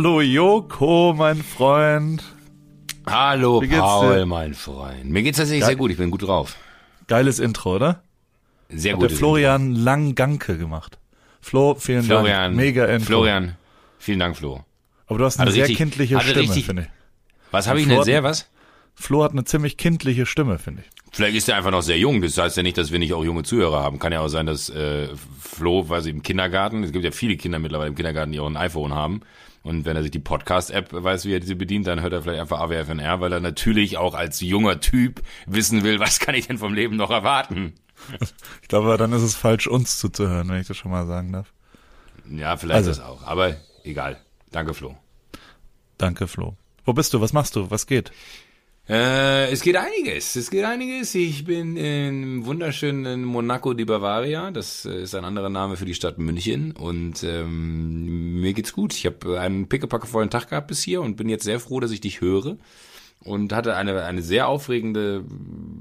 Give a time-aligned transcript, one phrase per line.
[0.00, 2.24] Hallo Joko, mein Freund.
[3.04, 4.24] Hallo Paul, dir?
[4.24, 5.04] mein Freund.
[5.04, 6.56] Mir geht's tatsächlich Ge sehr gut, ich bin gut drauf.
[7.06, 8.02] Geiles Intro, oder?
[8.70, 9.10] Sehr gut.
[9.10, 9.82] Der Florian Intro.
[9.82, 10.98] Langganke gemacht.
[11.42, 12.56] Flo, vielen Florian, Dank.
[12.56, 13.08] Mega Intro.
[13.08, 13.56] Florian,
[13.98, 14.64] vielen Dank, Flo.
[15.06, 16.88] Aber du hast eine sehr richtig, kindliche Stimme, finde ich.
[17.50, 18.48] Was habe ich denn sehr, was?
[18.94, 20.90] Flo hat eine ziemlich kindliche Stimme, finde ich.
[21.12, 22.22] Vielleicht ist er einfach noch sehr jung.
[22.22, 23.98] Das heißt ja nicht, dass wir nicht auch junge Zuhörer haben.
[23.98, 25.08] Kann ja auch sein, dass äh,
[25.38, 28.46] Flo, weiß ich, im Kindergarten, es gibt ja viele Kinder mittlerweile im Kindergarten, die auch
[28.46, 29.20] ein iPhone haben.
[29.62, 32.40] Und wenn er sich die Podcast-App weiß, wie er diese bedient, dann hört er vielleicht
[32.40, 36.58] einfach AWFNR, weil er natürlich auch als junger Typ wissen will, was kann ich denn
[36.58, 37.74] vom Leben noch erwarten.
[38.62, 41.52] Ich glaube, dann ist es falsch, uns zuzuhören, wenn ich das schon mal sagen darf.
[42.30, 42.90] Ja, vielleicht also.
[42.90, 43.22] das auch.
[43.24, 44.18] Aber egal.
[44.50, 44.96] Danke, Flo.
[45.98, 46.56] Danke, Flo.
[46.84, 47.20] Wo bist du?
[47.20, 47.70] Was machst du?
[47.70, 48.10] Was geht?
[48.90, 50.34] Äh, es geht einiges.
[50.34, 51.14] Es geht einiges.
[51.14, 54.50] Ich bin im wunderschönen Monaco di Bavaria.
[54.50, 56.72] Das äh, ist ein anderer Name für die Stadt München.
[56.72, 58.92] Und ähm, mir geht's gut.
[58.92, 62.00] Ich habe einen pickepackevollen Tag gehabt bis hier und bin jetzt sehr froh, dass ich
[62.00, 62.56] dich höre.
[63.22, 65.24] Und hatte eine, eine sehr aufregende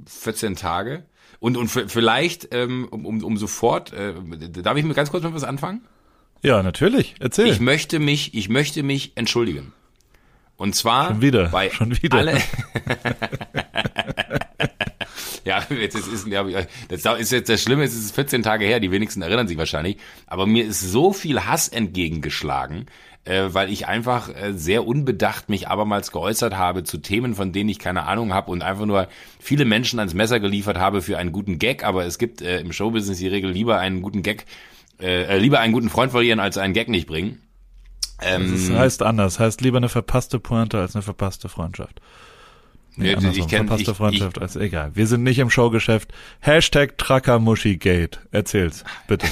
[0.06, 1.04] 14 Tage.
[1.40, 4.14] Und, und vielleicht, ähm, um, um, um sofort, äh,
[4.62, 5.82] darf ich mir ganz kurz mal was anfangen?
[6.44, 7.16] Ja, natürlich.
[7.20, 7.48] Erzähl.
[7.48, 9.74] Ich möchte mich, ich möchte mich entschuldigen.
[10.60, 12.18] Und zwar schon wieder, bei schon wieder.
[12.18, 12.34] alle.
[15.46, 16.44] ja, jetzt ist, ja,
[16.90, 19.96] das ist jetzt das Schlimme, es ist 14 Tage her, die wenigsten erinnern sich wahrscheinlich.
[20.28, 22.88] Aber mir ist so viel Hass entgegengeschlagen,
[23.24, 27.70] äh, weil ich einfach äh, sehr unbedacht mich abermals geäußert habe zu Themen, von denen
[27.70, 29.08] ich keine Ahnung habe und einfach nur
[29.40, 31.86] viele Menschen ans Messer geliefert habe für einen guten Gag.
[31.86, 34.46] Aber es gibt äh, im Showbusiness die Regel lieber einen guten Gag,
[35.00, 37.42] äh, äh lieber einen guten Freund verlieren als einen Gag nicht bringen.
[38.22, 42.02] Ähm, das heißt anders, heißt lieber eine verpasste Pointe als eine verpasste Freundschaft.
[43.00, 44.92] Nee, ja, ich kenne verpasste ich, Freundschaft ich, als egal.
[44.94, 46.12] Wir sind nicht im Showgeschäft.
[46.42, 48.20] Hashtag Truckermuschigate.
[48.32, 49.26] Erzähl's, bitte.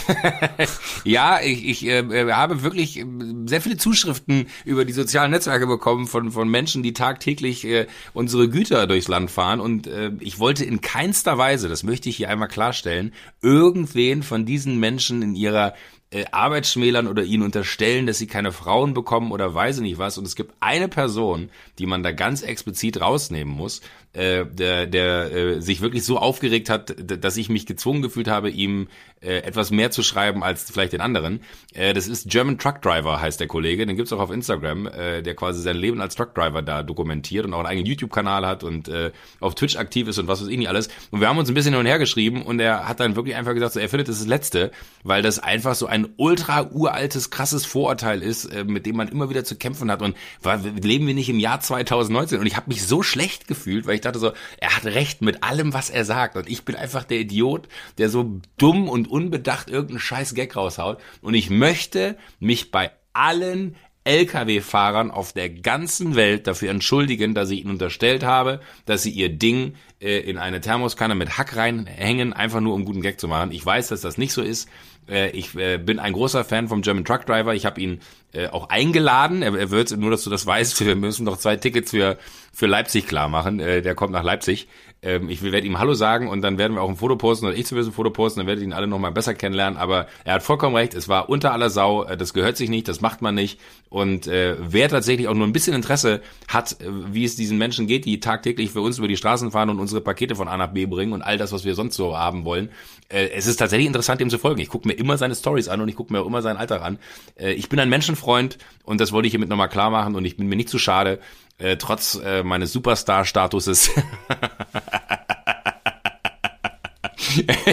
[1.04, 3.06] ja, ich, ich äh, habe wirklich äh,
[3.46, 8.48] sehr viele Zuschriften über die sozialen Netzwerke bekommen von, von Menschen, die tagtäglich äh, unsere
[8.48, 9.60] Güter durchs Land fahren.
[9.60, 14.46] Und äh, ich wollte in keinster Weise, das möchte ich hier einmal klarstellen, irgendwen von
[14.46, 15.74] diesen Menschen in ihrer
[16.10, 16.66] äh, Arbeit
[17.08, 20.18] oder ihnen unterstellen, dass sie keine Frauen bekommen oder weiß ich nicht was.
[20.18, 23.82] Und es gibt eine Person, die man da ganz explizit rausnehmen muss,
[24.14, 28.50] äh, der, der äh, sich wirklich so aufgeregt hat, dass ich mich gezwungen gefühlt habe,
[28.50, 28.88] ihm
[29.22, 31.42] äh, etwas mehr zu schreiben als vielleicht den anderen.
[31.74, 33.86] Äh, das ist German Truck Driver, heißt der Kollege.
[33.86, 37.46] Den gibt's auch auf Instagram, äh, der quasi sein Leben als Truck Driver da dokumentiert
[37.46, 40.48] und auch einen eigenen YouTube-Kanal hat und äh, auf Twitch aktiv ist und was weiß
[40.48, 40.90] ich nicht alles.
[41.12, 43.36] Und wir haben uns ein bisschen hin und her geschrieben und er hat dann wirklich
[43.36, 44.72] einfach gesagt, so, er findet das, das Letzte,
[45.04, 49.30] weil das einfach so ein ultra uraltes, krasses Vorurteil ist, äh, mit dem man immer
[49.30, 50.02] wieder zu kämpfen hat.
[50.02, 52.40] Und war, leben wir nicht im Jahr 2019?
[52.40, 55.44] Und ich habe mich so schlecht gefühlt, weil ich dachte so, er hat recht mit
[55.44, 56.36] allem, was er sagt.
[56.36, 61.00] Und ich bin einfach der Idiot, der so dumm und unbedacht irgendeinen scheiß Gag raushaut.
[61.22, 63.76] Und ich möchte mich bei allen
[64.08, 69.30] Lkw-Fahrern auf der ganzen Welt dafür entschuldigen, dass ich ihnen unterstellt habe, dass sie ihr
[69.30, 73.52] Ding äh, in eine Thermoskanne mit Hack reinhängen, einfach nur um guten Gag zu machen.
[73.52, 74.70] Ich weiß, dass das nicht so ist.
[75.10, 77.54] Äh, ich äh, bin ein großer Fan vom German Truck Driver.
[77.54, 78.00] Ich habe ihn
[78.38, 79.42] äh, auch eingeladen.
[79.42, 82.18] Er, er wird, nur dass du das weißt, wir müssen noch zwei Tickets für,
[82.54, 83.60] für Leipzig klar machen.
[83.60, 84.68] Äh, der kommt nach Leipzig.
[85.02, 87.56] Ähm, ich werde ihm Hallo sagen und dann werden wir auch ein Foto posten oder
[87.56, 89.78] ich zumindest ein Foto posten, dann werdet ihr ihn alle nochmal besser kennenlernen.
[89.78, 92.88] Aber er hat vollkommen recht, es war unter aller Sau, äh, das gehört sich nicht,
[92.88, 93.60] das macht man nicht.
[93.90, 97.88] Und äh, wer tatsächlich auch nur ein bisschen Interesse hat, äh, wie es diesen Menschen
[97.88, 100.74] geht, die tagtäglich für uns über die Straßen fahren und unsere Pakete von A nach
[100.74, 102.70] B bringen und all das, was wir sonst so haben wollen,
[103.10, 104.60] äh, es ist tatsächlich interessant, ihm zu folgen.
[104.62, 106.82] Ich gucke mir immer seine Stories an und ich gucke mir auch immer seinen Alltag
[106.82, 107.00] an.
[107.38, 110.38] Äh, ich bin ein Menschenfreund und das wollte ich hiermit nochmal klar machen und ich
[110.38, 111.20] bin mir nicht zu schade,
[111.58, 113.92] äh, trotz äh, meines Superstar-Statuses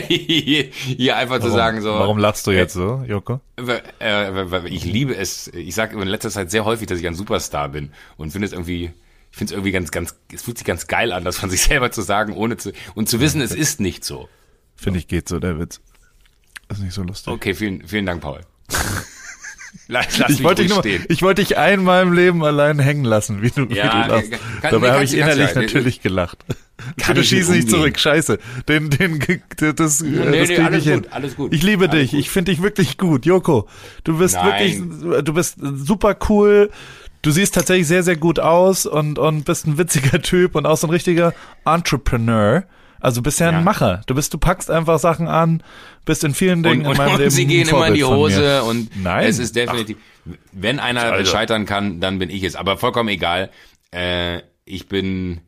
[0.09, 1.91] hier einfach warum, zu sagen so.
[1.91, 3.41] Warum lachst du jetzt so, Joko?
[4.01, 5.49] Äh, ich liebe es.
[5.49, 8.53] Ich sage in letzter Zeit sehr häufig, dass ich ein Superstar bin und finde es
[8.53, 8.93] irgendwie
[9.35, 11.63] ich finde es irgendwie ganz, ganz, es fühlt sich ganz geil an, das von sich
[11.65, 14.29] selber zu sagen, ohne zu, und zu wissen, es ist nicht so.
[14.77, 15.81] Finde ich geht so, der Witz.
[16.69, 17.33] ist nicht so lustig.
[17.33, 18.43] Okay, vielen, vielen Dank, Paul.
[19.87, 21.05] Lass, lass ich wollte dich nur, stehen.
[21.09, 24.31] ich wollte dich einmal im Leben allein hängen lassen, wie du, ja, wie du lachst.
[24.63, 26.39] Kann, Dabei habe ich innerlich ja, natürlich gelacht.
[26.97, 28.39] Kann Bitte schieß nicht zurück, scheiße.
[28.69, 29.19] Den, den,
[29.77, 31.03] das, nee, das nee, krieg ich hin.
[31.03, 31.53] Gut, alles gut.
[31.53, 32.21] Ich liebe alles dich, gut.
[32.21, 33.69] ich finde dich wirklich gut, Joko.
[34.05, 34.47] Du bist Nein.
[34.47, 36.71] wirklich, du bist super cool.
[37.21, 40.77] Du siehst tatsächlich sehr, sehr gut aus und, und bist ein witziger Typ und auch
[40.77, 41.35] so ein richtiger
[41.65, 42.65] Entrepreneur.
[43.05, 43.61] Also bist ja ein ja.
[43.61, 44.01] Macher.
[44.07, 45.63] Du bist, du packst einfach Sachen an,
[46.07, 47.31] bist in vielen Dingen und, in meinem und Leben.
[47.31, 49.27] Sie gehen immer in die Hose und Nein.
[49.27, 49.99] es ist definitiv.
[50.01, 50.33] Ach.
[50.53, 51.31] Wenn einer also.
[51.31, 52.57] scheitern kann, dann bin ich es.
[52.57, 53.51] Aber vollkommen egal.
[53.91, 55.43] Äh, ich bin,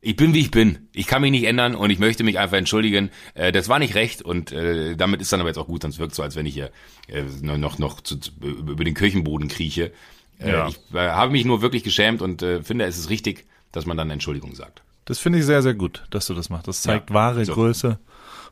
[0.00, 0.88] ich bin wie ich bin.
[0.94, 3.10] Ich kann mich nicht ändern und ich möchte mich einfach entschuldigen.
[3.34, 5.98] Äh, das war nicht recht und äh, damit ist dann aber jetzt auch gut, sonst
[5.98, 6.70] wirkt so, als wenn ich hier
[7.08, 9.92] äh, noch noch zu, über den Kirchenboden krieche.
[10.38, 10.68] Äh, ja.
[10.68, 13.98] Ich äh, habe mich nur wirklich geschämt und äh, finde, es ist richtig, dass man
[13.98, 14.82] dann Entschuldigung sagt.
[15.06, 16.68] Das finde ich sehr, sehr gut, dass du das machst.
[16.68, 17.14] Das zeigt ja.
[17.14, 17.54] wahre so.
[17.54, 17.98] Größe.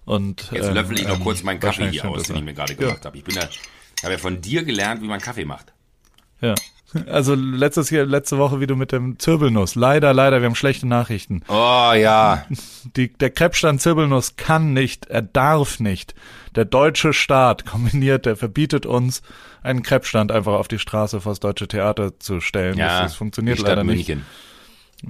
[0.05, 2.75] Und, Jetzt ähm, löffel ich noch kurz meinen Kaffee hier aus, den ich mir gerade
[2.75, 3.05] gemacht ja.
[3.05, 3.19] habe.
[3.19, 3.43] Ich bin ja,
[4.03, 5.73] habe ja von dir gelernt, wie man Kaffee macht.
[6.41, 6.55] Ja.
[7.09, 9.75] Also letztes Jahr, letzte Woche wie du mit dem Zirbelnuss.
[9.75, 11.43] Leider, leider, wir haben schlechte Nachrichten.
[11.49, 12.47] Oh ja.
[12.97, 16.15] Die, der Krebsstand Zirbelnuss kann nicht, er darf nicht.
[16.55, 19.23] Der deutsche Staat kombiniert, der verbietet uns,
[19.65, 22.79] einen Krebsstand einfach auf die Straße vor das deutsche Theater zu stellen.
[22.79, 24.17] Ja, das, das funktioniert leider nicht.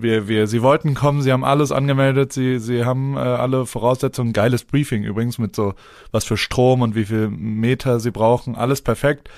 [0.00, 4.32] Wir, wir, sie wollten kommen, sie haben alles angemeldet, sie, sie haben äh, alle Voraussetzungen,
[4.32, 5.74] geiles Briefing übrigens mit so
[6.10, 9.28] was für Strom und wie viel Meter sie brauchen, alles perfekt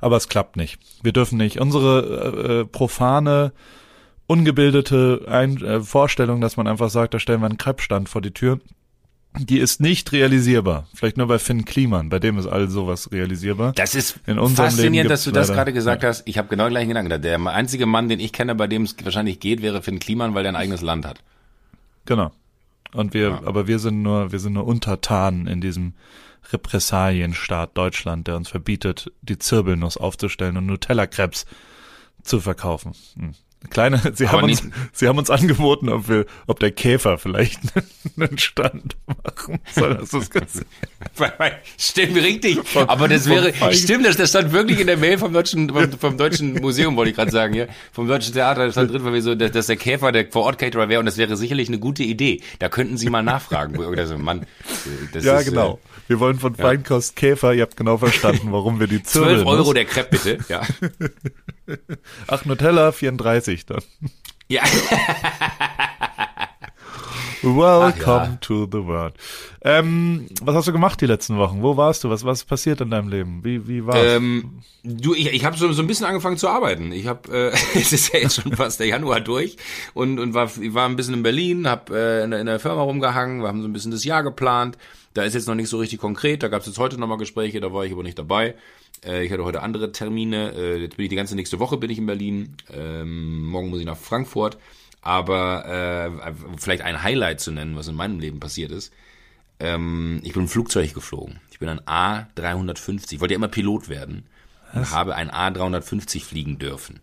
[0.00, 0.80] aber es klappt nicht.
[1.02, 1.60] Wir dürfen nicht.
[1.60, 3.52] Unsere äh, äh, profane,
[4.26, 8.32] ungebildete Ein äh, Vorstellung, dass man einfach sagt, da stellen wir einen Kreppstand vor die
[8.32, 8.60] Tür,
[9.38, 10.88] die ist nicht realisierbar.
[10.94, 13.72] Vielleicht nur bei Finn Kliman, bei dem ist all sowas realisierbar.
[13.72, 16.08] Das ist In faszinierend, dass du das gerade gesagt ja.
[16.08, 16.22] hast.
[16.26, 17.22] Ich habe genau den gleichen Gedanken.
[17.22, 20.42] Der einzige Mann, den ich kenne, bei dem es wahrscheinlich geht, wäre Finn Kliman, weil
[20.42, 21.22] der ein eigenes Land hat.
[22.06, 22.32] Genau.
[22.92, 23.42] Und wir, ja.
[23.44, 25.94] aber wir sind nur, wir sind nur Untertanen in diesem
[26.52, 31.46] Repressalienstaat Deutschland, der uns verbietet, die Zirbelnuss aufzustellen und Nutella-Krebs
[32.22, 32.94] zu verkaufen.
[33.16, 33.34] Hm.
[33.68, 34.62] Kleine, sie haben uns,
[34.92, 37.60] sie haben uns angeboten, ob wir, ob der Käfer vielleicht
[38.16, 39.98] einen Stand machen soll.
[40.00, 40.64] Hast du es gesehen?
[41.78, 42.66] stimmt, richtig.
[42.66, 45.92] Von, Aber das wäre, stimmt, das, das stand wirklich in der Mail vom deutschen, vom,
[45.92, 47.66] vom deutschen Museum, wollte ich gerade sagen, ja.
[47.92, 50.44] Vom deutschen Theater, das stand drin, weil wir so, dass, dass der Käfer der vor
[50.44, 52.40] Ort Caterer wäre und das wäre sicherlich eine gute Idee.
[52.60, 53.78] Da könnten Sie mal nachfragen.
[53.78, 54.46] Oder so, Mann,
[55.12, 55.74] das ja, ist, genau.
[55.74, 59.46] Äh, wir wollen von Feinkost Käfer, ihr habt genau verstanden, warum wir die Zirbel 12
[59.46, 60.62] Euro der Crepe bitte, ja.
[62.26, 63.80] Ach, Nutella 34 dann.
[64.48, 64.62] Ja.
[67.42, 68.38] Welcome ja.
[68.40, 69.14] to the world.
[69.62, 71.62] Ähm, was hast du gemacht die letzten Wochen?
[71.62, 72.10] Wo warst du?
[72.10, 73.44] Was was passiert in deinem Leben?
[73.44, 73.98] Wie wie war's?
[74.02, 76.92] Ähm, du, ich, ich habe so, so ein bisschen angefangen zu arbeiten.
[76.92, 79.56] Ich habe, äh, es ist ja jetzt schon fast der Januar durch
[79.94, 82.82] und und war ich war ein bisschen in Berlin, habe äh, in, in der Firma
[82.82, 84.76] rumgehangen, wir haben so ein bisschen das Jahr geplant.
[85.14, 86.42] Da ist jetzt noch nicht so richtig konkret.
[86.42, 88.54] Da gab es jetzt heute nochmal Gespräche, da war ich aber nicht dabei.
[89.04, 90.52] Äh, ich hatte heute andere Termine.
[90.52, 92.56] Äh, jetzt bin ich die ganze nächste Woche bin ich in Berlin.
[92.72, 94.58] Ähm, morgen muss ich nach Frankfurt.
[95.02, 98.92] Aber äh, vielleicht ein Highlight zu nennen, was in meinem Leben passiert ist.
[99.58, 101.40] Ähm, ich bin ein Flugzeug geflogen.
[101.50, 103.14] Ich bin ein A350.
[103.14, 104.26] Ich wollte ja immer Pilot werden.
[104.72, 104.90] Was?
[104.90, 107.00] Und habe ein A350 fliegen dürfen.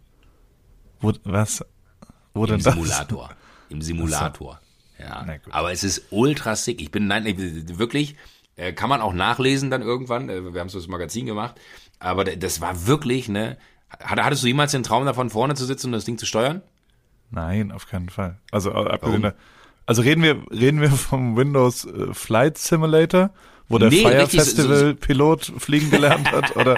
[1.01, 1.65] Wo, was?
[2.33, 3.30] Wo Im denn Simulator.
[3.30, 3.38] Das?
[3.69, 4.59] Im Simulator.
[4.99, 6.81] Ja, aber es ist ultra sick.
[6.81, 7.25] Ich bin, nein,
[7.77, 8.15] wirklich,
[8.55, 10.29] äh, kann man auch nachlesen dann irgendwann.
[10.29, 11.59] Äh, wir haben so das Magazin gemacht.
[11.99, 13.57] Aber das war wirklich, ne?
[13.99, 16.61] Hattest du jemals den Traum davon, vorne zu sitzen und das Ding zu steuern?
[17.29, 18.38] Nein, auf keinen Fall.
[18.51, 19.31] Also, äh,
[19.85, 23.31] also reden wir, reden wir vom Windows Flight Simulator?
[23.69, 26.77] Wo der nee, Fire Festival Pilot fliegen gelernt hat oder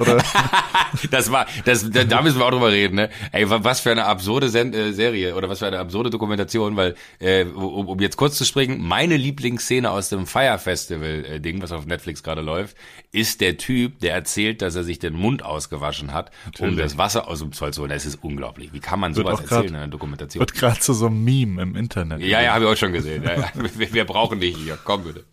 [0.00, 0.22] oder?
[1.10, 3.10] Das war das da müssen wir auch drüber reden ne?
[3.32, 6.94] Ey was für eine absurde Sen äh, Serie oder was für eine absurde Dokumentation weil
[7.18, 11.62] äh, um, um jetzt kurz zu springen meine Lieblingsszene aus dem Fire Festival äh, Ding
[11.62, 12.76] was auf Netflix gerade läuft
[13.10, 16.72] ist der Typ der erzählt dass er sich den Mund ausgewaschen hat Natürlich.
[16.72, 17.90] um das Wasser aus dem Zoll zu holen.
[17.90, 18.72] Das ist unglaublich.
[18.72, 20.40] Wie kann man sowas erzählen in einer Dokumentation?
[20.40, 22.20] wird gerade zu so einem Meme im Internet.
[22.20, 23.22] Ja ja habe ich auch schon gesehen.
[23.22, 23.52] Ja, ja.
[23.76, 24.78] Wir, wir brauchen dich hier.
[24.82, 25.24] Komm bitte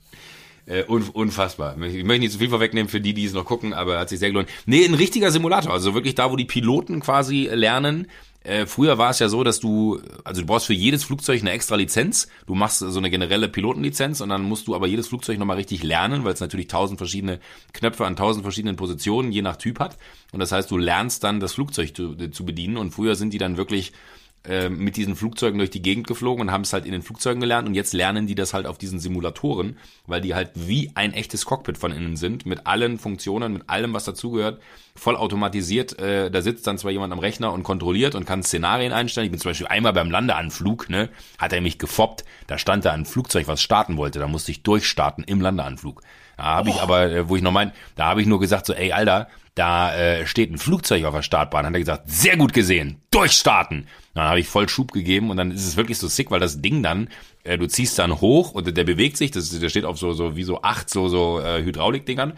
[0.69, 1.75] äh, unfassbar.
[1.81, 4.19] Ich möchte nicht zu viel vorwegnehmen für die, die es noch gucken, aber hat sich
[4.19, 4.49] sehr gelohnt.
[4.67, 5.73] Nee, ein richtiger Simulator.
[5.73, 8.07] Also wirklich da, wo die Piloten quasi lernen.
[8.43, 11.51] Äh, früher war es ja so, dass du, also du brauchst für jedes Flugzeug eine
[11.51, 12.29] extra Lizenz.
[12.45, 15.81] Du machst so eine generelle Pilotenlizenz und dann musst du aber jedes Flugzeug nochmal richtig
[15.81, 17.39] lernen, weil es natürlich tausend verschiedene
[17.73, 19.97] Knöpfe an tausend verschiedenen Positionen je nach Typ hat.
[20.31, 23.39] Und das heißt, du lernst dann das Flugzeug zu, zu bedienen und früher sind die
[23.39, 23.91] dann wirklich
[24.45, 27.41] äh, mit diesen Flugzeugen durch die Gegend geflogen und haben es halt in den Flugzeugen
[27.41, 29.77] gelernt und jetzt lernen die das halt auf diesen Simulatoren,
[30.07, 33.93] weil die halt wie ein echtes Cockpit von innen sind, mit allen Funktionen, mit allem,
[33.93, 34.61] was dazugehört,
[34.95, 35.99] voll automatisiert.
[35.99, 39.25] Äh, da sitzt dann zwar jemand am Rechner und kontrolliert und kann Szenarien einstellen.
[39.25, 42.23] Ich bin zum Beispiel einmal beim Landeanflug, ne, hat er mich gefoppt.
[42.47, 44.19] Da stand da ein Flugzeug, was starten wollte.
[44.19, 46.01] Da musste ich durchstarten im Landeanflug.
[46.37, 46.73] Da habe oh.
[46.73, 49.27] ich aber, äh, wo ich noch mein, da habe ich nur gesagt so, ey Alter,
[49.59, 51.65] da äh, steht ein Flugzeug auf der Startbahn.
[51.65, 53.87] Hat er gesagt, sehr gut gesehen, durchstarten.
[54.13, 56.61] Dann habe ich voll Schub gegeben und dann ist es wirklich so sick, weil das
[56.61, 57.09] Ding dann,
[57.43, 60.37] äh, du ziehst dann hoch und der bewegt sich, das, der steht auf so, so
[60.37, 62.37] wie so acht so, so äh, Hydraulikdingern.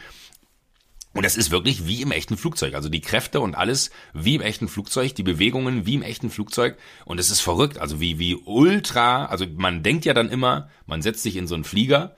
[1.13, 2.73] Und das ist wirklich wie im echten Flugzeug.
[2.73, 6.77] Also die Kräfte und alles wie im echten Flugzeug, die Bewegungen wie im echten Flugzeug.
[7.05, 7.77] Und es ist verrückt.
[7.77, 11.53] Also wie, wie ultra, also man denkt ja dann immer, man setzt sich in so
[11.53, 12.15] einen Flieger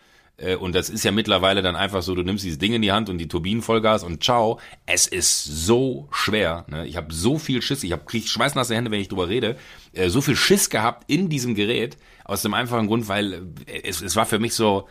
[0.60, 3.10] und das ist ja mittlerweile dann einfach so, du nimmst dieses Ding in die Hand
[3.10, 4.60] und die Turbinen Vollgas und ciao.
[4.86, 6.66] Es ist so schwer.
[6.68, 6.88] Ne?
[6.88, 9.58] Ich habe so viel Schiss, ich habe krieg schweißnasse Hände, wenn ich drüber rede.
[9.94, 13.34] Äh, so viel Schiss gehabt in diesem Gerät aus dem einfachen Grund, weil
[13.68, 14.88] äh, es, es war für mich so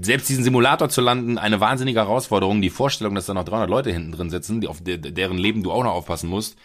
[0.00, 2.60] selbst diesen Simulator zu landen, eine wahnsinnige Herausforderung.
[2.60, 5.62] Die Vorstellung, dass da noch 300 Leute hinten drin sitzen, die auf de deren Leben
[5.62, 6.58] du auch noch aufpassen musst,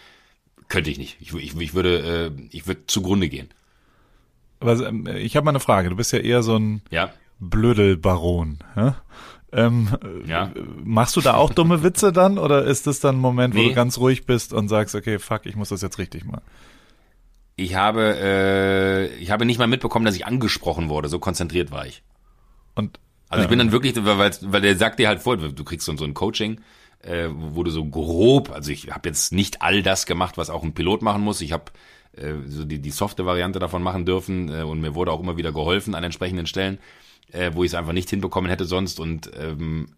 [0.67, 1.17] könnte ich nicht.
[1.19, 3.49] Ich, ich, ich würde, äh, ich würde zugrunde gehen.
[4.59, 5.89] Aber ähm, ich habe mal eine Frage.
[5.89, 7.13] Du bist ja eher so ein ja.
[7.41, 8.59] Blödelbaron.
[8.75, 8.95] Ja?
[9.51, 9.89] Ähm,
[10.25, 10.51] ja.
[10.83, 13.65] Machst du da auch dumme Witze dann oder ist das dann ein Moment, nee.
[13.65, 16.43] wo du ganz ruhig bist und sagst, okay, fuck, ich muss das jetzt richtig machen?
[17.57, 21.09] Ich habe, äh, ich habe nicht mal mitbekommen, dass ich angesprochen wurde.
[21.09, 22.01] So konzentriert war ich.
[22.75, 25.85] Und also ich bin dann wirklich, weil, weil der sagt dir halt vor, du kriegst
[25.85, 26.61] so, so ein Coaching,
[27.01, 30.63] äh, wo du so grob, also ich habe jetzt nicht all das gemacht, was auch
[30.63, 31.41] ein Pilot machen muss.
[31.41, 31.65] Ich habe
[32.13, 35.37] äh, so die, die softe Variante davon machen dürfen äh, und mir wurde auch immer
[35.37, 36.79] wieder geholfen an entsprechenden Stellen,
[37.31, 38.99] äh, wo ich es einfach nicht hinbekommen hätte sonst.
[38.99, 39.95] Und ähm,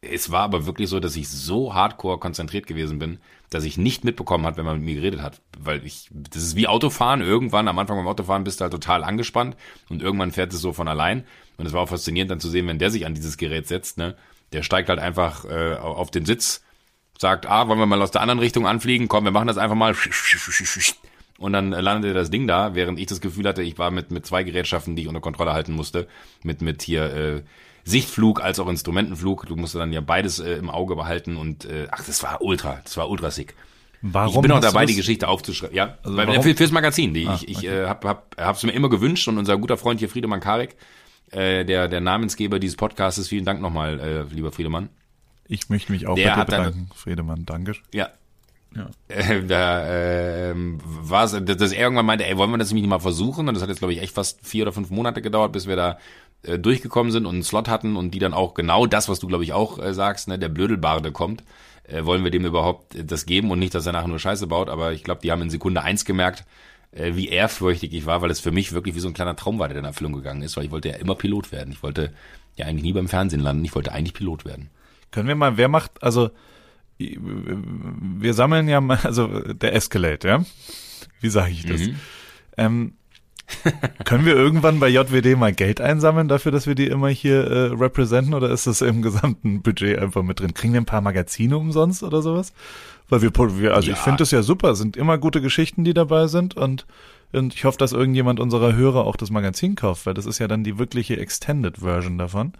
[0.00, 3.18] es war aber wirklich so, dass ich so hardcore konzentriert gewesen bin,
[3.50, 5.40] dass ich nicht mitbekommen hat, wenn man mit mir geredet hat.
[5.58, 7.20] Weil ich, das ist wie Autofahren.
[7.20, 9.56] Irgendwann, am Anfang beim Autofahren bist du halt total angespannt
[9.88, 11.24] und irgendwann fährt es so von allein.
[11.56, 13.98] Und es war auch faszinierend dann zu sehen, wenn der sich an dieses Gerät setzt,
[13.98, 14.16] ne?
[14.52, 16.62] Der steigt halt einfach äh, auf den Sitz,
[17.18, 19.08] sagt, ah, wollen wir mal aus der anderen Richtung anfliegen?
[19.08, 19.94] Komm, wir machen das einfach mal.
[21.38, 24.26] Und dann landete das Ding da, während ich das Gefühl hatte, ich war mit, mit
[24.26, 26.08] zwei Gerätschaften, die ich unter Kontrolle halten musste,
[26.42, 27.42] mit, mit hier äh,
[27.84, 29.46] Sichtflug als auch Instrumentenflug.
[29.46, 32.80] Du musst dann ja beides äh, im Auge behalten und äh, ach, das war ultra,
[32.82, 33.54] das war ultra sick.
[34.02, 35.76] Warum ich bin auch dabei, die Geschichte aufzuschreiben.
[35.76, 37.14] Ja, also weil, für, fürs Magazin.
[37.14, 37.82] Die, ah, ich ich okay.
[37.82, 40.76] äh, hab, hab, hab's mir immer gewünscht und unser guter Freund hier Friedemann Karek,
[41.30, 44.88] äh, der der Namensgeber dieses Podcasts, vielen Dank nochmal, äh, lieber Friedemann.
[45.46, 47.46] Ich möchte mich auch der bei dir bedanken, dann, Friedemann.
[47.46, 47.74] Danke.
[47.94, 48.10] Ja,
[48.74, 48.90] ja.
[49.08, 52.98] Äh, da äh, war es, dass er irgendwann meinte, ey, wollen wir das nicht mal
[52.98, 53.48] versuchen?
[53.48, 55.76] Und das hat jetzt, glaube ich, echt fast vier oder fünf Monate gedauert, bis wir
[55.76, 55.98] da
[56.42, 59.26] äh, durchgekommen sind und einen Slot hatten und die dann auch genau das, was du,
[59.26, 61.42] glaube ich, auch äh, sagst, ne, der Blödelbarde kommt.
[61.84, 64.68] Äh, wollen wir dem überhaupt das geben und nicht, dass er nachher nur Scheiße baut,
[64.68, 66.44] aber ich glaube, die haben in Sekunde eins gemerkt,
[66.92, 69.58] äh, wie ehrfürchtig ich war, weil es für mich wirklich wie so ein kleiner Traum
[69.58, 71.72] war, der in Erfüllung gegangen ist, weil ich wollte ja immer Pilot werden.
[71.72, 72.12] Ich wollte
[72.56, 74.70] ja eigentlich nie beim Fernsehen landen, ich wollte eigentlich Pilot werden.
[75.10, 76.30] Können wir mal, wer macht, also
[76.98, 80.44] wir sammeln ja mal, also der Escalate, ja?
[81.20, 81.80] Wie sage ich das?
[81.80, 81.96] Mhm.
[82.56, 82.92] Ähm,
[84.04, 87.66] können wir irgendwann bei JWD mal Geld einsammeln dafür, dass wir die immer hier äh,
[87.74, 90.54] representen oder ist das im gesamten Budget einfach mit drin?
[90.54, 92.52] Kriegen wir ein paar Magazine umsonst oder sowas?
[93.08, 93.94] Weil wir, wir also ja.
[93.94, 96.86] ich finde das ja super, es sind immer gute Geschichten, die dabei sind und
[97.30, 100.48] und ich hoffe, dass irgendjemand unserer Hörer auch das Magazin kauft, weil das ist ja
[100.48, 102.54] dann die wirkliche Extended Version davon.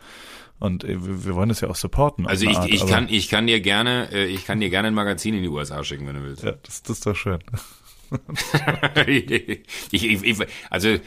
[0.60, 2.26] Und äh, wir wollen das ja auch supporten.
[2.26, 4.94] Also ich, Art, ich kann ich kann dir gerne äh, ich kann dir gerne ein
[4.94, 6.42] Magazin in die USA schicken, wenn du willst.
[6.42, 7.38] Ja, das, das ist doch schön.
[9.06, 9.30] ich,
[9.92, 10.36] ich, ich,
[10.70, 10.98] also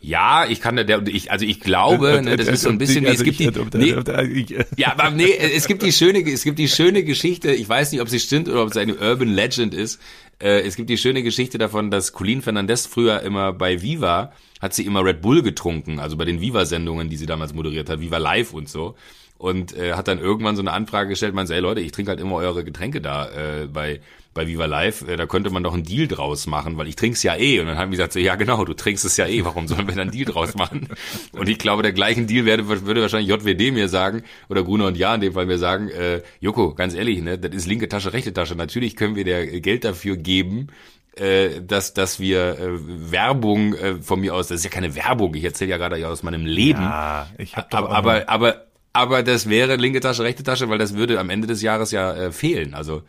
[0.00, 3.08] ja, ich kann da, ich, also ich glaube, ne, das ist so ein bisschen, wie,
[3.08, 4.46] es gibt die, nee,
[4.76, 8.00] ja, aber nee, es gibt die schöne, es gibt die schöne Geschichte, ich weiß nicht,
[8.00, 10.00] ob sie stimmt oder ob es eine Urban Legend ist.
[10.38, 14.74] Äh, es gibt die schöne Geschichte davon, dass Colleen Fernandez früher immer bei Viva hat
[14.74, 18.18] sie immer Red Bull getrunken, also bei den Viva-Sendungen, die sie damals moderiert hat, Viva
[18.18, 18.94] Live und so
[19.38, 22.10] und äh, hat dann irgendwann so eine Anfrage gestellt, man so, ey Leute, ich trinke
[22.10, 24.00] halt immer eure Getränke da äh, bei
[24.36, 27.22] bei Viva Live, äh, da könnte man doch einen Deal draus machen, weil ich trink's
[27.22, 27.58] ja eh.
[27.58, 29.88] Und dann haben wir gesagt, so, ja genau, du trinkst es ja eh, warum sollen
[29.88, 30.88] wir dann einen Deal draus machen?
[31.32, 34.96] Und ich glaube, der gleichen Deal werde, würde wahrscheinlich JWD mir sagen, oder Gruner und
[34.96, 38.12] Ja in dem Fall mir sagen, äh, Joko, ganz ehrlich, ne, das ist linke Tasche,
[38.12, 38.54] rechte Tasche.
[38.54, 40.68] Natürlich können wir dir Geld dafür geben,
[41.16, 45.34] äh, dass, dass wir äh, Werbung äh, von mir aus, das ist ja keine Werbung,
[45.34, 46.82] ich erzähle ja gerade aus meinem Leben.
[46.82, 50.94] Ja, ich hab aber, aber, aber, aber das wäre linke Tasche, rechte Tasche, weil das
[50.94, 52.74] würde am Ende des Jahres ja äh, fehlen.
[52.74, 53.02] Also,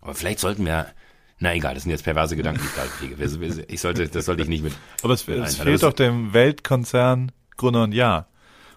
[0.00, 0.88] aber vielleicht sollten wir,
[1.38, 3.64] na egal, das sind jetzt perverse Gedanken, die ich gerade kriege.
[3.68, 4.74] Ich sollte, das sollte ich nicht mit.
[5.02, 8.28] Aber es, es fehlt doch dem Weltkonzern Gruner und Jahr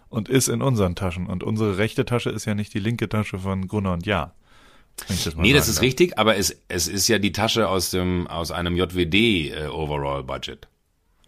[0.09, 1.27] und ist in unseren Taschen.
[1.27, 4.33] Und unsere rechte Tasche ist ja nicht die linke Tasche von Gruner und Jahr.
[5.07, 5.83] Das nee, das ist darf.
[5.83, 10.23] richtig, aber es, es ist ja die Tasche aus dem aus einem JWD äh, Overall
[10.23, 10.67] Budget.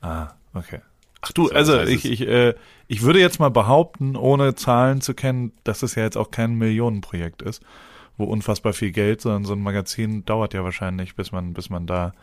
[0.02, 0.82] Ah, okay.
[1.22, 2.56] Ach du, also das heißt ich, ich, äh,
[2.88, 6.56] ich würde jetzt mal behaupten, ohne Zahlen zu kennen, dass es ja jetzt auch kein
[6.56, 7.62] Millionenprojekt ist,
[8.18, 11.88] wo unfassbar viel Geld, sondern so ein Magazin dauert ja wahrscheinlich, bis man, bis man
[11.88, 12.14] da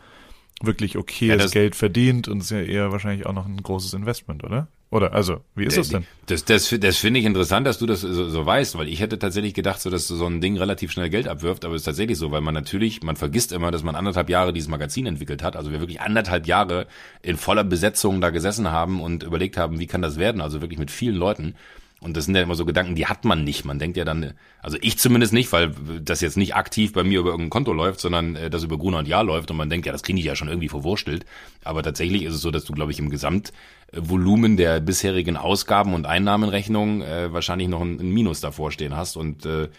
[0.61, 4.43] wirklich okayes ja, Geld verdient und ist ja eher wahrscheinlich auch noch ein großes Investment,
[4.43, 4.67] oder?
[4.89, 6.05] Oder also, wie ist das denn?
[6.27, 9.19] Das, das, das finde ich interessant, dass du das so, so weißt, weil ich hätte
[9.19, 12.17] tatsächlich gedacht, so dass so ein Ding relativ schnell Geld abwirft, aber es ist tatsächlich
[12.17, 15.57] so, weil man natürlich, man vergisst immer, dass man anderthalb Jahre dieses Magazin entwickelt hat,
[15.57, 16.87] also wir wirklich anderthalb Jahre
[17.21, 20.79] in voller Besetzung da gesessen haben und überlegt haben, wie kann das werden, also wirklich
[20.79, 21.55] mit vielen Leuten.
[21.99, 23.65] Und das sind ja immer so Gedanken, die hat man nicht.
[23.65, 27.19] Man denkt ja dann, also ich zumindest nicht, weil das jetzt nicht aktiv bei mir
[27.19, 29.87] über irgendein Konto läuft, sondern äh, das über Gruner und Jahr läuft und man denkt,
[29.87, 31.25] ja, das kriege ich ja schon irgendwie verwurstelt.
[31.63, 36.05] Aber tatsächlich ist es so, dass du, glaube ich, im Gesamtvolumen der bisherigen Ausgaben und
[36.05, 39.69] Einnahmenrechnungen äh, wahrscheinlich noch ein, ein Minus davor stehen hast und äh,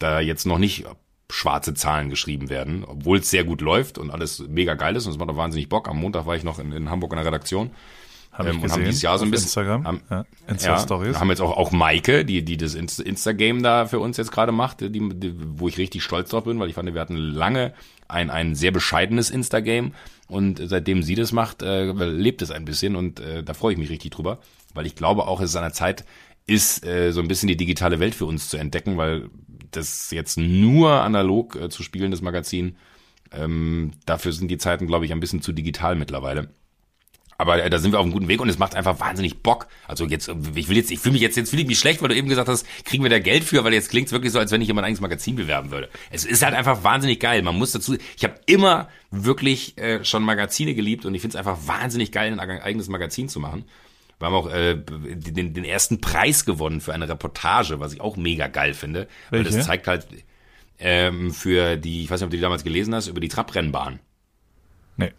[0.00, 0.84] da jetzt noch nicht
[1.30, 5.12] schwarze Zahlen geschrieben werden, obwohl es sehr gut läuft und alles mega geil ist und
[5.12, 5.88] es macht auch wahnsinnig Bock.
[5.88, 7.70] Am Montag war ich noch in, in Hamburg in der Redaktion
[8.34, 11.14] Hab ähm, und haben dieses Jahr so ein bisschen Instagram, haben, ja, Insta Stories.
[11.14, 14.32] Ja, haben jetzt auch auch Maike, die die das Insta Game da für uns jetzt
[14.32, 17.16] gerade macht, die, die, wo ich richtig stolz drauf bin, weil ich fand, wir hatten
[17.16, 17.74] lange
[18.08, 19.92] ein ein sehr bescheidenes Insta Game
[20.26, 23.78] und seitdem sie das macht, äh, lebt es ein bisschen und äh, da freue ich
[23.78, 24.40] mich richtig drüber,
[24.74, 26.04] weil ich glaube auch, es ist an der Zeit
[26.46, 29.30] ist äh, so ein bisschen die digitale Welt für uns zu entdecken, weil
[29.70, 32.76] das jetzt nur analog äh, zu spielen, das Magazin,
[33.32, 36.50] ähm, dafür sind die Zeiten, glaube ich, ein bisschen zu digital mittlerweile.
[37.38, 39.66] Aber äh, da sind wir auf einem guten Weg und es macht einfach wahnsinnig Bock.
[39.88, 42.08] Also jetzt, ich will jetzt, ich fühle mich jetzt, jetzt fühle ich mich schlecht, weil
[42.08, 44.38] du eben gesagt hast, kriegen wir da Geld für, weil jetzt klingt es wirklich so,
[44.38, 45.88] als wenn ich mein eigenes Magazin bewerben würde.
[46.10, 47.42] Es ist halt einfach wahnsinnig geil.
[47.42, 51.38] Man muss dazu, ich habe immer wirklich äh, schon Magazine geliebt und ich finde es
[51.38, 53.64] einfach wahnsinnig geil, ein eigenes Magazin zu machen.
[54.18, 58.16] Wir haben auch äh, den, den ersten Preis gewonnen für eine Reportage, was ich auch
[58.16, 59.08] mega geil finde.
[59.30, 59.50] Welche?
[59.50, 60.06] Weil das zeigt halt
[60.78, 63.98] ähm, für die, ich weiß nicht, ob du die damals gelesen hast, über die Trabrennbahn.
[64.96, 65.10] Nee.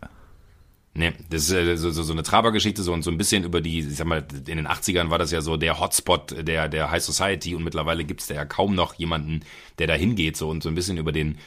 [0.97, 3.59] Nee, das ist äh, so, so, so eine Traber-Geschichte so und so ein bisschen über
[3.59, 6.89] die, ich sag mal, in den 80ern war das ja so der Hotspot der, der
[6.89, 9.41] High Society und mittlerweile gibt's da ja kaum noch jemanden,
[9.77, 11.37] der da hingeht so und so ein bisschen über den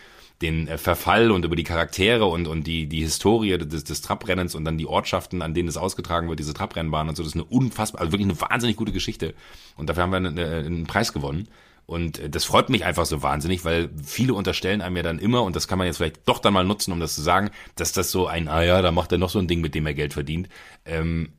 [0.42, 4.54] den äh, Verfall und über die Charaktere und, und die, die Historie des, des Trabrennens
[4.54, 7.22] und dann die Ortschaften, an denen es ausgetragen wird, diese Trabrennbahn und so.
[7.22, 9.34] Das ist eine unfassbar, also wirklich eine wahnsinnig gute Geschichte.
[9.76, 11.48] Und dafür haben wir einen, einen Preis gewonnen.
[11.88, 15.42] Und äh, das freut mich einfach so wahnsinnig, weil viele unterstellen einem ja dann immer,
[15.42, 17.92] und das kann man jetzt vielleicht doch dann mal nutzen, um das zu sagen, dass
[17.92, 19.94] das so ein, ah ja, da macht er noch so ein Ding, mit dem er
[19.94, 20.50] Geld verdient.
[20.84, 21.30] Ähm,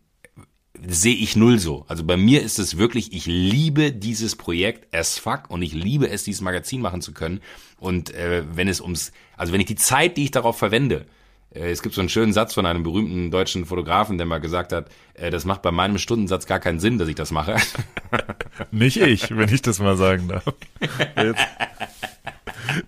[0.88, 1.86] sehe ich null so.
[1.88, 6.10] Also bei mir ist es wirklich, ich liebe dieses Projekt as fuck und ich liebe
[6.10, 7.42] es, dieses Magazin machen zu können.
[7.78, 11.06] Und äh, wenn es ums, also wenn ich die Zeit, die ich darauf verwende,
[11.52, 14.88] es gibt so einen schönen Satz von einem berühmten deutschen Fotografen, der mal gesagt hat,
[15.16, 17.56] äh, das macht bei meinem Stundensatz gar keinen Sinn, dass ich das mache.
[18.72, 20.44] Nicht ich, wenn ich das mal sagen darf.
[21.16, 21.48] Jetzt.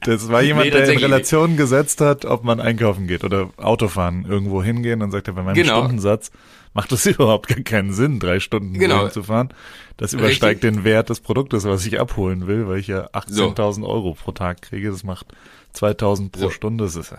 [0.01, 4.25] Das war jemand, nee, der in Relation gesetzt hat, ob man einkaufen geht oder Autofahren
[4.25, 5.79] irgendwo hingehen und sagt er, bei meinem genau.
[5.79, 6.31] Stundensatz
[6.73, 9.07] macht es überhaupt gar keinen Sinn, drei Stunden genau.
[9.09, 9.49] zu fahren.
[9.97, 10.75] Das übersteigt Richtig.
[10.75, 13.87] den Wert des Produktes, was ich abholen will, weil ich ja 18.000 so.
[13.87, 14.91] Euro pro Tag kriege.
[14.91, 15.27] Das macht
[15.75, 16.49] 2.000 pro so.
[16.51, 16.83] Stunde.
[16.83, 17.13] Das ist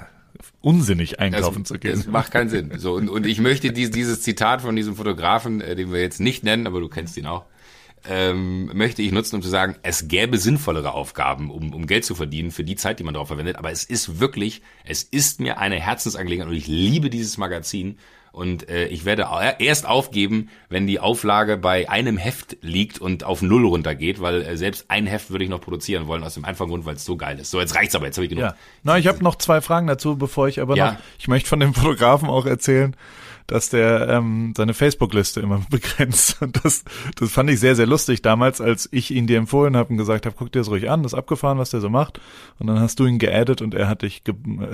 [0.61, 1.97] unsinnig einkaufen das, zu gehen.
[1.97, 2.73] Das macht keinen Sinn.
[2.79, 6.21] So und, und ich möchte dies, dieses Zitat von diesem Fotografen, äh, den wir jetzt
[6.21, 7.45] nicht nennen, aber du kennst ihn auch,
[8.09, 12.15] ähm, möchte ich nutzen, um zu sagen, es gäbe sinnvollere Aufgaben, um, um Geld zu
[12.15, 13.57] verdienen für die Zeit, die man darauf verwendet.
[13.57, 17.99] Aber es ist wirklich, es ist mir eine Herzensangelegenheit und ich liebe dieses Magazin
[18.33, 23.43] und äh, ich werde erst aufgeben, wenn die Auflage bei einem Heft liegt und auf
[23.43, 26.71] Null runtergeht, weil äh, selbst ein Heft würde ich noch produzieren wollen, aus dem einfachen
[26.71, 27.51] Grund, weil es so geil ist.
[27.51, 28.45] So, jetzt reicht's aber, jetzt habe ich genug.
[28.45, 28.55] Ja.
[28.83, 30.93] Na, ich habe noch zwei Fragen dazu, bevor ich aber ja.
[30.93, 32.97] noch, ich möchte von dem Fotografen auch erzählen,
[33.47, 36.41] dass der ähm, seine Facebook-Liste immer begrenzt.
[36.41, 36.85] Und das,
[37.17, 40.27] das fand ich sehr, sehr lustig damals, als ich ihn dir empfohlen habe und gesagt
[40.27, 42.21] habe, guck dir das ruhig an, das ist abgefahren, was der so macht.
[42.59, 44.23] Und dann hast du ihn geaddet und er hat dich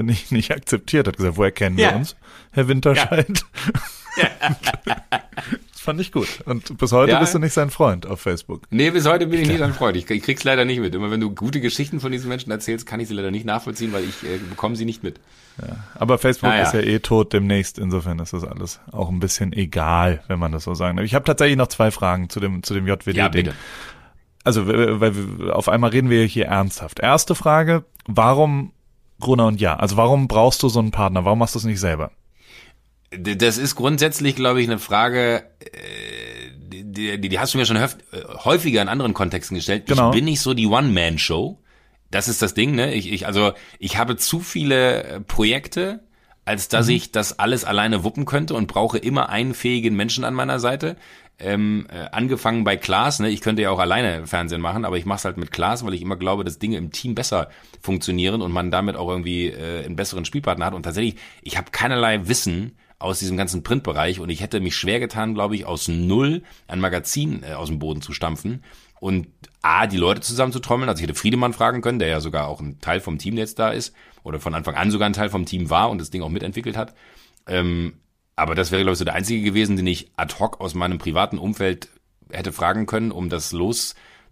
[0.00, 1.90] nicht, nicht akzeptiert, hat gesagt, woher kennen ja.
[1.90, 2.16] wir uns,
[2.52, 3.44] Herr Winterscheid?
[5.70, 6.28] Das fand ich gut.
[6.44, 7.20] Und bis heute ja.
[7.20, 8.62] bist du nicht sein Freund auf Facebook.
[8.70, 9.96] Nee, bis heute bin ich nicht sein Freund.
[9.96, 10.94] Ich, ich krieg's leider nicht mit.
[10.94, 13.92] Immer wenn du gute Geschichten von diesen Menschen erzählst, kann ich sie leider nicht nachvollziehen,
[13.92, 15.20] weil ich äh, bekomme sie nicht mit.
[15.60, 15.76] Ja.
[15.94, 17.78] Aber Facebook ah, ist ja eh tot demnächst.
[17.78, 21.06] Insofern ist das alles auch ein bisschen egal, wenn man das so sagen darf.
[21.06, 23.16] Ich habe tatsächlich noch zwei Fragen zu dem, zu dem JWD-Ding.
[23.16, 23.54] Ja, bitte.
[24.44, 27.00] Also, weil wir, auf einmal reden wir hier ernsthaft.
[27.00, 28.72] Erste Frage, warum
[29.20, 29.76] Gruner und Ja?
[29.76, 31.24] Also warum brauchst du so einen Partner?
[31.24, 32.12] Warum machst du es nicht selber?
[33.10, 37.78] Das ist grundsätzlich, glaube ich, eine Frage, äh, die, die, die hast du mir schon
[38.44, 39.86] häufiger in anderen Kontexten gestellt.
[39.86, 40.10] Genau.
[40.10, 41.58] Ich bin nicht so die One-Man-Show.
[42.10, 42.94] Das ist das Ding, ne?
[42.94, 46.00] Ich, ich, also ich habe zu viele äh, Projekte,
[46.44, 46.94] als dass mhm.
[46.94, 50.96] ich das alles alleine wuppen könnte und brauche immer einen fähigen Menschen an meiner Seite.
[51.38, 53.28] Ähm, äh, angefangen bei Klaas, ne?
[53.30, 55.94] ich könnte ja auch alleine Fernsehen machen, aber ich mache es halt mit Klaas, weil
[55.94, 57.48] ich immer glaube, dass Dinge im Team besser
[57.80, 60.74] funktionieren und man damit auch irgendwie äh, einen besseren Spielpartner hat.
[60.74, 64.98] Und tatsächlich, ich habe keinerlei Wissen aus diesem ganzen Printbereich und ich hätte mich schwer
[64.98, 68.64] getan, glaube ich, aus null ein Magazin äh, aus dem Boden zu stampfen
[69.00, 69.28] und
[69.62, 70.88] A, die Leute zusammen zu trommeln.
[70.88, 73.58] Also ich hätte Friedemann fragen können, der ja sogar auch ein Teil vom Team jetzt
[73.58, 76.22] da ist oder von Anfang an sogar ein Teil vom Team war und das Ding
[76.22, 76.94] auch mitentwickelt hat.
[77.46, 77.94] Ähm,
[78.34, 80.98] aber das wäre, glaube ich, so der einzige gewesen, den ich ad hoc aus meinem
[80.98, 81.88] privaten Umfeld
[82.30, 83.52] hätte fragen können, um das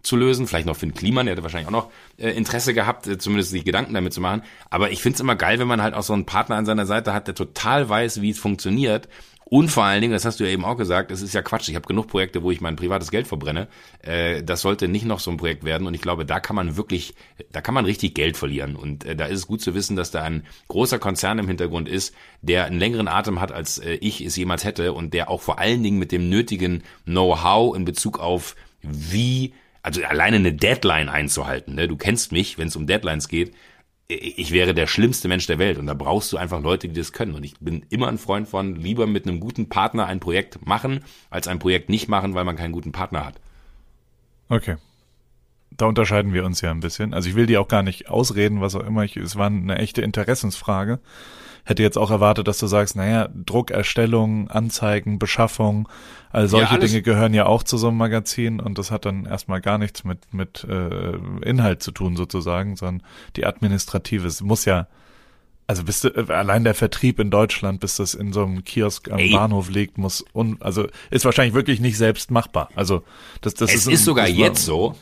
[0.07, 0.47] loszulösen.
[0.47, 3.65] Vielleicht noch Finn Kliman, der hätte wahrscheinlich auch noch äh, Interesse gehabt, äh, zumindest sich
[3.65, 4.43] Gedanken damit zu machen.
[4.69, 6.85] Aber ich finde es immer geil, wenn man halt auch so einen Partner an seiner
[6.85, 9.07] Seite hat, der total weiß, wie es funktioniert
[9.49, 11.69] und vor allen Dingen, das hast du ja eben auch gesagt, es ist ja Quatsch.
[11.69, 13.69] Ich habe genug Projekte, wo ich mein privates Geld verbrenne.
[14.01, 15.87] Äh, das sollte nicht noch so ein Projekt werden.
[15.87, 17.13] Und ich glaube, da kann man wirklich,
[17.53, 18.75] da kann man richtig Geld verlieren.
[18.75, 21.87] Und äh, da ist es gut zu wissen, dass da ein großer Konzern im Hintergrund
[21.87, 25.39] ist, der einen längeren Atem hat, als äh, ich es jemals hätte und der auch
[25.39, 29.53] vor allen Dingen mit dem nötigen Know-how in Bezug auf wie,
[29.87, 31.75] also alleine eine Deadline einzuhalten.
[31.75, 31.87] Ne?
[31.87, 33.53] Du kennst mich, wenn es um Deadlines geht
[34.09, 37.11] ich wäre der schlimmste Mensch der Welt und da brauchst du einfach Leute, die das
[37.11, 37.35] können.
[37.35, 41.01] Und ich bin immer ein Freund von lieber mit einem guten Partner ein Projekt machen,
[41.29, 43.35] als ein Projekt nicht machen, weil man keinen guten Partner hat.
[44.47, 44.77] Okay.
[45.71, 47.13] Da unterscheiden wir uns ja ein bisschen.
[47.13, 49.03] Also ich will die auch gar nicht ausreden, was auch immer.
[49.03, 50.99] Ich, es war eine echte Interessensfrage
[51.67, 55.89] hätte jetzt auch erwartet, dass du sagst, naja, Druckerstellung, Anzeigen, Beschaffung,
[56.31, 59.25] all solche ja, Dinge gehören ja auch zu so einem Magazin und das hat dann
[59.25, 64.63] erstmal gar nichts mit, mit äh, Inhalt zu tun sozusagen, sondern die administrative, es muss
[64.63, 64.87] ja,
[65.67, 69.11] also bist du, äh, allein der Vertrieb in Deutschland, bis das in so einem Kiosk
[69.11, 69.33] am Ey.
[69.33, 72.69] Bahnhof liegt, muss un, also ist wahrscheinlich wirklich nicht selbst machbar.
[72.75, 73.03] Also
[73.41, 74.95] das, das es ist, ist sogar jetzt so,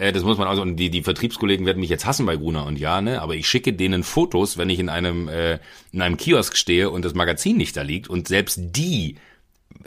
[0.00, 2.64] äh, das muss man also, und die, die Vertriebskollegen werden mich jetzt hassen bei Gruner
[2.64, 5.58] und ja, ne, aber ich schicke denen Fotos, wenn ich in einem, äh,
[5.92, 8.08] in einem Kiosk stehe und das Magazin nicht da liegt.
[8.08, 9.16] Und selbst die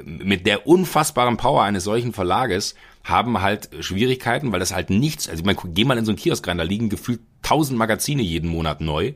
[0.04, 5.41] mit der unfassbaren Power eines solchen Verlages haben halt Schwierigkeiten, weil das halt nichts, also
[5.41, 8.49] ich meine, geh mal in so einen Kiosk rein, da liegen gefühlt tausend Magazine jeden
[8.49, 9.13] Monat neu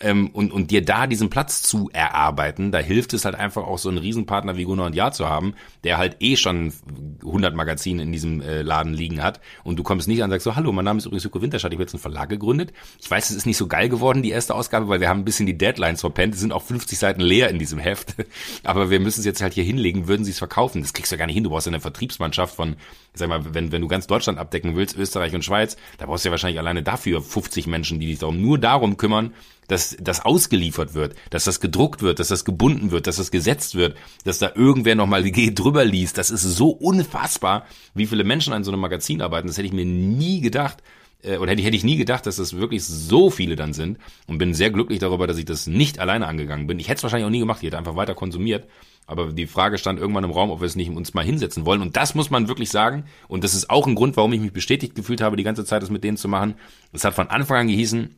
[0.00, 3.78] ähm, und, und dir da diesen Platz zu erarbeiten, da hilft es halt einfach auch
[3.78, 5.54] so einen Riesenpartner wie Gunnar und Jahr zu haben,
[5.84, 6.72] der halt eh schon
[7.20, 10.44] 100 Magazine in diesem äh, Laden liegen hat und du kommst nicht an und sagst
[10.44, 12.72] so, hallo, mein Name ist übrigens Joko Winterscheid, ich habe jetzt einen Verlag gegründet.
[13.00, 15.24] Ich weiß, es ist nicht so geil geworden, die erste Ausgabe, weil wir haben ein
[15.24, 18.14] bisschen die Deadlines verpennt, es sind auch 50 Seiten leer in diesem Heft,
[18.64, 20.82] aber wir müssen es jetzt halt hier hinlegen, würden sie es verkaufen.
[20.82, 22.76] Das kriegst du ja gar nicht hin, du brauchst ja eine Vertriebsmannschaft von,
[23.14, 26.28] sag mal, wenn, wenn du ganz Deutschland abdecken willst, Österreich und Schweiz, da brauchst du
[26.28, 29.32] ja wahrscheinlich alleine dafür 50 Menschen, die sich darum, nur darum kümmern,
[29.68, 33.74] dass das ausgeliefert wird, dass das gedruckt wird, dass das gebunden wird, dass das gesetzt
[33.74, 36.18] wird, dass da irgendwer nochmal drüber liest.
[36.18, 39.48] Das ist so unfassbar, wie viele Menschen an so einem Magazin arbeiten.
[39.48, 40.82] Das hätte ich mir nie gedacht.
[41.22, 43.98] Äh, oder hätte ich, hätte ich nie gedacht, dass das wirklich so viele dann sind
[44.26, 46.78] und bin sehr glücklich darüber, dass ich das nicht alleine angegangen bin.
[46.78, 48.68] Ich hätte es wahrscheinlich auch nie gemacht, ich hätte einfach weiter konsumiert.
[49.08, 51.80] Aber die Frage stand irgendwann im Raum, ob wir es nicht uns mal hinsetzen wollen.
[51.80, 53.04] Und das muss man wirklich sagen.
[53.28, 55.82] Und das ist auch ein Grund, warum ich mich bestätigt gefühlt habe, die ganze Zeit
[55.82, 56.54] das mit denen zu machen.
[56.92, 58.16] Es hat von Anfang an gehießen,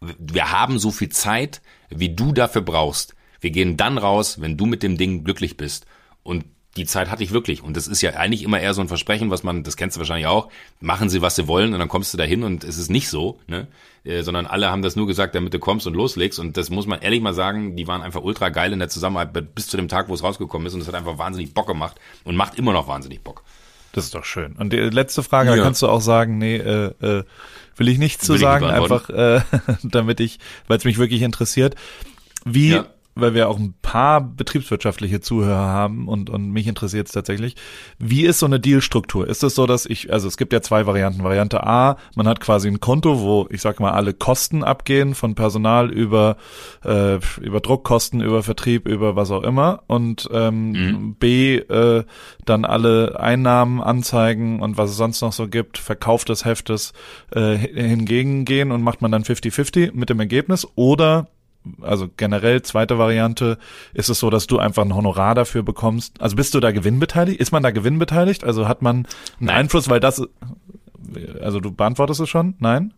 [0.00, 3.14] wir haben so viel Zeit, wie du dafür brauchst.
[3.40, 5.86] Wir gehen dann raus, wenn du mit dem Ding glücklich bist.
[6.22, 6.44] Und
[6.76, 7.62] die Zeit hatte ich wirklich.
[7.62, 10.00] Und das ist ja eigentlich immer eher so ein Versprechen, was man, das kennst du
[10.00, 10.48] wahrscheinlich auch,
[10.80, 13.40] machen sie, was sie wollen und dann kommst du dahin und es ist nicht so,
[13.46, 13.66] ne?
[14.04, 16.38] Äh, sondern alle haben das nur gesagt, damit du kommst und loslegst.
[16.38, 19.54] Und das muss man ehrlich mal sagen, die waren einfach ultra geil in der Zusammenarbeit
[19.54, 20.74] bis zu dem Tag, wo es rausgekommen ist.
[20.74, 23.42] Und es hat einfach wahnsinnig Bock gemacht und macht immer noch wahnsinnig Bock.
[23.92, 24.52] Das ist doch schön.
[24.52, 25.56] Und die letzte Frage, ja.
[25.56, 27.24] da kannst du auch sagen, nee, äh, äh,
[27.78, 29.40] will ich nichts zu sagen, einfach äh,
[29.82, 31.74] damit ich, weil es mich wirklich interessiert.
[32.44, 32.86] Wie ja
[33.20, 37.56] weil wir auch ein paar betriebswirtschaftliche Zuhörer haben und, und mich interessiert es tatsächlich.
[37.98, 39.26] Wie ist so eine Dealstruktur?
[39.26, 41.24] Ist es so, dass ich, also es gibt ja zwei Varianten.
[41.24, 45.34] Variante A, man hat quasi ein Konto, wo ich sag mal alle Kosten abgehen, von
[45.34, 46.36] Personal über,
[46.84, 49.82] äh, über Druckkosten, über Vertrieb, über was auch immer.
[49.86, 51.14] Und ähm, mhm.
[51.14, 52.04] B, äh,
[52.44, 56.92] dann alle Einnahmen, Anzeigen und was es sonst noch so gibt, Verkauf des Heftes
[57.32, 60.66] äh, hingegen gehen und macht man dann 50-50 mit dem Ergebnis.
[60.74, 61.28] Oder
[61.80, 63.58] also generell zweite Variante,
[63.94, 66.20] ist es so, dass du einfach ein Honorar dafür bekommst.
[66.20, 67.40] Also bist du da gewinnbeteiligt?
[67.40, 68.44] Ist man da gewinnbeteiligt?
[68.44, 69.06] Also hat man einen
[69.40, 69.56] Nein.
[69.56, 70.22] Einfluss, weil das,
[71.40, 72.54] also du beantwortest es schon?
[72.58, 72.92] Nein?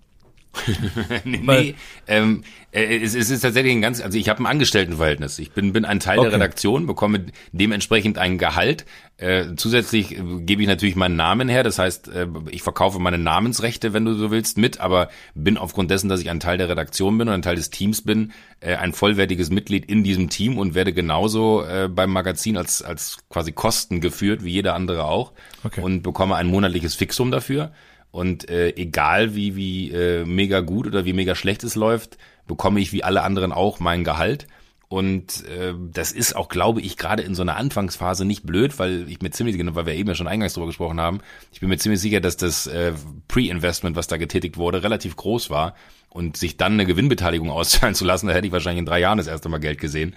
[1.25, 1.75] nee, nee
[2.07, 5.39] ähm, äh, es, es ist tatsächlich ein ganz, also ich habe ein Angestelltenverhältnis.
[5.39, 6.29] Ich bin, bin ein Teil okay.
[6.29, 8.85] der Redaktion, bekomme dementsprechend ein Gehalt.
[9.17, 13.19] Äh, zusätzlich äh, gebe ich natürlich meinen Namen her, das heißt, äh, ich verkaufe meine
[13.19, 16.69] Namensrechte, wenn du so willst, mit, aber bin aufgrund dessen, dass ich ein Teil der
[16.69, 20.59] Redaktion bin und ein Teil des Teams bin, äh, ein vollwertiges Mitglied in diesem Team
[20.59, 25.33] und werde genauso äh, beim Magazin als, als quasi Kosten geführt, wie jeder andere auch
[25.65, 25.81] okay.
[25.81, 27.73] und bekomme ein monatliches Fixum dafür.
[28.11, 32.81] Und äh, egal wie, wie äh, mega gut oder wie mega schlecht es läuft, bekomme
[32.81, 34.46] ich wie alle anderen auch mein Gehalt.
[34.88, 39.09] Und äh, das ist auch, glaube ich, gerade in so einer Anfangsphase nicht blöd, weil
[39.09, 41.20] ich mir ziemlich, genau, weil wir eben ja schon eingangs drüber gesprochen haben,
[41.53, 42.92] ich bin mir ziemlich sicher, dass das äh,
[43.29, 45.77] Pre-Investment, was da getätigt wurde, relativ groß war.
[46.09, 49.18] Und sich dann eine Gewinnbeteiligung auszahlen zu lassen, da hätte ich wahrscheinlich in drei Jahren
[49.18, 50.16] das erste Mal Geld gesehen.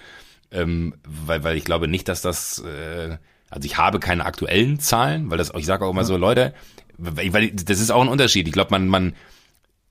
[0.51, 3.17] Ähm, weil, weil ich glaube nicht, dass das, äh,
[3.51, 6.56] also ich habe keine aktuellen Zahlen, weil das, ich sage auch immer so, Leute,
[6.97, 8.47] weil das ist auch ein Unterschied.
[8.47, 9.13] Ich glaube, man, man,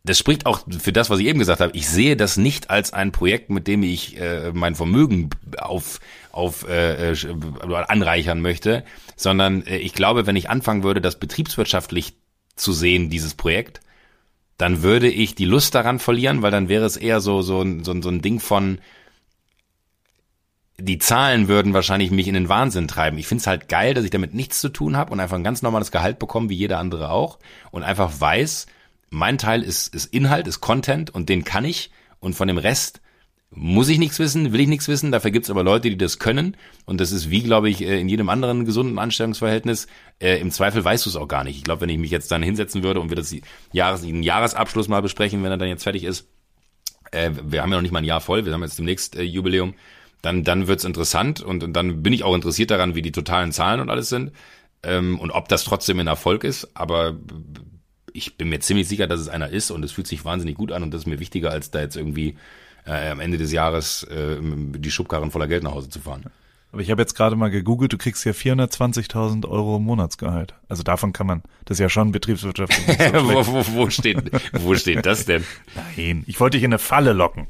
[0.05, 1.77] das spricht auch für das, was ich eben gesagt habe.
[1.77, 6.01] Ich sehe das nicht als ein Projekt, mit dem ich äh, mein Vermögen auf
[6.33, 7.17] auf äh, äh
[7.87, 8.85] anreichern möchte,
[9.17, 12.15] sondern äh, ich glaube, wenn ich anfangen würde, das betriebswirtschaftlich
[12.57, 13.81] zu sehen, dieses Projekt,
[14.59, 18.01] dann würde ich die Lust daran verlieren, weil dann wäre es eher so so so,
[18.01, 18.79] so ein Ding von
[20.83, 23.19] die Zahlen würden wahrscheinlich mich in den Wahnsinn treiben.
[23.19, 25.45] Ich finde es halt geil, dass ich damit nichts zu tun habe und einfach ein
[25.45, 27.39] ganz normales Gehalt bekomme, wie jeder andere auch.
[27.71, 28.67] Und einfach weiß,
[29.11, 31.91] mein Teil ist, ist Inhalt, ist Content und den kann ich.
[32.19, 33.01] Und von dem Rest
[33.51, 35.13] muss ich nichts wissen, will ich nichts wissen.
[35.13, 36.57] Dafür gibt's aber Leute, die das können.
[36.85, 39.87] Und das ist wie, glaube ich, äh, in jedem anderen gesunden Anstellungsverhältnis.
[40.21, 41.59] Äh, Im Zweifel weißt du es auch gar nicht.
[41.59, 43.35] Ich glaube, wenn ich mich jetzt dann hinsetzen würde und wir das
[43.73, 46.29] Jahres, den Jahresabschluss mal besprechen, wenn er dann jetzt fertig ist,
[47.13, 49.23] äh, wir haben ja noch nicht mal ein Jahr voll, wir haben jetzt demnächst äh,
[49.23, 49.75] Jubiläum,
[50.23, 53.53] dann, dann wird's interessant und, und dann bin ich auch interessiert daran, wie die totalen
[53.53, 54.33] Zahlen und alles sind
[54.83, 57.17] ähm, und ob das trotzdem ein Erfolg ist, aber
[58.13, 60.73] ich bin mir ziemlich sicher, dass es einer ist und es fühlt sich wahnsinnig gut
[60.73, 62.37] an und das ist mir wichtiger, als da jetzt irgendwie
[62.87, 66.25] äh, am Ende des Jahres äh, die Schubkarren voller Geld nach Hause zu fahren.
[66.73, 70.55] Aber ich habe jetzt gerade mal gegoogelt, du kriegst ja 420.000 Euro Monatsgehalt.
[70.71, 72.99] Also davon kann man, das ist ja schon betriebswirtschaftlich.
[73.13, 75.45] So wo, wo, wo, steht, wo steht das denn?
[75.75, 77.47] Nein, ich wollte dich in eine Falle locken.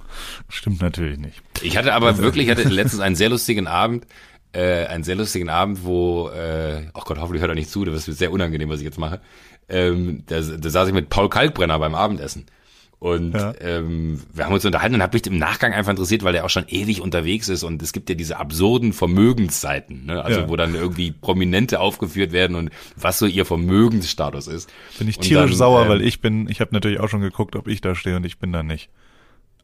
[0.48, 1.40] Stimmt natürlich nicht.
[1.62, 4.06] Ich hatte aber also, wirklich, hatte letztens einen sehr lustigen Abend,
[4.52, 8.08] äh, einen sehr lustigen Abend, wo, äh, oh Gott, hoffentlich hört er nicht zu, das
[8.08, 9.20] wird sehr unangenehm, was ich jetzt mache.
[9.68, 12.46] Ähm, da, da saß ich mit Paul Kalkbrenner beim Abendessen.
[13.02, 13.52] Und ja.
[13.58, 16.50] ähm, wir haben uns unterhalten und habe mich im Nachgang einfach interessiert, weil er auch
[16.50, 20.22] schon ewig unterwegs ist und es gibt ja diese absurden Vermögensseiten, ne?
[20.22, 20.48] also ja.
[20.48, 24.72] wo dann irgendwie Prominente aufgeführt werden und was so ihr Vermögensstatus ist.
[25.00, 27.56] Bin ich tierisch dann, sauer, ähm, weil ich bin, ich habe natürlich auch schon geguckt,
[27.56, 28.88] ob ich da stehe und ich bin da nicht.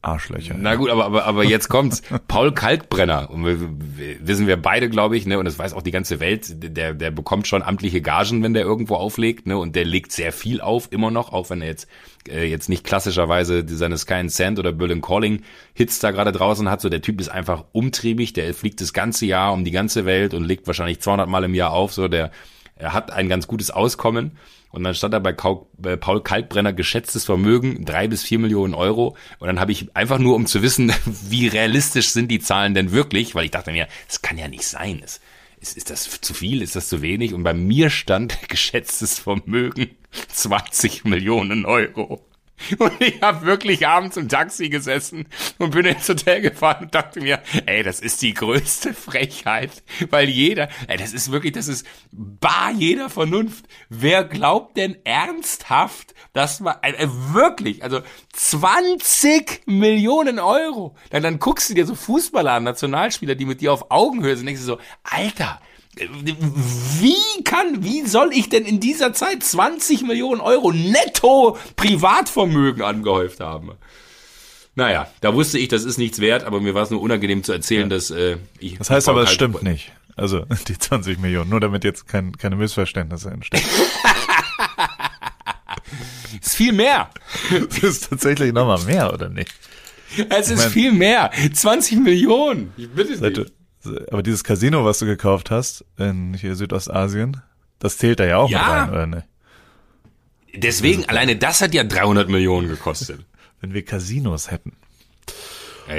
[0.00, 0.54] Arschlöcher.
[0.56, 2.02] Na gut, aber, aber, aber jetzt kommt's.
[2.28, 5.82] Paul Kalkbrenner, und wir, wir, wissen wir beide, glaube ich, ne, und das weiß auch
[5.82, 9.74] die ganze Welt, der, der bekommt schon amtliche Gagen, wenn der irgendwo auflegt, ne, und
[9.74, 11.88] der legt sehr viel auf, immer noch, auch wenn er jetzt,
[12.28, 15.42] äh, jetzt nicht klassischerweise seine Sky and Sand oder Berlin Calling
[15.74, 19.26] Hits da gerade draußen hat, so der Typ ist einfach umtriebig, der fliegt das ganze
[19.26, 22.30] Jahr um die ganze Welt und legt wahrscheinlich 200 Mal im Jahr auf, so der,
[22.76, 24.38] er hat ein ganz gutes Auskommen
[24.70, 29.16] und dann stand da bei Paul Kalkbrenner geschätztes Vermögen drei bis vier Millionen Euro.
[29.38, 30.92] Und dann habe ich einfach nur, um zu wissen,
[31.28, 34.64] wie realistisch sind die Zahlen denn wirklich, weil ich dachte mir, das kann ja nicht
[34.64, 34.98] sein.
[34.98, 35.22] Ist,
[35.60, 36.60] ist, ist das zu viel?
[36.60, 37.32] Ist das zu wenig?
[37.32, 39.90] Und bei mir stand geschätztes Vermögen
[40.28, 42.27] 20 Millionen Euro.
[42.78, 45.26] Und ich habe wirklich abends im Taxi gesessen
[45.58, 50.28] und bin ins Hotel gefahren und dachte mir, ey, das ist die größte Frechheit, weil
[50.28, 53.66] jeder, ey, das ist wirklich, das ist bar jeder Vernunft.
[53.88, 58.00] Wer glaubt denn ernsthaft, dass man, äh, wirklich, also
[58.32, 63.72] 20 Millionen Euro, dann, dann guckst du dir so Fußballer an, Nationalspieler, die mit dir
[63.72, 65.60] auf Augenhöhe sind, denkst du so, Alter,
[65.96, 73.40] wie kann, wie soll ich denn in dieser Zeit 20 Millionen Euro netto Privatvermögen angehäuft
[73.40, 73.72] haben?
[74.74, 77.52] Naja, da wusste ich, das ist nichts wert, aber mir war es nur unangenehm zu
[77.52, 77.96] erzählen, ja.
[77.96, 78.78] dass äh, ich.
[78.78, 79.90] Das heißt aber, es stimmt nicht.
[80.14, 83.62] Also die 20 Millionen, nur damit jetzt kein, keine Missverständnisse entstehen.
[86.40, 87.10] ist viel mehr.
[87.50, 89.52] Das ist tatsächlich nochmal mehr, oder nicht?
[90.28, 91.30] Es ist ich mein, viel mehr.
[91.52, 92.72] 20 Millionen.
[92.76, 93.46] Ich bitte dich
[94.10, 97.40] aber dieses Casino, was du gekauft hast in hier Südostasien,
[97.78, 98.58] das zählt da ja auch ja.
[98.58, 99.26] mit rein, oder nicht?
[100.54, 103.24] Deswegen, alleine das hat ja 300 Millionen gekostet.
[103.60, 104.72] Wenn wir Casinos hätten.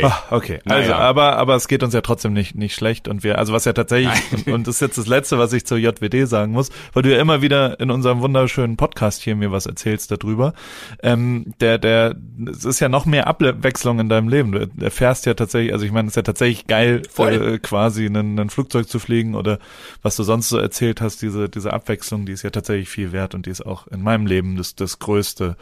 [0.03, 0.97] Oh, okay, also, naja.
[0.97, 3.07] aber, aber es geht uns ja trotzdem nicht, nicht schlecht.
[3.07, 5.65] Und wir, also was ja tatsächlich, und, und das ist jetzt das Letzte, was ich
[5.65, 9.51] zur JWD sagen muss, weil du ja immer wieder in unserem wunderschönen Podcast hier mir
[9.51, 10.53] was erzählst darüber,
[11.01, 12.15] ähm, der, der,
[12.49, 14.51] es ist ja noch mehr Abwechslung in deinem Leben.
[14.51, 18.37] Du erfährst ja tatsächlich, also ich meine, es ist ja tatsächlich geil, äh, quasi ein,
[18.39, 19.59] ein Flugzeug zu fliegen oder
[20.01, 23.33] was du sonst so erzählt hast, diese, diese Abwechslung, die ist ja tatsächlich viel wert
[23.33, 25.57] und die ist auch in meinem Leben das, das größte,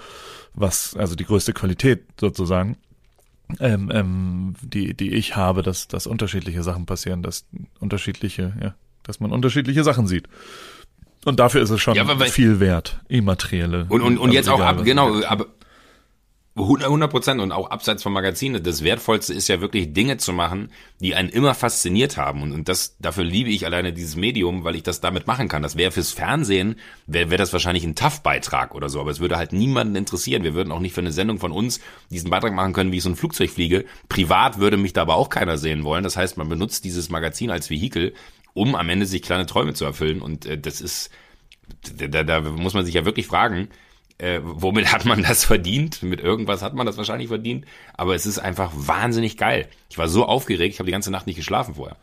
[0.53, 2.77] was, also die größte Qualität sozusagen
[3.59, 7.45] ähm, ähm, die, die ich habe, dass, dass unterschiedliche Sachen passieren, dass
[7.79, 10.27] unterschiedliche, ja, dass man unterschiedliche Sachen sieht.
[11.25, 13.85] Und dafür ist es schon ja, viel wert, immaterielle.
[13.89, 15.47] Und, und, und jetzt auch ab, genau, aber
[16.63, 18.61] 100 Prozent und auch abseits vom Magazin.
[18.63, 22.41] Das Wertvollste ist ja wirklich Dinge zu machen, die einen immer fasziniert haben.
[22.41, 25.61] Und, und das, dafür liebe ich alleine dieses Medium, weil ich das damit machen kann.
[25.61, 28.99] Das wäre fürs Fernsehen, wäre wär das wahrscheinlich ein TAF-Beitrag oder so.
[28.99, 30.43] Aber es würde halt niemanden interessieren.
[30.43, 33.03] Wir würden auch nicht für eine Sendung von uns diesen Beitrag machen können, wie ich
[33.03, 33.85] so ein Flugzeug fliege.
[34.09, 36.03] Privat würde mich da aber auch keiner sehen wollen.
[36.03, 38.13] Das heißt, man benutzt dieses Magazin als Vehikel,
[38.53, 40.21] um am Ende sich kleine Träume zu erfüllen.
[40.21, 41.11] Und äh, das ist,
[41.97, 43.69] da, da muss man sich ja wirklich fragen,
[44.19, 46.01] äh, womit hat man das verdient?
[46.01, 47.65] Mit irgendwas hat man das wahrscheinlich verdient.
[47.95, 49.67] Aber es ist einfach wahnsinnig geil.
[49.89, 51.97] Ich war so aufgeregt, ich habe die ganze Nacht nicht geschlafen vorher.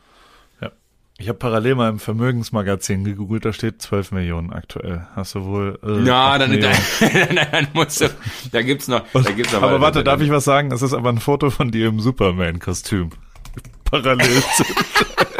[0.61, 0.71] Ja.
[1.19, 5.07] Ich habe parallel mal im Vermögensmagazin gegoogelt, da steht 12 Millionen aktuell.
[5.17, 5.79] Hast du wohl.
[5.83, 8.11] Äh, ja, dann, dann, dann, dann musst du.
[8.53, 9.05] Da gibt's noch.
[9.13, 10.71] Da gibt's noch aber warte, darf ich was sagen?
[10.71, 13.11] Das ist aber ein Foto von dir im Superman-Kostüm.
[13.85, 14.65] Parallel zu.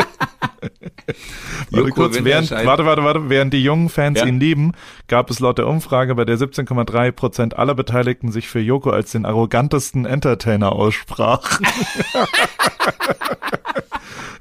[1.71, 4.27] warte, kurz, während, warte, warte, warte, während die jungen Fans ja?
[4.27, 4.73] ihn lieben,
[5.09, 9.13] gab es laut der Umfrage, bei der 17,3 Prozent aller Beteiligten sich für Joko als
[9.13, 11.67] den arrogantesten Entertainer aussprachen.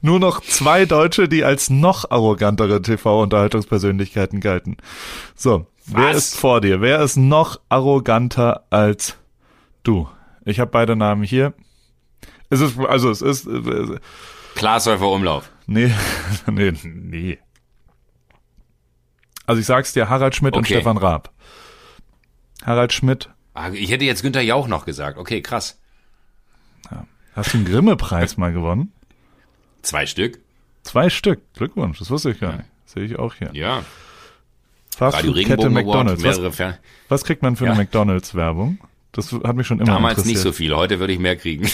[0.02, 4.76] Nur noch zwei Deutsche, die als noch arrogantere TV-Unterhaltungspersönlichkeiten galten.
[5.34, 5.96] So, Was?
[5.96, 6.82] wer ist vor dir?
[6.82, 9.16] Wer ist noch arroganter als
[9.84, 10.10] du?
[10.44, 11.54] Ich habe beide Namen hier.
[12.50, 13.48] Es ist, also es ist.
[13.48, 14.00] Äh,
[14.56, 15.50] Glashäufer Umlauf.
[15.66, 15.94] Nee,
[16.52, 17.40] nee, nee.
[19.46, 20.60] Also ich sag's dir, Harald Schmidt okay.
[20.60, 21.34] und Stefan Raab.
[22.64, 23.30] Harald Schmidt.
[23.54, 25.18] Ah, ich hätte jetzt Günther Jauch noch gesagt.
[25.18, 25.80] Okay, krass.
[26.90, 27.06] Ja.
[27.36, 28.94] Hast du einen Grimme-Preis mal gewonnen?
[29.82, 30.40] Zwei Stück.
[30.84, 31.42] Zwei Stück.
[31.54, 32.70] Glückwunsch, das wusste ich gar nicht.
[32.86, 33.50] Sehe ich auch hier.
[33.54, 33.84] Ja.
[34.96, 36.24] Fastfood-Kette McDonalds.
[36.24, 36.40] Was,
[37.10, 37.72] was, kriegt man für ja.
[37.72, 38.78] eine McDonalds-Werbung?
[39.12, 40.36] Das hat mich schon immer Damals interessiert.
[40.36, 41.68] nicht so viel, heute würde ich mehr kriegen.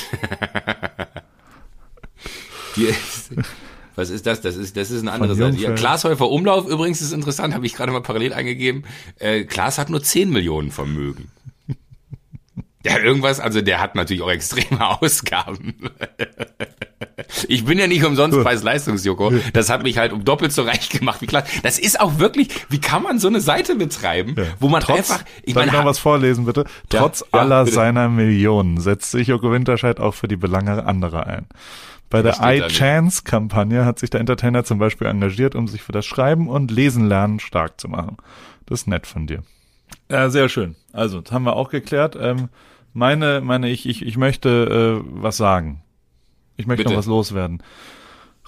[2.76, 2.94] Die,
[4.00, 4.42] was ist das?
[4.42, 5.58] Das ist, das ist eine andere Seite.
[5.58, 8.86] Ja, Glashäufer Umlauf übrigens ist interessant, habe ich gerade mal parallel eingegeben.
[9.20, 11.30] Äh, Klaas hat nur 10 Millionen Vermögen.
[12.86, 15.76] Ja, irgendwas, also der hat natürlich auch extreme Ausgaben.
[17.50, 19.34] Ich bin ja nicht umsonst Preis-Leistungs-Joko.
[19.52, 21.44] Das hat mich halt um doppelt so reich gemacht wie klar.
[21.62, 24.46] Das ist auch wirklich, wie kann man so eine Seite betreiben, ja.
[24.62, 26.64] wo man Trotz, einfach, ich meine, noch was vorlesen bitte?
[26.88, 31.28] Trotz ja, aller ja, seiner Millionen setzt sich Joko Winterscheid auch für die Belange anderer
[31.28, 31.48] ein.
[32.10, 36.48] Bei der iChance-Kampagne hat sich der Entertainer zum Beispiel engagiert, um sich für das Schreiben
[36.48, 38.18] und Lesen lernen stark zu machen.
[38.66, 39.44] Das ist nett von dir.
[40.10, 40.76] Ja, sehr schön.
[40.92, 42.18] Also, das haben wir auch geklärt.
[42.20, 42.50] Ähm,
[42.94, 45.84] meine, meine, ich, ich, ich möchte äh, was sagen.
[46.58, 46.94] Ich möchte Bitte.
[46.94, 47.62] noch was loswerden.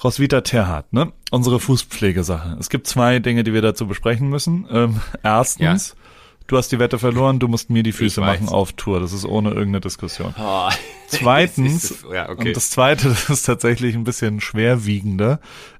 [0.03, 1.13] Roswitha Terhardt, ne?
[1.29, 2.57] Unsere Fußpflegesache.
[2.59, 4.67] Es gibt zwei Dinge, die wir dazu besprechen müssen.
[4.71, 6.01] Ähm, erstens, ja.
[6.47, 8.99] Du hast die Wette verloren, du musst mir die Füße machen auf Tour.
[8.99, 10.33] Das ist ohne irgendeine Diskussion.
[10.37, 10.69] Oh.
[11.07, 12.49] Zweitens, ja, okay.
[12.49, 15.39] und das zweite, das ist tatsächlich ein bisschen schwerwiegender.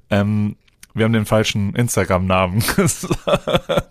[0.09, 0.57] Ähm,
[0.93, 3.87] wir haben den falschen Instagram-Namen gesagt.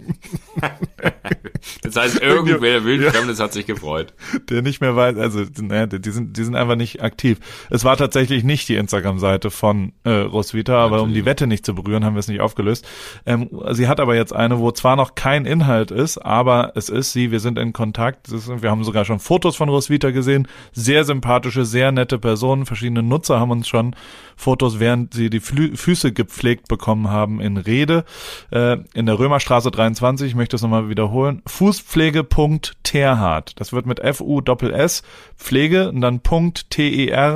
[1.83, 4.15] Das heißt, irgendwer wildfremdes ja, hat sich gefreut.
[4.49, 7.39] Der nicht mehr weiß, also die sind, die sind einfach nicht aktiv.
[7.69, 11.75] Es war tatsächlich nicht die Instagram-Seite von äh, Roswitha, aber um die Wette nicht zu
[11.75, 12.87] berühren, haben wir es nicht aufgelöst.
[13.27, 17.13] Ähm, sie hat aber jetzt eine, wo zwar noch kein Inhalt ist, aber es ist
[17.13, 18.29] sie, wir sind in Kontakt.
[18.31, 20.49] Ist, wir haben sogar schon Fotos von Roswitha gesehen.
[20.73, 22.67] Sehr sympathische, sehr nette Personen.
[22.67, 23.97] Verschiedene Nutzer haben uns schon
[24.37, 28.05] Fotos, während sie die Flü Füße gepflegt bekommen haben, in Rede.
[28.51, 33.61] Äh, in der Römerstraße 23, ich möchte es nochmal wiederholen, Fußpflege.terhart.
[33.61, 35.03] Das wird mit F-U-S-S,
[35.37, 37.27] Pflege und dann Punkt T-E-R-H-A-R-T.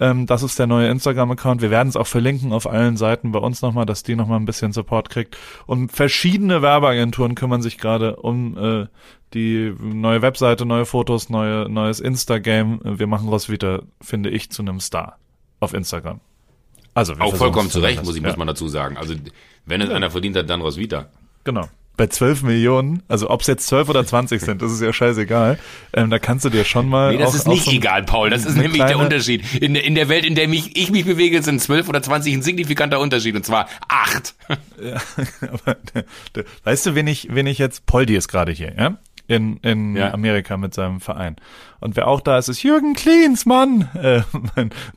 [0.00, 1.62] Ähm, das ist der neue Instagram-Account.
[1.62, 4.44] Wir werden es auch verlinken auf allen Seiten bei uns nochmal, dass die nochmal ein
[4.44, 5.36] bisschen Support kriegt.
[5.66, 8.86] Und verschiedene Werbeagenturen kümmern sich gerade um äh,
[9.34, 12.80] die neue Webseite, neue Fotos, neue, neues Instagram.
[12.82, 15.18] Wir machen Roswitha, finde ich, zu einem Star
[15.60, 16.20] auf Instagram.
[16.98, 18.28] Also auch vollkommen zu Recht, muss ich ja.
[18.28, 18.96] muss man dazu sagen.
[18.96, 19.14] Also
[19.66, 19.94] wenn es ja.
[19.94, 21.06] einer verdient hat, dann Roswitha.
[21.44, 24.90] Genau bei 12 Millionen, also ob es jetzt 12 oder 20 sind, das ist ja
[24.90, 25.58] scheißegal.
[25.92, 27.12] Ähm, da kannst du dir schon mal.
[27.12, 28.30] Nee, das auch, ist nicht so egal, Paul.
[28.30, 29.42] Das ist nämlich der Unterschied.
[29.60, 32.42] In, in der Welt, in der mich, ich mich bewege, sind 12 oder 20 ein
[32.42, 33.36] signifikanter Unterschied.
[33.36, 34.34] Und zwar 8.
[34.80, 35.02] Ja,
[35.42, 35.76] aber,
[36.62, 38.96] weißt du, wen ich, wen ich jetzt, Poldi ist gerade hier, ja?
[39.28, 40.12] In, in ja.
[40.14, 41.36] Amerika mit seinem Verein.
[41.80, 43.88] Und wer auch da ist, ist Jürgen Klinsmann.
[43.98, 44.22] Äh,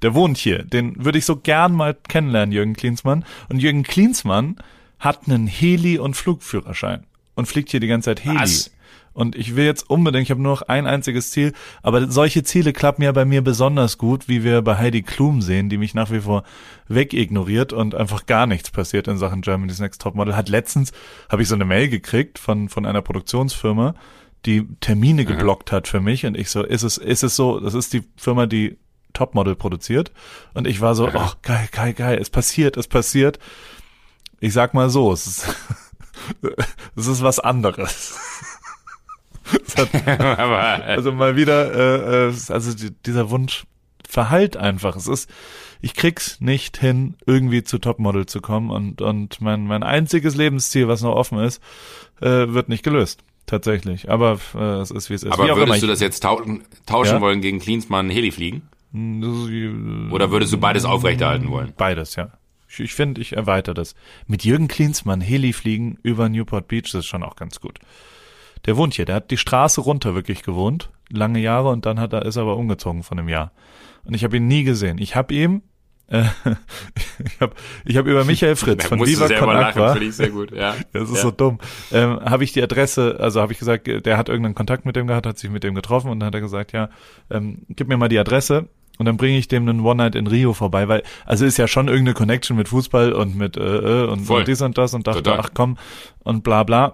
[0.01, 0.63] der wohnt hier.
[0.63, 3.25] Den würde ich so gern mal kennenlernen, Jürgen Klinsmann.
[3.49, 4.55] Und Jürgen Klinsmann
[4.99, 7.03] hat einen Heli- und Flugführerschein
[7.35, 8.39] und fliegt hier die ganze Zeit Heli.
[8.39, 8.71] Was?
[9.13, 12.73] Und ich will jetzt unbedingt, ich habe nur noch ein einziges Ziel, aber solche Ziele
[12.73, 16.11] klappen ja bei mir besonders gut, wie wir bei Heidi Klum sehen, die mich nach
[16.11, 16.43] wie vor
[16.87, 20.35] wegignoriert und einfach gar nichts passiert in Sachen Germany's Next Topmodel.
[20.35, 20.91] Hat letztens,
[21.29, 23.95] habe ich so eine Mail gekriegt von, von einer Produktionsfirma,
[24.45, 27.73] die Termine geblockt hat für mich und ich so, ist es, ist es so, das
[27.73, 28.77] ist die Firma, die
[29.13, 30.11] Topmodel produziert
[30.53, 33.39] und ich war so, oh, geil, geil, geil, es passiert, es passiert
[34.41, 35.55] ich sag mal so, es ist,
[36.95, 38.19] es ist was anderes.
[39.77, 40.07] Hat,
[40.87, 43.63] also mal wieder, äh, äh also dieser Wunsch
[44.07, 44.95] verhallt einfach.
[44.95, 45.29] Es ist,
[45.81, 50.87] ich krieg's nicht hin, irgendwie zu Topmodel zu kommen und und mein mein einziges Lebensziel,
[50.87, 51.61] was noch offen ist,
[52.21, 53.23] äh, wird nicht gelöst.
[53.45, 54.09] Tatsächlich.
[54.09, 55.31] Aber äh, es ist wie es ist.
[55.31, 57.21] Aber würdest du das jetzt tauschen, tauschen ja?
[57.21, 58.63] wollen gegen Klinsmann Heli fliegen?
[58.93, 61.73] Hm, Oder würdest du beides aufrechterhalten wollen?
[61.77, 62.31] Beides, ja.
[62.69, 63.95] Ich, ich finde, ich erweitere das.
[64.27, 67.79] Mit Jürgen Klinsmann Heli fliegen über Newport Beach, das ist schon auch ganz gut.
[68.65, 72.13] Der wohnt hier, der hat die Straße runter wirklich gewohnt, lange Jahre und dann hat
[72.13, 73.51] er ist aber umgezogen von einem Jahr.
[74.03, 74.97] Und ich habe ihn nie gesehen.
[74.97, 75.61] Ich habe ihm
[76.11, 76.25] äh,
[77.25, 77.53] ich habe
[77.85, 80.75] ich hab über Michael Fritz von Viva Con Aqua, ich sehr gut, ja.
[80.91, 81.21] das ist ja.
[81.21, 81.59] so dumm,
[81.91, 85.07] ähm, habe ich die Adresse, also habe ich gesagt, der hat irgendeinen Kontakt mit dem
[85.07, 86.89] gehabt, hat sich mit dem getroffen und dann hat er gesagt, ja,
[87.29, 90.27] ähm, gib mir mal die Adresse und dann bringe ich dem einen One Night in
[90.27, 94.07] Rio vorbei, weil also ist ja schon irgendeine Connection mit Fußball und mit äh, äh
[94.07, 95.39] und, und dies und das und dachte, Total.
[95.39, 95.77] ach komm
[96.19, 96.91] und bla bla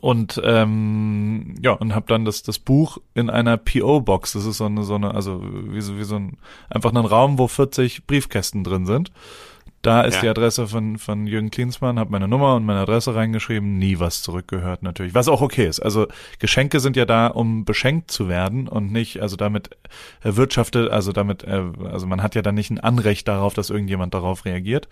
[0.00, 4.58] und ähm, ja und habe dann das das Buch in einer PO Box das ist
[4.58, 6.38] so eine so eine also wie so wie so ein
[6.68, 9.10] einfach ein Raum wo 40 Briefkästen drin sind
[9.82, 10.20] Da ist ja.
[10.20, 14.22] die Adresse von, von Jürgen Klinsmann, habe meine Nummer und meine Adresse reingeschrieben, nie was
[14.22, 15.14] zurückgehört natürlich.
[15.14, 15.80] Was auch okay ist.
[15.80, 16.06] Also
[16.38, 19.70] Geschenke sind ja da, um beschenkt zu werden und nicht, also damit
[20.20, 24.12] erwirtschaftet, also damit, äh, also man hat ja dann nicht ein Anrecht darauf, dass irgendjemand
[24.12, 24.88] darauf reagiert.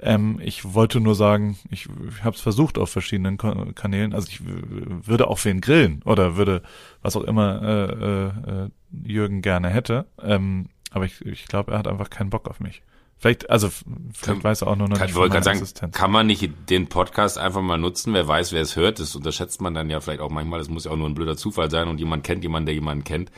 [0.00, 4.12] Ähm, ich wollte nur sagen, ich, ich habe es versucht auf verschiedenen Kanälen.
[4.12, 6.60] Also ich würde auch für ihn grillen oder würde
[7.00, 8.68] was auch immer äh, äh,
[9.02, 10.04] Jürgen gerne hätte.
[10.22, 12.82] Ähm, aber ich, ich glaube, er hat einfach keinen Bock auf mich.
[13.18, 15.96] Vielleicht, also vielleicht kann, weiß er auch nur noch kann, nicht von sagen, Existenz.
[15.96, 18.12] Kann man nicht den Podcast einfach mal nutzen?
[18.12, 20.58] Wer weiß, wer es hört, das unterschätzt man dann ja vielleicht auch manchmal.
[20.58, 23.04] Das muss ja auch nur ein blöder Zufall sein und jemand kennt jemanden, der jemanden
[23.04, 23.30] kennt,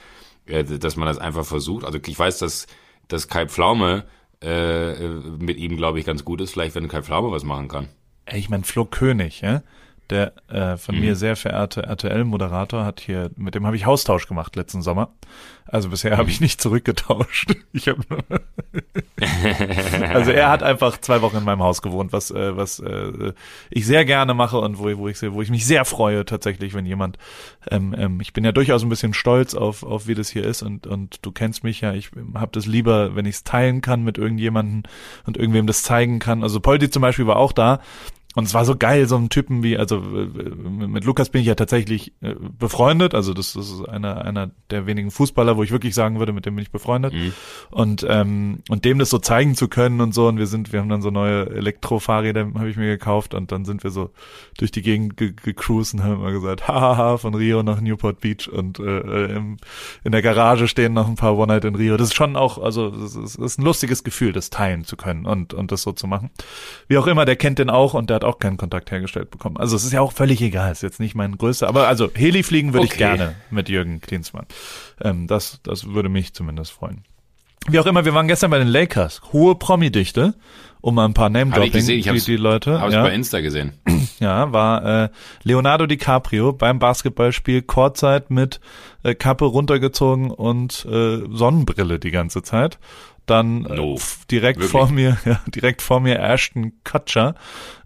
[0.47, 1.85] äh, dass man das einfach versucht.
[1.85, 2.67] Also ich weiß, dass,
[3.07, 4.05] dass Kai Pflaume
[4.43, 6.51] äh, mit ihm, glaube ich, ganz gut ist.
[6.53, 7.89] Vielleicht, wenn Kai Pflaume was machen kann.
[8.33, 9.63] Ich meine, Flo König, ja?
[10.11, 11.03] Der äh, von mhm.
[11.03, 15.11] mir sehr verehrte RTL-Moderator hat hier, mit dem habe ich Haustausch gemacht letzten Sommer.
[15.71, 16.45] Also bisher habe ich mhm.
[16.45, 17.55] nicht zurückgetauscht.
[17.73, 17.99] Ich hab
[20.15, 23.33] also er hat einfach zwei Wochen in meinem Haus gewohnt, was äh, was äh,
[23.71, 26.87] ich sehr gerne mache und wo, wo ich wo ich mich sehr freue tatsächlich, wenn
[26.87, 27.19] jemand.
[27.71, 30.63] Ähm, ähm, ich bin ja durchaus ein bisschen stolz auf auf wie das hier ist
[30.63, 31.93] und und du kennst mich ja.
[31.93, 34.85] Ich habe das lieber, wenn ich es teilen kann mit irgendjemanden
[35.27, 36.43] und irgendwem das zeigen kann.
[36.43, 37.81] Also Poldi zum Beispiel war auch da
[38.39, 41.49] und es war so geil, so einen Typen wie, also äh, mit Lukas bin ich
[41.49, 43.13] ja tatsächlich äh, befreundet.
[43.13, 46.47] Also das, das ist einer, einer der wenigen Fußballer, wo ich wirklich sagen würde, mit
[46.47, 47.13] dem bin ich befreundet.
[47.15, 47.33] Mhm.
[47.71, 50.29] Und, ähm, und dem das so zeigen zu können und so.
[50.29, 53.65] Und wir sind, wir haben dann so neue Elektrofahrräder, habe ich mir gekauft und dann
[53.65, 54.11] sind wir so
[54.57, 58.79] durch die Gegend gecruised und haben immer gesagt, hahaha, von Rio nach Newport Beach und
[58.79, 59.57] äh, äh, im,
[60.05, 61.97] in der Garage stehen noch ein paar One Night in Rio.
[61.97, 64.97] Das ist schon auch, also das ist, das ist ein lustiges Gefühl, das teilen zu
[64.97, 66.31] können und, und das so zu machen.
[66.87, 69.57] Wie auch immer, der kennt den auch und der hat auch keinen Kontakt hergestellt bekommen.
[69.57, 72.43] Also es ist ja auch völlig egal, ist jetzt nicht mein größter, aber also Heli
[72.43, 72.93] fliegen würde okay.
[72.93, 74.47] ich gerne mit Jürgen Klinsmann.
[75.03, 77.05] Ähm, das, das würde mich zumindest freuen.
[77.69, 79.21] Wie auch immer, wir waren gestern bei den Lakers.
[79.33, 80.35] Hohe Promi-Dichte,
[80.81, 82.81] um mal ein paar Name-Dropping, die, die Leute.
[82.81, 83.03] Habe ja.
[83.03, 83.73] bei Insta gesehen.
[84.21, 85.09] Ja, war äh,
[85.45, 88.59] Leonardo DiCaprio beim Basketballspiel Kurzzeit mit
[89.05, 92.81] äh, Kappe runtergezogen und äh, Sonnenbrille die ganze Zeit
[93.31, 93.99] dann äh, no,
[94.31, 94.71] direkt wirklich?
[94.71, 97.35] vor mir, ja, direkt vor mir Ashton Kutcher.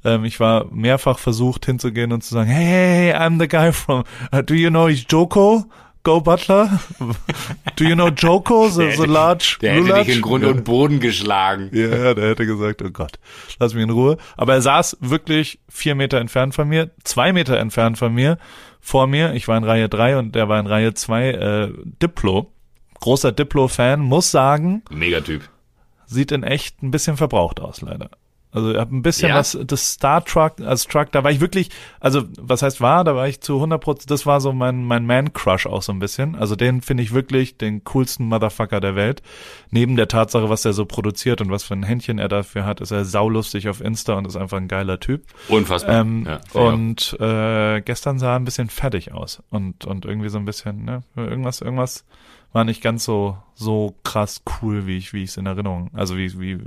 [0.05, 3.72] Ähm, ich war mehrfach versucht hinzugehen und zu sagen, hey, hey, hey I'm the guy
[3.72, 5.64] from, uh, do you know he's Joko?
[6.05, 6.80] Go Butler?
[7.76, 11.70] Do you know Joko, the, the large Der hätte dich in Grund und Boden geschlagen.
[11.72, 13.20] Ja, der hätte gesagt, oh Gott,
[13.61, 14.16] lass mich in Ruhe.
[14.36, 18.38] Aber er saß wirklich vier Meter entfernt von mir, zwei Meter entfernt von mir,
[18.80, 19.34] vor mir.
[19.34, 21.72] Ich war in Reihe drei und der war in Reihe zwei äh,
[22.03, 22.51] Diplo
[23.03, 24.82] großer Diplo-Fan, muss sagen.
[24.90, 25.42] Megatyp.
[26.07, 28.11] Sieht in echt ein bisschen verbraucht aus, leider.
[28.53, 29.36] Also ich habe ein bisschen ja.
[29.36, 33.16] was, das Star Truck als Truck, da war ich wirklich, also was heißt war, da
[33.16, 36.34] war ich zu 100 Prozent, das war so mein, mein Man-Crush auch so ein bisschen.
[36.36, 39.22] Also den finde ich wirklich den coolsten Motherfucker der Welt.
[39.70, 42.82] Neben der Tatsache, was er so produziert und was für ein Händchen er dafür hat,
[42.82, 45.24] ist er saulustig auf Insta und ist einfach ein geiler Typ.
[45.48, 46.03] Unfassbar.
[46.03, 50.36] Ähm, ja, und äh, gestern sah er ein bisschen fertig aus und, und irgendwie so
[50.36, 52.05] ein bisschen, ne, irgendwas, irgendwas
[52.53, 55.90] war nicht ganz so so krass cool, wie ich wie ich es in Erinnerung.
[55.92, 56.59] Also wie wie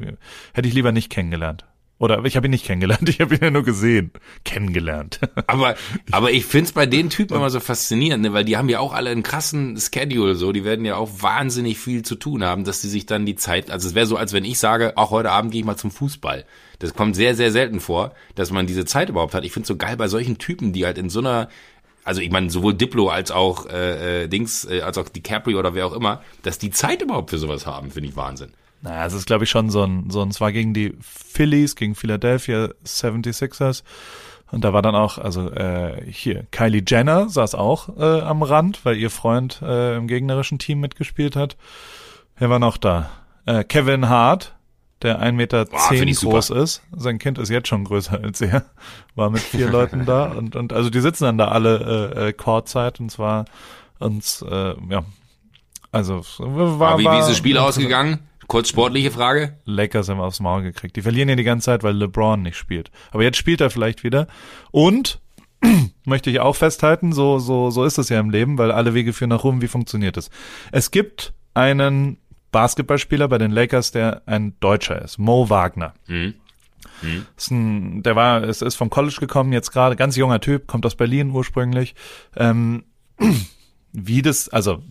[0.53, 1.65] hätte ich lieber nicht kennengelernt.
[1.97, 4.11] Oder ich habe ihn nicht kennengelernt, ich habe ihn ja nur gesehen,
[4.43, 5.19] kennengelernt.
[5.47, 5.75] Aber
[6.11, 8.33] aber ich find's bei den Typen immer so faszinierend, ne?
[8.33, 11.77] weil die haben ja auch alle einen krassen Schedule, so die werden ja auch wahnsinnig
[11.79, 14.33] viel zu tun haben, dass die sich dann die Zeit, also es wäre so, als
[14.33, 16.45] wenn ich sage, auch heute Abend gehe ich mal zum Fußball.
[16.79, 19.45] Das kommt sehr sehr selten vor, dass man diese Zeit überhaupt hat.
[19.45, 21.47] Ich find's so geil bei solchen Typen, die halt in so einer
[22.05, 25.73] also ich meine, sowohl Diplo als auch äh, äh, Dings, äh, als auch DiCaprio oder
[25.73, 28.53] wer auch immer, dass die Zeit überhaupt für sowas haben, finde ich Wahnsinn.
[28.81, 31.95] Naja, es ist, glaube ich, schon so ein, so ein, zwar gegen die Phillies, gegen
[31.95, 33.83] Philadelphia 76ers.
[34.51, 38.85] Und da war dann auch, also äh, hier, Kylie Jenner saß auch äh, am Rand,
[38.85, 41.57] weil ihr Freund äh, im gegnerischen Team mitgespielt hat.
[42.37, 43.09] Wer war noch da?
[43.47, 44.55] Äh, Kevin Hart,
[45.01, 46.61] der 1,10 Meter zehn groß super.
[46.61, 46.81] ist.
[46.95, 48.65] Sein Kind ist jetzt schon größer als er.
[49.15, 52.33] War mit vier Leuten da und, und also die sitzen dann da alle äh, äh,
[52.33, 53.45] Courtzeit und zwar
[53.99, 55.05] uns, äh, ja,
[55.91, 58.19] also war, Aber wie, wie ist das Spiel ausgegangen?
[58.47, 59.57] Kurz sportliche Frage.
[59.65, 60.95] Lakers haben aufs Maul gekriegt.
[60.95, 62.91] Die verlieren ja die ganze Zeit, weil LeBron nicht spielt.
[63.11, 64.27] Aber jetzt spielt er vielleicht wieder.
[64.71, 65.19] Und
[66.05, 69.13] möchte ich auch festhalten, so, so, so ist es ja im Leben, weil alle Wege
[69.13, 69.61] führen nach Rom.
[69.61, 70.29] Wie funktioniert es?
[70.71, 72.17] Es gibt einen
[72.55, 75.93] Basketballspieler bei den Lakers, der ein Deutscher ist, Mo Wagner.
[76.07, 76.35] Mhm.
[77.01, 77.25] Mhm.
[77.35, 80.85] Ist ein, der war, es ist vom College gekommen, jetzt gerade ganz junger Typ, kommt
[80.85, 81.95] aus Berlin ursprünglich.
[82.37, 82.85] Ähm,
[83.97, 84.81] wie das, also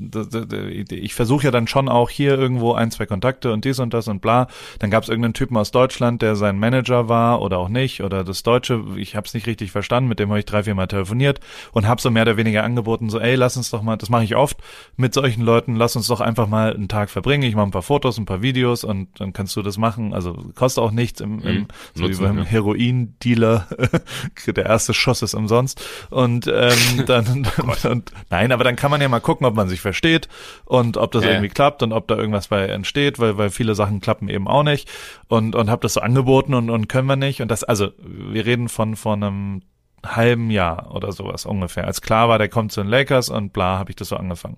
[0.91, 4.09] ich versuche ja dann schon auch hier irgendwo ein, zwei Kontakte und dies und das
[4.09, 4.49] und bla.
[4.79, 8.25] Dann gab es irgendeinen Typen aus Deutschland, der sein Manager war oder auch nicht oder
[8.25, 10.87] das Deutsche, ich habe es nicht richtig verstanden, mit dem habe ich drei, vier Mal
[10.87, 11.41] telefoniert
[11.73, 14.25] und habe so mehr oder weniger angeboten, so ey, lass uns doch mal, das mache
[14.25, 14.59] ich oft
[14.97, 17.83] mit solchen Leuten, lass uns doch einfach mal einen Tag verbringen, ich mache ein paar
[17.83, 21.41] Fotos, ein paar Videos und dann kannst du das machen, also kostet auch nichts im,
[21.41, 22.45] im mhm, so wie beim ja.
[22.45, 23.67] Heroin-Dealer,
[24.47, 25.83] der erste Schuss ist umsonst.
[26.11, 29.55] Und ähm, dann, oh und, nein, aber dann kann man man ja mal gucken, ob
[29.55, 30.29] man sich versteht
[30.65, 31.31] und ob das ja.
[31.31, 34.63] irgendwie klappt und ob da irgendwas bei entsteht, weil, weil viele Sachen klappen eben auch
[34.63, 34.89] nicht
[35.29, 38.47] und, und habe das so angeboten und, und können wir nicht und das, also wir
[38.47, 39.63] reden von, von einem
[40.05, 41.87] halben Jahr oder sowas ungefähr.
[41.87, 44.57] Als klar war, der kommt zu den Lakers und bla, habe ich das so angefangen.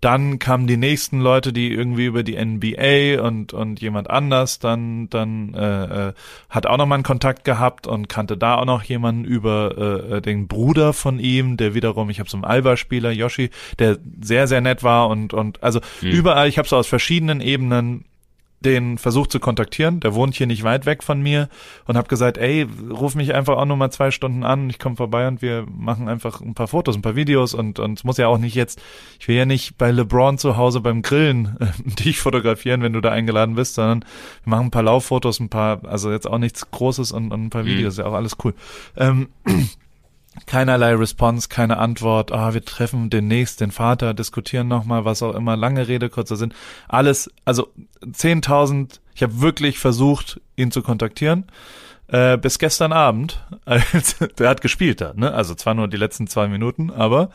[0.00, 5.10] Dann kamen die nächsten Leute, die irgendwie über die NBA und und jemand anders dann
[5.10, 6.12] dann äh, äh,
[6.48, 10.16] hat auch noch mal einen Kontakt gehabt und kannte da auch noch jemanden über äh,
[10.16, 14.46] äh den Bruder von ihm, der wiederum, ich habe so einen Alba-Spieler Yoshi, der sehr
[14.46, 16.10] sehr nett war und und also hm.
[16.10, 18.06] überall, ich habe so aus verschiedenen Ebenen
[18.60, 20.00] den versucht zu kontaktieren.
[20.00, 21.48] Der wohnt hier nicht weit weg von mir
[21.86, 24.70] und habe gesagt, ey, ruf mich einfach auch nur mal zwei Stunden an.
[24.70, 27.98] Ich komme vorbei und wir machen einfach ein paar Fotos, ein paar Videos und und
[27.98, 28.80] es muss ja auch nicht jetzt.
[29.18, 31.66] Ich will ja nicht bei LeBron zu Hause beim Grillen äh,
[32.04, 34.04] dich fotografieren, wenn du da eingeladen bist, sondern
[34.44, 37.50] wir machen ein paar Lauffotos, ein paar, also jetzt auch nichts Großes und, und ein
[37.50, 37.68] paar mhm.
[37.68, 38.04] Videos, mhm.
[38.04, 38.54] ja auch alles cool.
[38.96, 39.28] Ähm,
[40.46, 45.56] keinerlei Response, keine Antwort, ah, wir treffen demnächst den Vater, diskutieren nochmal, was auch immer,
[45.56, 46.54] lange Rede, kurzer Sinn,
[46.88, 47.68] alles, also
[48.04, 51.44] 10.000, ich habe wirklich versucht, ihn zu kontaktieren,
[52.08, 56.26] äh, bis gestern Abend, als, der hat gespielt da, ne, also zwar nur die letzten
[56.26, 57.30] zwei Minuten, aber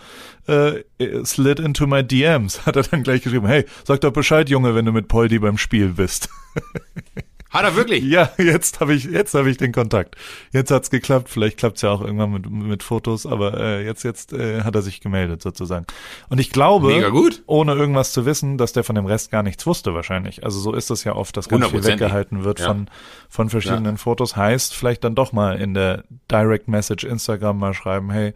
[0.47, 0.83] äh,
[1.23, 4.85] slid into my DMs, hat er dann gleich geschrieben, hey, sag doch Bescheid, Junge, wenn
[4.85, 6.29] du mit Poldi beim Spiel bist.
[7.55, 8.03] Hat er wirklich?
[8.03, 10.15] Ja, jetzt habe ich jetzt habe ich den Kontakt.
[10.51, 11.29] Jetzt hat's geklappt.
[11.29, 14.81] Vielleicht klappt's ja auch irgendwann mit, mit Fotos, aber äh, jetzt jetzt äh, hat er
[14.81, 15.85] sich gemeldet sozusagen.
[16.29, 16.93] Und ich glaube,
[17.45, 20.43] ohne irgendwas zu wissen, dass der von dem Rest gar nichts wusste wahrscheinlich.
[20.43, 22.67] Also so ist es ja oft, dass ganz viel weggehalten wird ja.
[22.67, 22.89] von
[23.29, 23.97] von verschiedenen ja.
[23.97, 24.35] Fotos.
[24.35, 28.33] Heißt, vielleicht dann doch mal in der Direct Message Instagram mal schreiben, hey,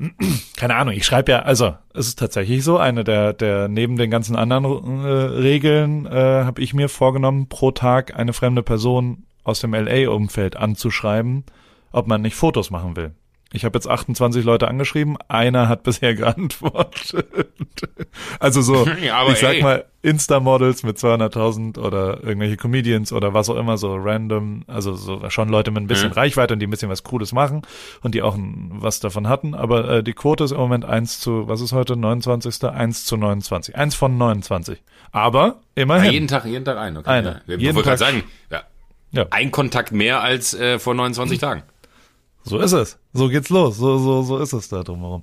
[0.56, 4.10] keine Ahnung, ich schreibe ja, also es ist tatsächlich so, eine der, der neben den
[4.10, 6.10] ganzen anderen äh, Regeln äh,
[6.44, 11.44] habe ich mir vorgenommen, pro Tag eine fremde Person aus dem LA-Umfeld anzuschreiben,
[11.92, 13.12] ob man nicht Fotos machen will.
[13.52, 17.26] Ich habe jetzt 28 Leute angeschrieben, einer hat bisher geantwortet.
[18.38, 19.62] also so, ja, ich sag ey.
[19.62, 25.28] mal, Insta-Models mit 200.000 oder irgendwelche Comedians oder was auch immer, so random, also so
[25.28, 26.14] schon Leute mit ein bisschen mhm.
[26.14, 27.62] Reichweite und die ein bisschen was Cooles machen
[28.02, 29.54] und die auch was davon hatten.
[29.54, 32.64] Aber äh, die Quote ist im Moment 1 zu, was ist heute, 29.
[32.64, 33.76] 1 zu 29.
[33.76, 34.80] 1 von 29.
[35.12, 36.06] Aber immerhin.
[36.06, 37.10] Ja, jeden Tag, jeden Tag ein, okay.
[37.10, 37.42] Eine.
[37.46, 37.58] Ja.
[37.58, 38.62] Wir wollten sagen, ja,
[39.10, 39.26] ja.
[39.30, 41.40] ein Kontakt mehr als äh, vor 29 mhm.
[41.40, 41.62] Tagen.
[42.50, 42.98] So ist es.
[43.12, 43.76] So geht's los.
[43.76, 45.22] So, so, so ist es da drumherum.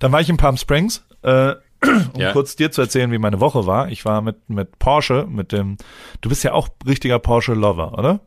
[0.00, 1.54] Dann war ich in Palm Springs, äh,
[2.12, 2.32] um ja.
[2.32, 3.88] kurz dir zu erzählen, wie meine Woche war.
[3.88, 5.76] Ich war mit, mit Porsche, mit dem,
[6.20, 8.20] du bist ja auch richtiger Porsche-Lover, oder?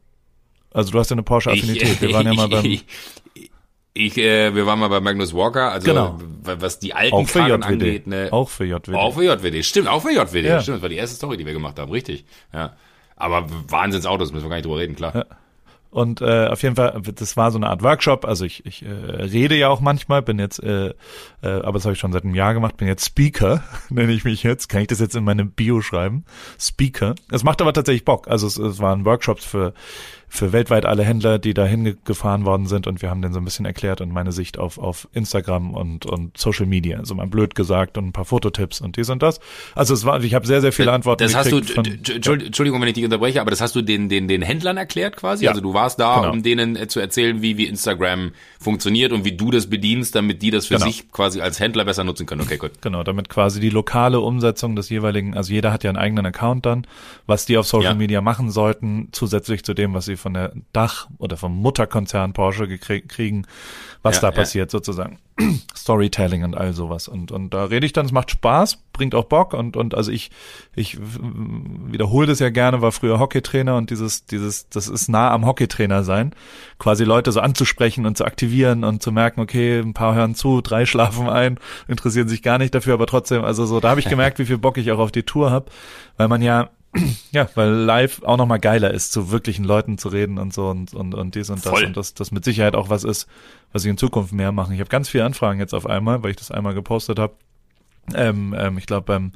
[0.72, 2.02] Also du hast ja eine Porsche-Affinität.
[2.02, 2.64] Wir waren ja mal beim,
[3.94, 6.20] ich, äh, wir waren mal bei Magnus Walker, also genau.
[6.44, 7.66] was die alten auch für Karren JWD.
[7.66, 8.30] angeht, ne?
[8.32, 8.94] Auch für JWD.
[8.94, 10.62] Auch für JWD, stimmt, auch für JWD, ja.
[10.62, 12.24] stimmt, das war die erste Story, die wir gemacht haben, richtig.
[12.54, 12.78] Ja.
[13.18, 15.14] Aber Wahnsinnsautos, müssen wir gar nicht drüber reden, klar.
[15.14, 15.26] Ja.
[15.92, 18.26] Und äh, auf jeden Fall, das war so eine Art Workshop.
[18.26, 20.94] Also ich, ich äh, rede ja auch manchmal, bin jetzt, äh, äh,
[21.42, 24.44] aber das habe ich schon seit einem Jahr gemacht, bin jetzt Speaker, nenne ich mich
[24.44, 24.70] jetzt.
[24.70, 26.26] Kann ich das jetzt in meine Bio schreiben?
[26.60, 27.16] Speaker.
[27.32, 28.28] Es macht aber tatsächlich Bock.
[28.28, 29.74] Also es, es waren Workshops für
[30.30, 33.46] für weltweit alle Händler, die da hingefahren worden sind und wir haben denen so ein
[33.46, 37.56] bisschen erklärt und meine Sicht auf, auf Instagram und, und Social Media, also mal blöd
[37.56, 39.40] gesagt und ein paar Fototipps und dies und das.
[39.74, 42.88] Also es war, ich habe sehr, sehr viele Antworten Das hast du, von, Entschuldigung, wenn
[42.88, 45.46] ich dich unterbreche, aber das hast du den, den, den Händlern erklärt quasi?
[45.46, 46.32] Ja, also du warst da, genau.
[46.32, 50.44] um denen äh, zu erzählen, wie, wie Instagram funktioniert und wie du das bedienst, damit
[50.44, 50.86] die das für genau.
[50.86, 52.42] sich quasi als Händler besser nutzen können.
[52.42, 52.82] Okay, gut.
[52.82, 56.66] Genau, damit quasi die lokale Umsetzung des jeweiligen, also jeder hat ja einen eigenen Account
[56.68, 56.86] dann,
[57.26, 57.96] was die auf Social ja.
[57.96, 62.68] Media machen sollten, zusätzlich zu dem, was sie von der Dach oder vom Mutterkonzern Porsche
[62.78, 63.46] kriegen,
[64.02, 64.78] was ja, da passiert ja.
[64.78, 65.20] sozusagen.
[65.76, 67.08] Storytelling und all sowas.
[67.08, 70.12] Und, und da rede ich dann, es macht Spaß, bringt auch Bock und, und also
[70.12, 70.32] ich,
[70.76, 75.46] ich wiederhole das ja gerne, war früher Hockeytrainer und dieses, dieses, das ist nah am
[75.46, 76.34] Hockeytrainer sein,
[76.78, 80.62] quasi Leute so anzusprechen und zu aktivieren und zu merken, okay, ein paar hören zu,
[80.62, 84.06] drei schlafen ein, interessieren sich gar nicht dafür, aber trotzdem, also so, da habe ich
[84.10, 85.72] gemerkt, wie viel Bock ich auch auf die Tour habe,
[86.18, 86.70] weil man ja
[87.32, 90.94] ja, weil live auch nochmal geiler ist, zu wirklichen Leuten zu reden und so und,
[90.94, 91.86] und, und dies und das Voll.
[91.86, 93.28] und das, das mit Sicherheit auch was ist,
[93.72, 94.74] was ich in Zukunft mehr mache.
[94.74, 97.34] Ich habe ganz viele Anfragen jetzt auf einmal, weil ich das einmal gepostet habe.
[98.16, 99.34] Ähm, ähm, ich glaube beim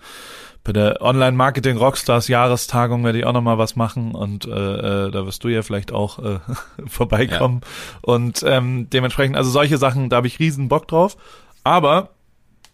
[0.64, 5.12] bei der Online Marketing Rockstars Jahrestagung werde ich auch nochmal was machen und äh, äh,
[5.12, 6.40] da wirst du ja vielleicht auch äh,
[6.88, 8.00] vorbeikommen ja.
[8.02, 11.18] und ähm, dementsprechend also solche Sachen da habe ich riesen Bock drauf
[11.64, 12.10] aber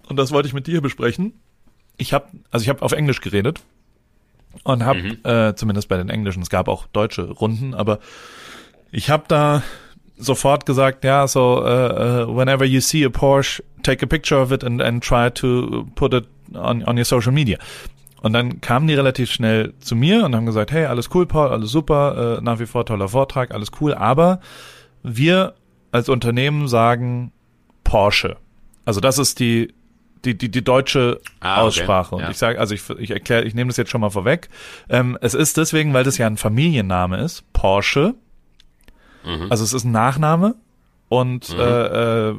[0.09, 1.33] Und das wollte ich mit dir besprechen.
[1.97, 3.61] Ich habe, also ich habe auf Englisch geredet
[4.63, 5.17] und habe mhm.
[5.23, 7.99] äh, zumindest bei den Englischen, es gab auch deutsche Runden, aber
[8.91, 9.63] ich habe da
[10.17, 14.51] sofort gesagt, ja, so uh, uh, whenever you see a Porsche, take a picture of
[14.51, 17.57] it and, and try to put it on, on your social media.
[18.21, 21.49] Und dann kamen die relativ schnell zu mir und haben gesagt, hey, alles cool, Paul,
[21.49, 24.41] alles super, äh, nach wie vor toller Vortrag, alles cool, aber
[25.03, 25.53] wir
[25.91, 27.31] als Unternehmen sagen
[27.85, 28.35] Porsche.
[28.83, 29.73] Also das ist die
[30.25, 32.15] die die die deutsche ah, Aussprache okay.
[32.15, 32.31] und ja.
[32.31, 34.49] ich sage also ich ich erkläre ich nehme das jetzt schon mal vorweg.
[34.89, 38.15] Ähm, es ist deswegen, weil das ja ein Familienname ist, Porsche.
[39.25, 39.47] Mhm.
[39.49, 40.55] Also es ist ein Nachname
[41.09, 41.59] und mhm.
[41.59, 42.35] äh, äh,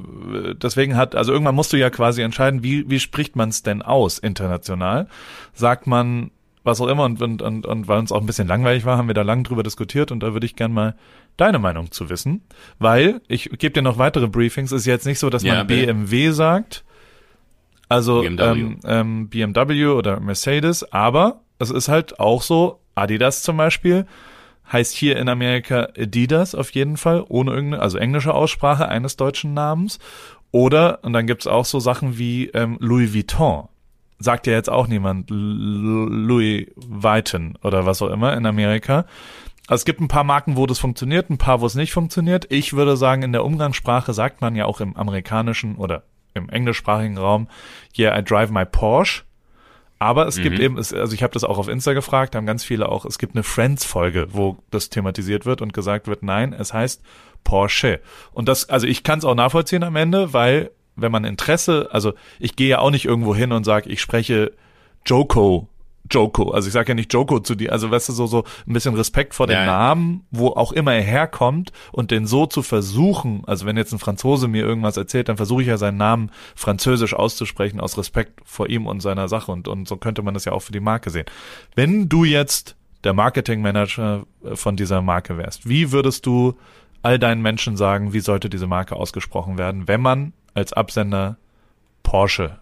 [0.54, 3.82] deswegen hat, also irgendwann musst du ja quasi entscheiden, wie, wie spricht man es denn
[3.82, 5.08] aus international?
[5.52, 6.30] Sagt man
[6.62, 9.08] was auch immer und, und, und, und weil uns auch ein bisschen langweilig war, haben
[9.08, 10.94] wir da lang drüber diskutiert und da würde ich gern mal
[11.36, 12.42] deine Meinung zu wissen.
[12.78, 16.30] Weil, ich gebe dir noch weitere Briefings, ist jetzt nicht so, dass ja, man BMW
[16.30, 16.84] sagt,
[17.90, 18.60] also BMW.
[18.60, 24.06] Ähm, ähm, BMW oder Mercedes, aber es ist halt auch so, Adidas zum Beispiel,
[24.72, 29.54] heißt hier in Amerika Adidas auf jeden Fall, ohne irgendeine, also englische Aussprache eines deutschen
[29.54, 29.98] Namens.
[30.52, 33.68] Oder, und dann gibt's auch so Sachen wie ähm, Louis Vuitton.
[34.18, 39.06] Sagt ja jetzt auch niemand Louis Vuitton oder was auch immer in Amerika.
[39.66, 42.46] Also es gibt ein paar Marken, wo das funktioniert, ein paar, wo es nicht funktioniert.
[42.50, 46.02] Ich würde sagen, in der Umgangssprache sagt man ja auch im amerikanischen oder
[46.34, 47.48] im englischsprachigen Raum,
[47.98, 49.22] yeah, I drive my Porsche.
[49.98, 50.42] Aber es mhm.
[50.44, 53.18] gibt eben, also ich habe das auch auf Insta gefragt, haben ganz viele auch, es
[53.18, 57.02] gibt eine Friends-Folge, wo das thematisiert wird und gesagt wird, nein, es heißt
[57.44, 58.00] Porsche.
[58.32, 62.14] Und das, also ich kann es auch nachvollziehen am Ende, weil wenn man Interesse, also
[62.38, 64.52] ich gehe ja auch nicht irgendwo hin und sage, ich spreche
[65.04, 65.68] Joko
[66.10, 66.50] Joko.
[66.50, 67.72] Also ich sage ja nicht Joko zu dir.
[67.72, 70.94] Also weißt du, so, so ein bisschen Respekt vor dem ja, Namen, wo auch immer
[70.94, 75.28] er herkommt und den so zu versuchen, also wenn jetzt ein Franzose mir irgendwas erzählt,
[75.28, 79.52] dann versuche ich ja seinen Namen französisch auszusprechen aus Respekt vor ihm und seiner Sache
[79.52, 81.26] und, und so könnte man das ja auch für die Marke sehen.
[81.74, 86.54] Wenn du jetzt der Marketingmanager von dieser Marke wärst, wie würdest du
[87.02, 91.38] all deinen Menschen sagen, wie sollte diese Marke ausgesprochen werden, wenn man als Absender
[92.02, 92.58] Porsche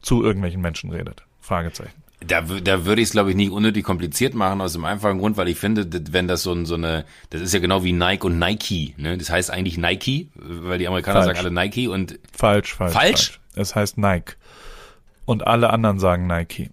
[0.00, 1.24] zu irgendwelchen Menschen redet?
[1.40, 2.01] Fragezeichen.
[2.26, 5.36] Da, da würde ich es, glaube ich, nicht unnötig kompliziert machen, aus dem einfachen Grund,
[5.36, 8.38] weil ich finde, wenn das so, so eine, das ist ja genau wie Nike und
[8.38, 9.16] Nike, ne?
[9.18, 11.36] Das heißt eigentlich Nike, weil die Amerikaner falsch.
[11.38, 12.18] sagen alle Nike und.
[12.32, 12.92] Falsch, falsch.
[12.92, 13.30] Falsch?
[13.30, 13.40] falsch.
[13.54, 14.36] Es heißt Nike.
[15.24, 16.70] Und alle anderen sagen Nike.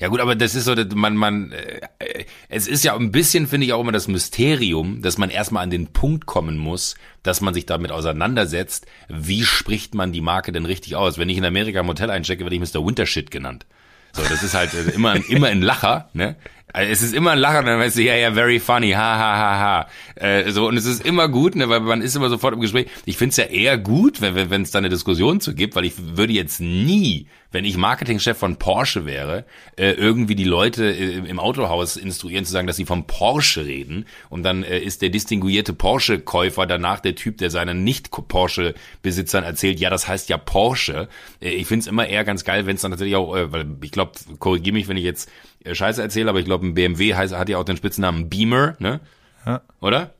[0.00, 3.66] Ja gut, aber das ist so, man, man, äh, es ist ja ein bisschen, finde
[3.66, 7.52] ich auch immer das Mysterium, dass man erstmal an den Punkt kommen muss, dass man
[7.52, 11.18] sich damit auseinandersetzt, wie spricht man die Marke denn richtig aus.
[11.18, 12.84] Wenn ich in Amerika im Hotel einchecke, werde ich Mr.
[12.84, 13.66] Wintershit genannt.
[14.12, 16.36] So, das ist halt äh, immer, immer ein Lacher, ne?
[16.72, 19.36] Also es ist immer ein Lacher, dann weißt du, ja, ja, very funny, ha, ha,
[19.36, 19.86] ha, ha.
[20.14, 22.86] Äh, so, und es ist immer gut, ne, weil man ist immer sofort im Gespräch.
[23.06, 25.94] Ich find's ja eher gut, wenn es wenn, da eine Diskussion zu gibt, weil ich
[26.16, 29.44] würde jetzt nie wenn ich Marketingchef von Porsche wäre,
[29.76, 34.06] äh, irgendwie die Leute äh, im Autohaus instruieren zu sagen, dass sie vom Porsche reden
[34.28, 39.90] und dann äh, ist der distinguierte Porsche-Käufer danach der Typ, der seinen Nicht-Porsche-Besitzern erzählt, ja,
[39.90, 41.08] das heißt ja Porsche.
[41.40, 43.90] Äh, ich find's immer eher ganz geil, wenn es dann tatsächlich auch, äh, weil ich
[43.90, 45.30] glaube, korrigiere mich, wenn ich jetzt
[45.64, 48.76] äh, Scheiße erzähle, aber ich glaube, ein BMW heißt, hat ja auch den Spitznamen Beamer,
[48.78, 49.00] ne?
[49.44, 49.62] Ja.
[49.80, 50.14] Oder?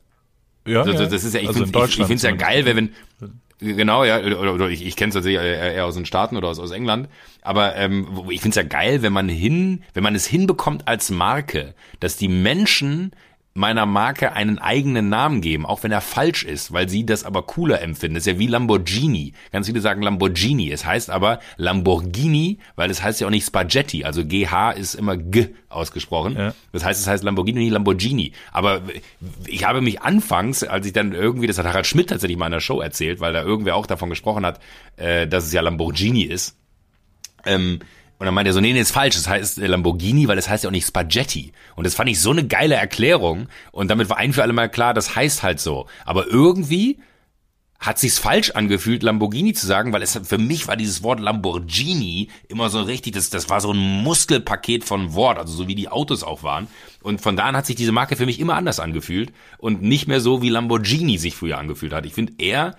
[0.66, 1.06] Ja, also.
[1.06, 2.92] Das ist ja, ich also finde ich, ich finde es ja geil, wenn,
[3.60, 6.58] Genau, ja, oder, oder ich, ich kenne es tatsächlich eher aus den Staaten oder aus,
[6.58, 7.08] aus England.
[7.42, 11.10] Aber ähm, ich finde es ja geil, wenn man hin, wenn man es hinbekommt als
[11.10, 13.12] Marke, dass die Menschen
[13.52, 17.42] meiner Marke einen eigenen Namen geben, auch wenn er falsch ist, weil sie das aber
[17.42, 18.14] cooler empfinden.
[18.14, 19.32] Das ist ja wie Lamborghini.
[19.50, 20.70] Ganz viele sagen Lamborghini.
[20.70, 24.04] Es heißt aber Lamborghini, weil es heißt ja auch nicht Spaghetti.
[24.04, 26.36] Also GH ist immer G ausgesprochen.
[26.36, 26.54] Ja.
[26.72, 28.32] Das heißt, es heißt Lamborghini, nicht Lamborghini.
[28.52, 28.82] Aber
[29.46, 32.52] ich habe mich anfangs, als ich dann irgendwie, das hat Harald Schmidt tatsächlich mal in
[32.52, 34.60] der Show erzählt, weil da irgendwer auch davon gesprochen hat,
[34.96, 36.56] äh, dass es ja Lamborghini ist.
[37.44, 37.80] Ähm,
[38.20, 39.16] und dann meint er so, nee, nee, ist falsch.
[39.16, 41.52] Das heißt Lamborghini, weil das heißt ja auch nicht Spaghetti.
[41.74, 43.48] Und das fand ich so eine geile Erklärung.
[43.72, 45.86] Und damit war ein für alle Mal klar, das heißt halt so.
[46.04, 46.98] Aber irgendwie
[47.78, 52.28] hat sich's falsch angefühlt, Lamborghini zu sagen, weil es für mich war dieses Wort Lamborghini
[52.46, 55.88] immer so richtig, das, das war so ein Muskelpaket von Wort, also so wie die
[55.88, 56.66] Autos auch waren.
[57.02, 60.08] Und von da an hat sich diese Marke für mich immer anders angefühlt und nicht
[60.08, 62.04] mehr so, wie Lamborghini sich früher angefühlt hat.
[62.04, 62.76] Ich finde eher,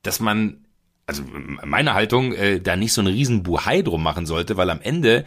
[0.00, 0.64] dass man
[1.08, 1.22] also
[1.64, 5.24] meine Haltung, äh, da nicht so einen riesen Buhai drum machen sollte, weil am Ende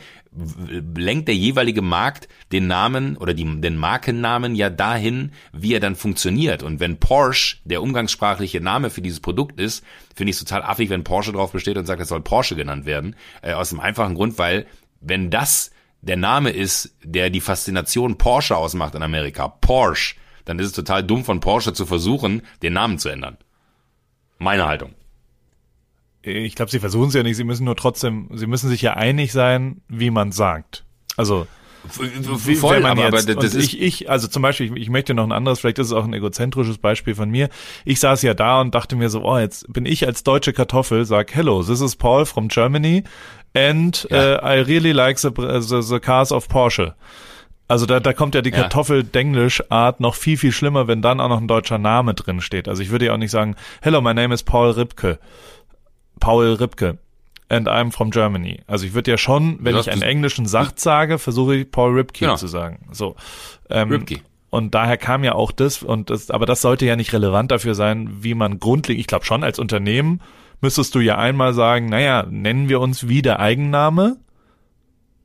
[0.95, 5.95] lenkt der jeweilige Markt den Namen oder die, den Markennamen ja dahin, wie er dann
[5.95, 6.61] funktioniert.
[6.61, 9.83] Und wenn Porsche der umgangssprachliche Name für dieses Produkt ist,
[10.15, 12.85] finde ich es total affig, wenn Porsche drauf besteht und sagt, es soll Porsche genannt
[12.85, 13.15] werden.
[13.41, 14.67] Äh, aus dem einfachen Grund, weil
[14.99, 15.71] wenn das
[16.01, 20.13] der Name ist, der die Faszination Porsche ausmacht in Amerika, Porsche,
[20.45, 23.37] dann ist es total dumm von Porsche zu versuchen, den Namen zu ändern.
[24.37, 24.93] Meine Haltung.
[26.23, 28.93] Ich glaube, sie versuchen es ja nicht, sie müssen nur trotzdem, sie müssen sich ja
[28.93, 30.83] einig sein, wie man sagt.
[31.17, 31.47] Also
[32.45, 34.89] wie, Voll, man aber, jetzt, aber das ist ich, ich, also zum Beispiel, ich, ich
[34.89, 37.49] möchte noch ein anderes, vielleicht ist es auch ein egozentrisches Beispiel von mir.
[37.85, 41.05] Ich saß ja da und dachte mir so, oh, jetzt bin ich als deutsche Kartoffel,
[41.05, 43.03] sag, hello, this is Paul from Germany
[43.55, 44.35] and ja.
[44.35, 46.93] uh, I really like the, the, the cars of Porsche.
[47.67, 48.57] Also da, da kommt ja die ja.
[48.57, 52.67] Kartoffel-Denglisch-Art noch viel, viel schlimmer, wenn dann auch noch ein deutscher Name drin steht.
[52.67, 55.19] Also ich würde ja auch nicht sagen, hello, my name is Paul Ripke.
[56.21, 56.97] Paul Ripke.
[57.49, 58.61] And I'm from Germany.
[58.65, 62.19] Also ich würde ja schon, wenn ich einen englischen Satz sage, versuche ich Paul Ripke
[62.19, 62.37] genau.
[62.37, 62.87] zu sagen.
[62.93, 63.17] So.
[63.69, 64.21] Ähm, Ripke.
[64.49, 67.75] Und daher kam ja auch das, und das, aber das sollte ja nicht relevant dafür
[67.75, 70.21] sein, wie man grundlegend, ich glaube schon als Unternehmen
[70.61, 74.17] müsstest du ja einmal sagen, naja, nennen wir uns wie der Eigenname,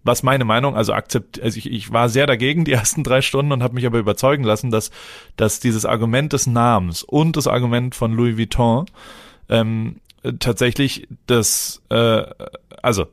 [0.02, 3.52] was meine Meinung, also akzept, also ich, ich war sehr dagegen die ersten drei Stunden
[3.52, 4.90] und habe mich aber überzeugen lassen, dass,
[5.36, 8.86] dass dieses Argument des Namens und das Argument von Louis Vuitton
[9.48, 9.96] ähm,
[10.32, 12.22] tatsächlich das, äh,
[12.82, 13.06] also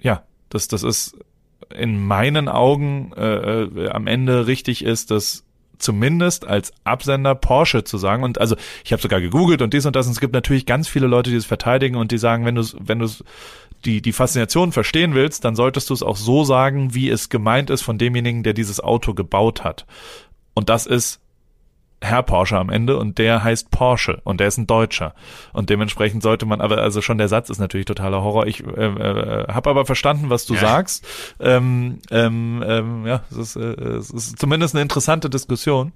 [0.00, 1.16] ja, das, das ist
[1.74, 5.44] in meinen Augen äh, äh, am Ende richtig ist, dass
[5.78, 9.96] zumindest als Absender Porsche zu sagen und also ich habe sogar gegoogelt und dies und
[9.96, 12.54] das und es gibt natürlich ganz viele Leute, die es verteidigen und die sagen, wenn
[12.54, 13.08] du wenn du
[13.84, 17.70] die, die Faszination verstehen willst, dann solltest du es auch so sagen, wie es gemeint
[17.70, 19.86] ist von demjenigen, der dieses Auto gebaut hat.
[20.52, 21.19] Und das ist
[22.02, 25.14] Herr Porsche am Ende und der heißt Porsche und der ist ein Deutscher
[25.52, 28.46] und dementsprechend sollte man aber also schon der Satz ist natürlich totaler Horror.
[28.46, 30.60] Ich äh, äh, habe aber verstanden, was du ja.
[30.60, 31.06] sagst.
[31.40, 35.92] Ähm, ähm, ähm, ja, es ist, äh, es ist zumindest eine interessante Diskussion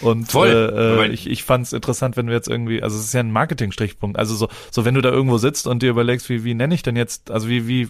[0.00, 0.48] und Voll.
[0.48, 3.20] Äh, äh, ich, ich fand es interessant, wenn wir jetzt irgendwie, also es ist ja
[3.20, 6.54] ein Marketingstrichpunkt, also so so wenn du da irgendwo sitzt und dir überlegst, wie wie
[6.54, 7.88] nenne ich denn jetzt, also wie wie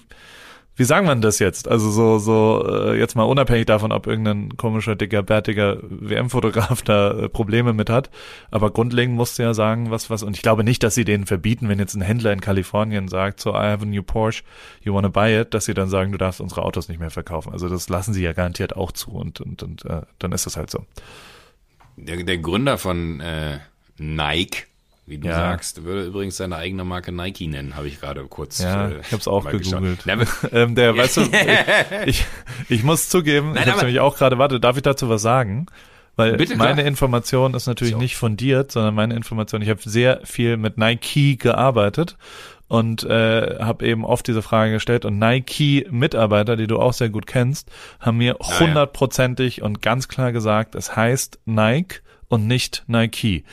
[0.78, 1.66] wie sagen man das jetzt?
[1.66, 7.10] Also so, so äh, jetzt mal unabhängig davon, ob irgendein komischer, dicker, bärtiger WM-Fotograf da
[7.10, 8.10] äh, Probleme mit hat.
[8.52, 11.26] Aber grundlegend musst du ja sagen, was, was, und ich glaube nicht, dass sie denen
[11.26, 14.44] verbieten, wenn jetzt ein Händler in Kalifornien sagt, so, I have a new Porsche,
[14.80, 17.52] you wanna buy it, dass sie dann sagen, du darfst unsere Autos nicht mehr verkaufen.
[17.52, 20.56] Also das lassen sie ja garantiert auch zu und, und, und äh, dann ist das
[20.56, 20.86] halt so.
[21.96, 23.58] Der, der Gründer von äh,
[23.98, 24.67] Nike,
[25.09, 25.34] wie du ja.
[25.34, 28.59] sagst, würde übrigens seine eigene Marke Nike nennen, habe ich gerade kurz.
[28.59, 30.04] Ja, äh, ich habe es auch gegoogelt.
[30.52, 31.22] ähm, der, weißt du,
[32.06, 32.24] ich,
[32.68, 35.66] ich, muss zugeben, Nein, ich habe nämlich auch gerade, warte, darf ich dazu was sagen?
[36.16, 36.86] Weil Bitte, meine klar.
[36.86, 37.98] Information ist natürlich so.
[38.00, 42.16] nicht fundiert, sondern meine Information, ich habe sehr viel mit Nike gearbeitet
[42.66, 47.26] und äh, habe eben oft diese Frage gestellt und Nike-Mitarbeiter, die du auch sehr gut
[47.26, 53.44] kennst, haben mir hundertprozentig und ganz klar gesagt, es heißt Nike und nicht Nike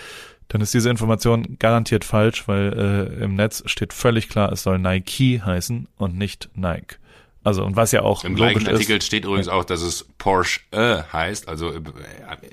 [0.48, 2.74] dann ist diese Information garantiert falsch, weil
[3.20, 6.98] äh, im Netz steht völlig klar, es soll Nike heißen und nicht Nike.
[7.44, 10.62] Also und was ja auch im gleichen Artikel ist, steht übrigens auch, dass es Porsche
[10.72, 11.82] äh, heißt, also äh,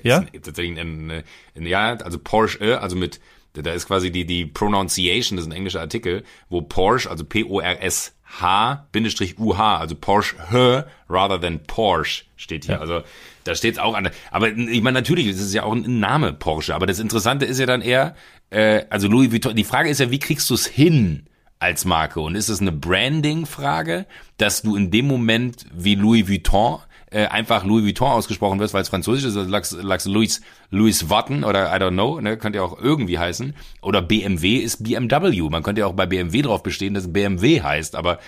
[0.03, 1.23] ja tatsächlich ein, ein,
[1.55, 3.19] ein, ja also Porsche äh, also mit
[3.53, 7.43] da ist quasi die die Pronunciation, das ist ein englischer Artikel, wo Porsche also P
[7.43, 12.75] O R S H Bindestrich U H also Porsche H rather than Porsche steht hier.
[12.75, 12.81] Ja.
[12.81, 13.01] Also
[13.43, 14.09] da steht's auch an.
[14.31, 16.75] Aber ich meine, natürlich, das ist ja auch ein Name Porsche.
[16.75, 18.15] Aber das Interessante ist ja dann eher,
[18.49, 21.27] äh, also Louis Vuitton, die Frage ist ja, wie kriegst du es hin
[21.59, 22.19] als Marke?
[22.21, 24.05] Und ist es eine Branding-Frage,
[24.37, 26.79] dass du in dem Moment wie Louis Vuitton
[27.13, 30.41] äh, einfach Louis Vuitton ausgesprochen wirst, weil es französisch ist, also Lachs Louis,
[30.71, 33.53] Louis Vuitton oder I don't know, ne, könnte ja auch irgendwie heißen.
[33.81, 35.41] Oder BMW ist BMW.
[35.49, 38.19] Man könnte ja auch bei BMW drauf bestehen, dass BMW heißt, aber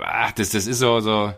[0.00, 1.32] ach, das, das ist so, so,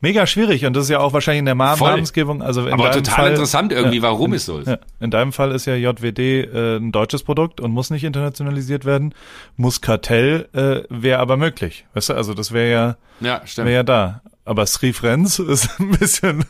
[0.00, 2.40] Mega schwierig und das ist ja auch wahrscheinlich in der Namensgebung.
[2.40, 4.68] Also in Aber total Fall, interessant irgendwie, ja, warum in, es so ist.
[4.68, 8.84] Ja, in deinem Fall ist ja JWD äh, ein deutsches Produkt und muss nicht internationalisiert
[8.84, 9.12] werden.
[9.56, 11.84] Muscatel äh, wäre aber möglich.
[11.94, 14.22] Weißt du, also das wäre ja, ja wäre ja da.
[14.44, 16.44] Aber Sri Friends ist ein bisschen.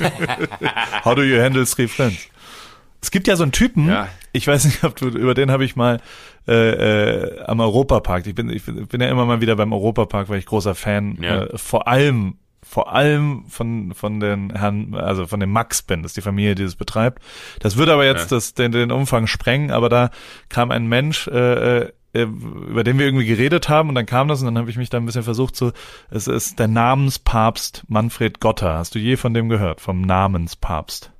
[1.04, 2.28] How do you handle Sri Friends?
[3.02, 4.08] Es gibt ja so einen Typen, ja.
[4.32, 6.00] ich weiß nicht, ob du, über den habe ich mal
[6.48, 8.26] äh, äh, am Europapark.
[8.26, 11.44] Ich bin, ich bin ja immer mal wieder beim Europapark, weil ich großer Fan ja.
[11.44, 12.38] äh, vor allem
[12.68, 16.54] vor allem von von den Herrn, also von dem Max bin, das ist die Familie,
[16.54, 17.22] die das betreibt.
[17.60, 18.36] Das würde aber jetzt ja.
[18.36, 20.10] das, den, den Umfang sprengen, aber da
[20.48, 24.40] kam ein Mensch, äh, äh, über den wir irgendwie geredet haben und dann kam das
[24.40, 25.72] und dann habe ich mich da ein bisschen versucht zu,
[26.10, 28.74] es ist der Namenspapst Manfred Gotter.
[28.74, 29.80] Hast du je von dem gehört?
[29.80, 31.12] Vom Namenspapst?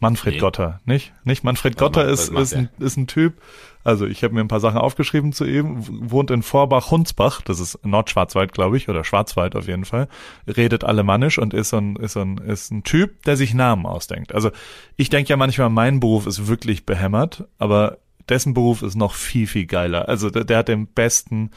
[0.00, 0.40] Manfred nee.
[0.40, 1.12] Gotter, nicht?
[1.24, 1.42] Nicht?
[1.42, 3.34] Manfred Gotter ist, ist, ein, ist ein Typ,
[3.82, 7.84] also ich habe mir ein paar Sachen aufgeschrieben zu ihm, wohnt in Vorbach-Hunsbach, das ist
[7.84, 10.08] Nordschwarzwald, glaube ich, oder Schwarzwald auf jeden Fall,
[10.46, 13.86] redet alemannisch und ist so ein, ist so ein, ist ein Typ, der sich Namen
[13.86, 14.34] ausdenkt.
[14.34, 14.50] Also
[14.96, 19.46] ich denke ja manchmal, mein Beruf ist wirklich behämmert, aber dessen Beruf ist noch viel,
[19.46, 20.08] viel geiler.
[20.08, 21.50] Also der, der hat den besten,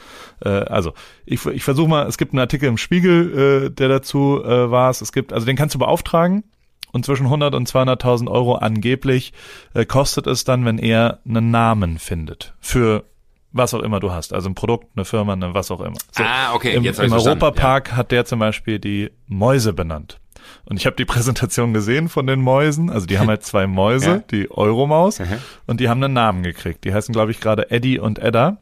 [0.44, 0.94] äh, also
[1.26, 4.90] ich, ich versuche mal, es gibt einen Artikel im Spiegel, äh, der dazu äh, war.
[4.90, 6.44] Es gibt, also den kannst du beauftragen
[6.92, 9.32] und zwischen 100 und 200.000 Euro angeblich
[9.74, 13.04] äh, kostet es dann, wenn er einen Namen findet für
[13.52, 14.32] was auch immer du hast.
[14.32, 15.98] Also ein Produkt, eine Firma, eine was auch immer.
[16.10, 16.74] So, ah, okay.
[16.74, 17.96] Im, im Europapark ja.
[17.96, 20.18] hat der zum Beispiel die Mäuse benannt.
[20.64, 22.90] Und ich habe die Präsentation gesehen von den Mäusen.
[22.90, 24.18] Also die haben halt zwei Mäuse, ja.
[24.18, 25.38] die Euromaus, mhm.
[25.66, 26.84] und die haben einen Namen gekriegt.
[26.84, 28.58] Die heißen, glaube ich, gerade Eddie und Edda.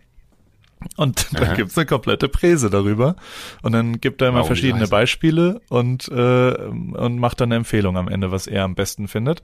[0.97, 1.45] Und Aha.
[1.45, 3.17] dann gibt's eine komplette Präse darüber.
[3.63, 7.97] Und dann gibt er immer Warum verschiedene Beispiele und, äh, und macht dann eine Empfehlung
[7.97, 9.43] am Ende, was er am besten findet.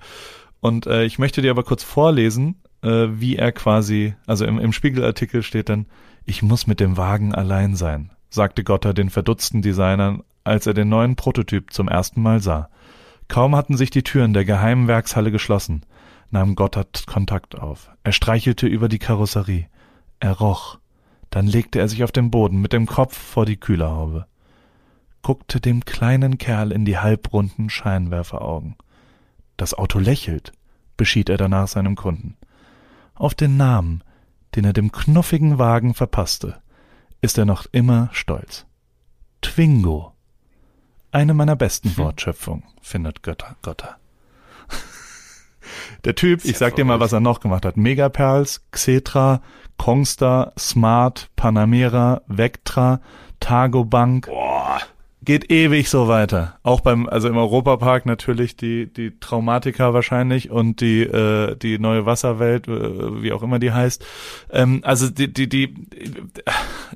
[0.60, 4.72] Und äh, ich möchte dir aber kurz vorlesen, äh, wie er quasi, also im, im
[4.72, 5.86] Spiegelartikel steht dann,
[6.24, 10.88] ich muss mit dem Wagen allein sein, sagte Gotter den verdutzten Designern, als er den
[10.88, 12.68] neuen Prototyp zum ersten Mal sah.
[13.28, 15.82] Kaum hatten sich die Türen der geheimen Werkshalle geschlossen,
[16.30, 17.90] nahm Gotthard Kontakt auf.
[18.04, 19.66] Er streichelte über die Karosserie.
[20.20, 20.78] Er roch.
[21.36, 24.26] Dann legte er sich auf den Boden mit dem Kopf vor die Kühlerhaube,
[25.20, 28.74] guckte dem kleinen Kerl in die halbrunden Scheinwerferaugen.
[29.58, 30.52] Das Auto lächelt,
[30.96, 32.38] beschied er danach seinem Kunden.
[33.14, 34.02] Auf den Namen,
[34.54, 36.62] den er dem knuffigen Wagen verpasste,
[37.20, 38.64] ist er noch immer stolz.
[39.42, 40.12] Twingo.
[41.10, 41.98] Eine meiner besten hm.
[41.98, 43.98] Wortschöpfungen, findet Götter, Götter.
[46.04, 47.76] Der Typ, ich sag dir mal, was er noch gemacht hat.
[47.76, 49.40] Megaperls, Xetra,
[49.76, 53.00] Kongstar, Smart, Panamera, Vectra,
[53.40, 54.26] Targobank.
[54.26, 54.78] Boah.
[55.26, 56.56] Geht ewig so weiter.
[56.62, 62.06] Auch beim, also im Europapark natürlich die, die Traumatika wahrscheinlich und die, äh, die neue
[62.06, 64.06] Wasserwelt, äh, wie auch immer die heißt.
[64.52, 65.74] Ähm, also die, die, die,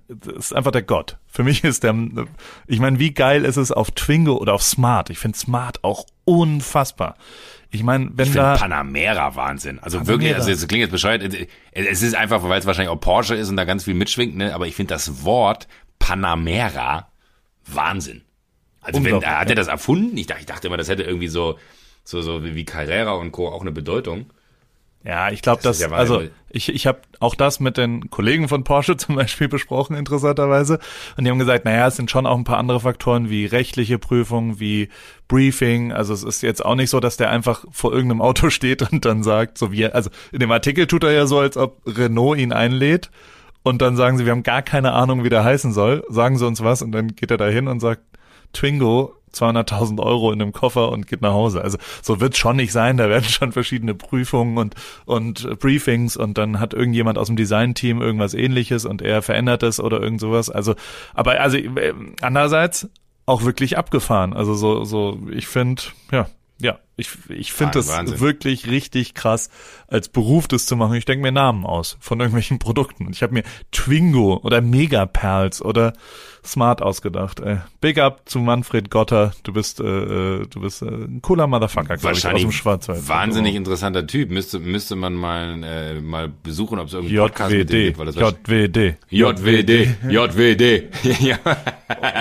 [0.07, 1.17] das ist einfach der Gott.
[1.27, 1.97] Für mich ist der,
[2.69, 5.11] ich meine, wie geil ist es auf Twingo oder auf Smart?
[5.11, 7.17] Ich finde Smart auch unfassbar.
[7.73, 9.79] Ich meine, wenn ich da Panamera Wahnsinn.
[9.79, 10.13] Also Panamera.
[10.13, 11.23] wirklich, also es klingt jetzt bescheuert.
[11.73, 14.55] Es ist einfach, weil es wahrscheinlich auch Porsche ist und da ganz viel mitschwingt, ne?
[14.55, 15.69] Aber ich finde das Wort
[15.99, 17.11] Panamera
[17.67, 18.23] Wahnsinn.
[18.81, 20.17] Also wenn hat er das erfunden?
[20.17, 21.59] Ich dachte, ich dachte immer, das hätte irgendwie so
[22.03, 24.33] so so wie Carrera und Co auch eine Bedeutung.
[25.03, 28.49] Ja, ich glaube, das, das ja also ich, ich habe auch das mit den Kollegen
[28.49, 30.79] von Porsche zum Beispiel besprochen, interessanterweise.
[31.17, 33.99] Und die haben gesagt, naja, es sind schon auch ein paar andere Faktoren wie rechtliche
[33.99, 34.89] Prüfung, wie
[35.29, 35.93] Briefing.
[35.93, 39.05] Also es ist jetzt auch nicht so, dass der einfach vor irgendeinem Auto steht und
[39.05, 42.39] dann sagt, so wie, also in dem Artikel tut er ja so, als ob Renault
[42.39, 43.11] ihn einlädt.
[43.63, 46.03] Und dann sagen sie, wir haben gar keine Ahnung, wie der heißen soll.
[46.09, 48.03] Sagen sie uns was und dann geht er da hin und sagt,
[48.53, 51.63] Twingo 200.000 Euro in einem Koffer und geht nach Hause.
[51.63, 52.97] Also so wird's schon nicht sein.
[52.97, 54.75] Da werden schon verschiedene Prüfungen und,
[55.05, 59.81] und Briefings und dann hat irgendjemand aus dem Designteam irgendwas ähnliches und er verändert es
[59.81, 60.51] oder irgend sowas.
[60.51, 60.75] Also,
[61.15, 62.89] aber also äh, andererseits
[63.27, 64.33] auch wirklich abgefahren.
[64.33, 66.27] Also so, so, ich finde, ja,
[66.61, 68.21] ja, ich, ich finde das Wahnsinn.
[68.21, 69.49] wirklich richtig krass,
[69.87, 70.95] als Beruf das zu machen.
[70.95, 73.09] Ich denke mir Namen aus von irgendwelchen Produkten.
[73.11, 75.95] Ich habe mir Twingo oder Megaperls oder
[76.45, 77.41] Smart ausgedacht.
[77.41, 77.59] Ey.
[77.81, 79.33] Big up zu Manfred Gotter.
[79.43, 83.07] Du bist, äh, äh du bist äh, ein cooler Motherfucker, glaube ich, aus dem Schwarzwald.
[83.09, 84.31] Wahnsinnig interessanter Typ.
[84.31, 87.99] Müsste, müsste man mal, äh, mal besuchen, ob es irgendwie Podcast mit dem gibt.
[87.99, 88.97] Weil das JWD.
[89.11, 89.89] JWD.
[90.09, 91.21] JWD.
[91.21, 91.39] ja.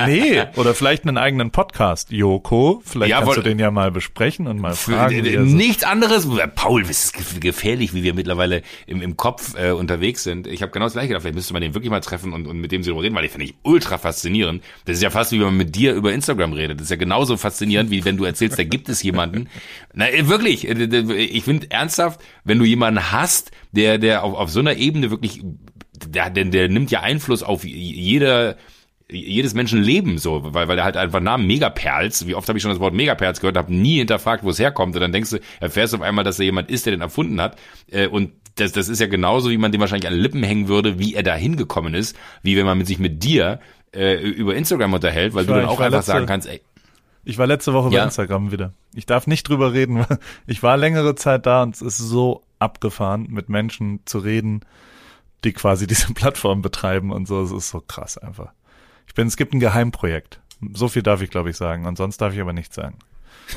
[0.05, 2.11] nee, oder vielleicht einen eigenen Podcast.
[2.11, 5.55] Joko, vielleicht ja, kannst du den ja mal besprechen und mal fragen.
[5.55, 6.27] Nichts anderes.
[6.55, 10.47] Paul, es ist gefährlich, wie wir mittlerweile im, im Kopf äh, unterwegs sind.
[10.47, 11.21] Ich habe genau das gleiche gedacht.
[11.21, 13.31] Vielleicht müsste man den wirklich mal treffen und, und mit dem so reden, weil ich
[13.31, 14.63] finde ich ultra faszinierend.
[14.85, 16.79] Das ist ja fast wie wenn man mit dir über Instagram redet.
[16.79, 19.49] Das ist ja genauso faszinierend, wie wenn du erzählst, da gibt es jemanden.
[19.93, 20.67] Na, äh, wirklich.
[20.67, 25.11] Äh, ich finde ernsthaft, wenn du jemanden hast, der, der auf, auf so einer Ebene
[25.11, 25.41] wirklich,
[25.93, 28.57] der, der, der nimmt ja Einfluss auf jeder,
[29.11, 32.63] jedes Menschen Leben so, weil, weil er halt einfach Namen Megaperls, wie oft habe ich
[32.63, 35.39] schon das Wort Megaperls gehört, habe nie hinterfragt, wo es herkommt und dann denkst du,
[35.59, 37.57] erfährst du auf einmal, dass er jemand ist, der den erfunden hat
[37.91, 40.99] äh, und das, das ist ja genauso, wie man dem wahrscheinlich an Lippen hängen würde,
[40.99, 43.59] wie er da hingekommen ist, wie wenn man mit sich mit dir
[43.93, 46.61] äh, über Instagram unterhält, weil ich du war, dann auch einfach letzte, sagen kannst, ey.
[47.25, 47.99] Ich war letzte Woche ja?
[47.99, 48.73] bei Instagram wieder.
[48.93, 52.43] Ich darf nicht drüber reden, weil ich war längere Zeit da und es ist so
[52.59, 54.61] abgefahren, mit Menschen zu reden,
[55.43, 57.41] die quasi diese Plattform betreiben und so.
[57.41, 58.51] Es ist so krass einfach.
[59.07, 60.39] Ich bin, es gibt ein Geheimprojekt.
[60.73, 61.85] So viel darf ich, glaube ich, sagen.
[61.85, 62.97] Und sonst darf ich aber nichts sagen.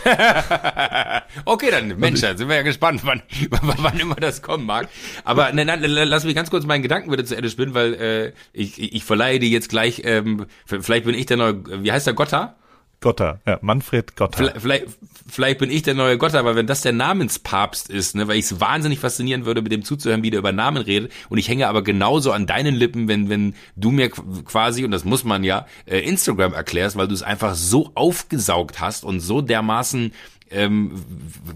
[1.45, 4.89] okay, dann Mensch, dann sind wir ja gespannt, wann, wann immer das kommen mag.
[5.25, 8.33] Aber ne, ne, lass mich ganz kurz meinen Gedanken wieder zu Ende spinnen, weil äh,
[8.53, 12.15] ich, ich, verleihe dir jetzt gleich, ähm, vielleicht bin ich der neue, wie heißt der
[12.15, 12.57] Gotta?
[13.03, 14.55] Gotta, ja, Manfred Gotta.
[14.59, 14.87] Vielleicht,
[15.29, 18.47] vielleicht bin ich der neue Gotta, weil wenn das der Namenspapst ist, ne, weil ich
[18.47, 21.69] es wahnsinnig faszinieren würde, mit dem zuzuhören, wie der über Namen redet, und ich hänge
[21.69, 25.67] aber genauso an deinen Lippen, wenn, wenn du mir quasi, und das muss man ja,
[25.85, 30.13] äh, Instagram erklärst, weil du es einfach so aufgesaugt hast und so dermaßen
[30.51, 31.05] ähm,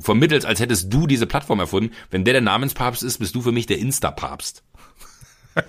[0.00, 1.94] vermittelst, als hättest du diese Plattform erfunden.
[2.10, 4.62] Wenn der der Namenspapst ist, bist du für mich der Insta-Papst.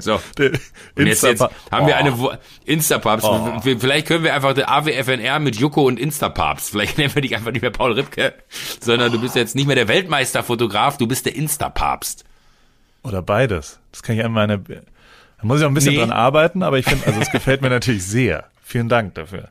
[0.00, 0.20] So.
[0.96, 2.32] Und jetzt, jetzt haben wir eine oh.
[2.64, 3.26] Instapapst.
[3.26, 3.60] Oh.
[3.60, 6.70] Vielleicht können wir einfach der AWFNR mit Joko und Instapapst.
[6.70, 8.34] Vielleicht nennen wir dich einfach nicht mehr Paul Ripke,
[8.80, 9.14] sondern oh.
[9.14, 12.24] du bist jetzt nicht mehr der Weltmeisterfotograf, du bist der Instapapst.
[13.02, 13.80] Oder beides.
[13.92, 14.76] Das kann ich an meine, da
[15.42, 16.00] muss ich auch ein bisschen nee.
[16.00, 18.44] dran arbeiten, aber ich finde, also es gefällt mir natürlich sehr.
[18.62, 19.48] Vielen Dank dafür.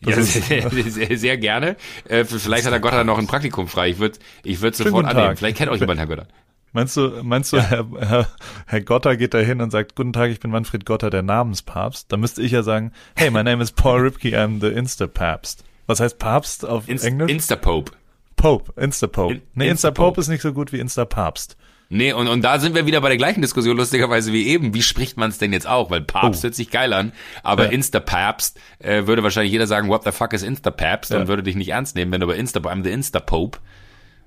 [0.00, 1.76] ja, sehr, sehr, sehr, gerne.
[2.08, 3.90] Äh, vielleicht hat Herr Gotter noch ein Praktikum frei.
[3.90, 5.36] Ich würde ich würd sofort annehmen.
[5.36, 6.26] Vielleicht kennt euch jemand, Herr Gotter.
[6.74, 7.62] Meinst du, meinst du, ja.
[7.62, 8.28] Herr, Herr,
[8.66, 12.10] Herr Gotter geht da hin und sagt, guten Tag, ich bin Manfred Gotter, der Namenspapst.
[12.10, 15.62] Da müsste ich ja sagen, hey, my name is Paul Ripke, I'm the Insta-Papst.
[15.86, 17.30] Was heißt Papst auf Inst Englisch?
[17.30, 17.92] Insta-Pope.
[18.34, 19.34] Pope, Insta-Pope.
[19.34, 21.56] In, nee, Insta-Pope ist nicht so gut wie Insta-Papst.
[21.90, 24.74] Nee, und, und da sind wir wieder bei der gleichen Diskussion, lustigerweise wie eben.
[24.74, 25.92] Wie spricht man es denn jetzt auch?
[25.92, 26.44] Weil Papst oh.
[26.44, 27.12] hört sich geil an,
[27.44, 27.70] aber ja.
[27.70, 31.12] Insta-Papst äh, würde wahrscheinlich jeder sagen, what the fuck is Insta-Papst?
[31.12, 31.20] Ja.
[31.20, 33.60] Und würde dich nicht ernst nehmen, wenn du bei Insta, I'm the Insta-Pope.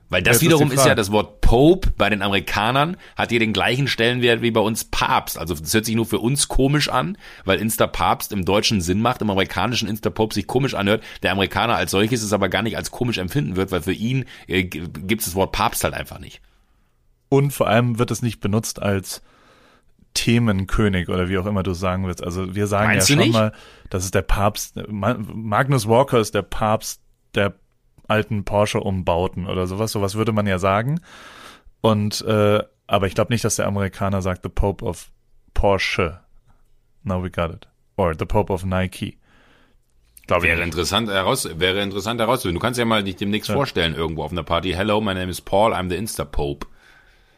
[0.09, 3.39] Weil das, das wiederum ist, ist, ja das Wort Pope bei den Amerikanern hat hier
[3.39, 5.37] den gleichen Stellenwert wie bei uns Papst.
[5.37, 9.21] Also das hört sich nur für uns komisch an, weil Insta-Papst im deutschen Sinn macht,
[9.21, 11.03] im amerikanischen Insta-Pope sich komisch anhört.
[11.23, 14.25] Der Amerikaner als solches es aber gar nicht als komisch empfinden wird, weil für ihn
[14.47, 16.41] äh, gibt es das Wort Papst halt einfach nicht.
[17.29, 19.21] Und vor allem wird es nicht benutzt als
[20.13, 22.23] Themenkönig oder wie auch immer du sagen willst.
[22.23, 23.33] Also wir sagen Meinst ja schon nicht?
[23.33, 23.51] mal,
[23.89, 24.75] das ist der Papst.
[24.87, 27.01] Magnus Walker ist der Papst
[27.35, 27.53] der
[28.07, 29.91] alten Porsche-Umbauten oder sowas.
[29.91, 31.01] Sowas würde man ja sagen.
[31.81, 35.11] Und äh, aber ich glaube nicht, dass der Amerikaner sagt the Pope of
[35.53, 36.21] Porsche.
[37.03, 37.67] Now we got it.
[37.97, 39.17] Or the Pope of Nike.
[40.27, 42.59] Glaub wäre interessant heraus, wäre interessant herauszufinden.
[42.59, 43.55] Du kannst ja mal dich demnächst ja.
[43.55, 44.73] vorstellen irgendwo auf einer Party.
[44.73, 46.67] Hello, my name is Paul, I'm the Insta Pope.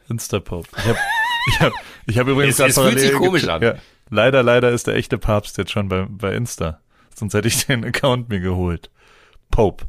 [0.10, 0.68] Insta Pope.
[0.76, 1.00] Ich habe
[1.48, 1.74] ich hab,
[2.08, 3.62] ich hab übrigens es, es fühlt sich komisch an.
[3.62, 3.76] Ja,
[4.10, 6.82] leider, leider ist der echte Papst jetzt schon bei, bei Insta.
[7.16, 8.90] Sonst hätte ich den Account mir geholt.
[9.52, 9.86] Pope.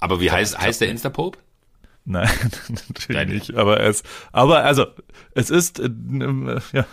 [0.00, 1.38] Aber wie heißt, heißt der Insta-Pope?
[2.04, 2.28] Nein,
[2.68, 3.54] natürlich nicht.
[3.54, 4.86] Aber es, aber also,
[5.34, 5.90] es ist, äh,
[6.72, 6.86] ja,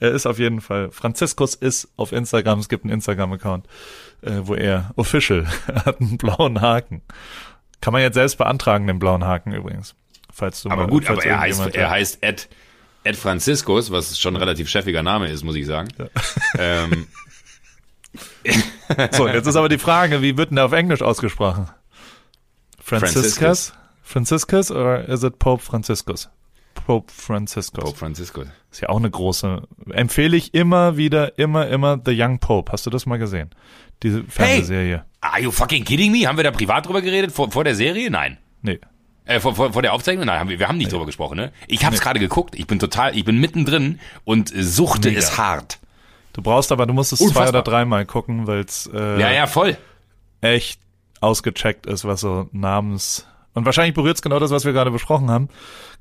[0.00, 3.66] er ist auf jeden Fall, Franziskus ist auf Instagram, es gibt einen Instagram-Account,
[4.22, 5.46] äh, wo er official
[5.84, 7.02] hat einen blauen Haken.
[7.80, 9.94] Kann man jetzt selbst beantragen, den blauen Haken übrigens.
[10.32, 12.48] Falls du aber mal, gut, aber er heißt, er heißt Ed,
[13.04, 15.88] Ed Franziskus, was schon ein relativ chefiger Name ist, muss ich sagen.
[15.98, 16.06] Ja.
[16.56, 17.08] Ähm.
[19.10, 21.68] so, jetzt ist aber die Frage, wie wird denn der auf Englisch ausgesprochen?
[22.84, 23.72] Franziskus?
[24.02, 26.28] Franziskus oder ist es Pope Franziskus?
[26.74, 27.82] Pope Franziskus.
[27.82, 28.46] Pope Franziskus.
[28.70, 29.62] Ist ja auch eine große.
[29.90, 32.72] Empfehle ich immer wieder, immer, immer The Young Pope.
[32.72, 33.50] Hast du das mal gesehen?
[34.02, 35.04] Diese Fernsehserie.
[35.22, 36.26] Hey, are you fucking kidding me?
[36.26, 37.32] Haben wir da privat drüber geredet?
[37.32, 38.10] Vor, vor der Serie?
[38.10, 38.36] Nein.
[38.60, 38.80] Nee.
[39.24, 40.26] Äh, vor, vor, vor der Aufzeichnung?
[40.26, 40.92] Nein, haben wir, wir haben nicht nee.
[40.92, 41.52] drüber gesprochen, ne?
[41.66, 42.04] Ich habe es nee.
[42.04, 42.54] gerade geguckt.
[42.54, 45.20] Ich bin total, ich bin mittendrin und suchte Mega.
[45.20, 45.78] es hart.
[46.34, 47.44] Du brauchst aber, du musst es Unfassbar.
[47.44, 49.78] zwei oder dreimal gucken, weil es äh, ja, ja, voll.
[50.42, 50.83] echt
[51.24, 55.30] ausgecheckt ist, was so Namens und wahrscheinlich berührt es genau das, was wir gerade besprochen
[55.30, 55.48] haben,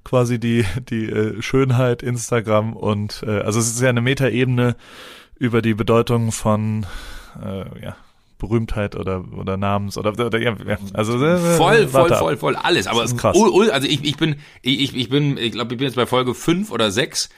[0.03, 4.75] quasi die die äh, Schönheit Instagram und äh, also es ist ja eine Metaebene
[5.37, 6.85] über die Bedeutung von
[7.41, 7.95] äh, ja
[8.39, 10.55] Berühmtheit oder oder Namens oder, oder ja,
[10.93, 12.87] also äh, voll voll voll voll alles.
[12.87, 13.37] Aber krass.
[13.71, 16.71] also ich, ich bin ich, ich bin ich glaube ich bin jetzt bei Folge fünf
[16.71, 17.29] oder sechs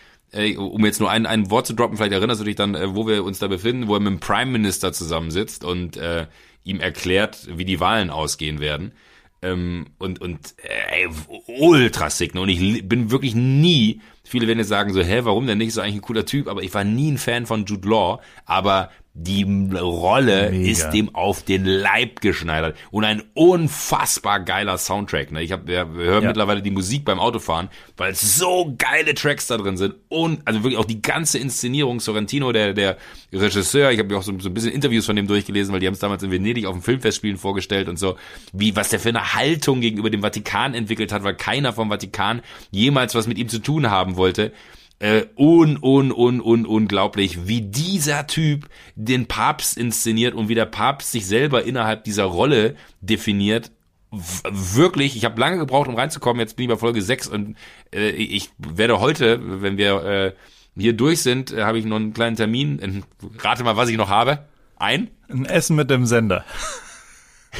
[0.57, 3.07] um jetzt nur ein, ein Wort zu droppen, vielleicht erinnerst du dich dann, äh, wo
[3.07, 6.27] wir uns da befinden, wo er mit dem Prime Minister zusammensitzt und äh,
[6.63, 8.93] ihm erklärt, wie die Wahlen ausgehen werden.
[9.41, 11.07] Ähm, und und äh,
[11.47, 12.33] ultra sick.
[12.33, 12.41] Ne?
[12.41, 15.73] Und ich bin wirklich nie, viele werden jetzt sagen so, hä, warum denn nicht?
[15.73, 18.21] So eigentlich ein cooler Typ, aber ich war nie ein Fan von Jude Law.
[18.45, 19.43] Aber die
[19.73, 20.69] Rolle Mega.
[20.69, 25.31] ist dem auf den Leib geschneidert und ein unfassbar geiler Soundtrack.
[25.31, 25.41] Ne?
[25.41, 26.29] Ich habe wir hören ja.
[26.29, 30.63] mittlerweile die Musik beim Autofahren, weil es so geile Tracks da drin sind und also
[30.63, 32.01] wirklich auch die ganze Inszenierung.
[32.01, 32.97] Sorrentino, der der
[33.31, 35.87] Regisseur, ich habe mir auch so, so ein bisschen Interviews von dem durchgelesen, weil die
[35.87, 38.17] haben es damals in Venedig auf dem Filmfestspielen vorgestellt und so,
[38.51, 42.41] wie was der für eine Haltung gegenüber dem Vatikan entwickelt hat, weil keiner vom Vatikan
[42.69, 44.51] jemals was mit ihm zu tun haben wollte
[44.99, 50.65] äh, un, un, un, un, unglaublich, wie dieser Typ den Papst inszeniert und wie der
[50.65, 53.71] Papst sich selber innerhalb dieser Rolle definiert.
[54.11, 56.39] W wirklich, ich habe lange gebraucht, um reinzukommen.
[56.39, 57.57] Jetzt bin ich bei Folge 6 und
[57.93, 60.33] äh, ich werde heute, wenn wir äh,
[60.77, 63.03] hier durch sind, äh, habe ich noch einen kleinen Termin.
[63.39, 64.45] Rate mal, was ich noch habe.
[64.77, 65.09] Ein?
[65.27, 66.45] Ein Essen mit dem Sender.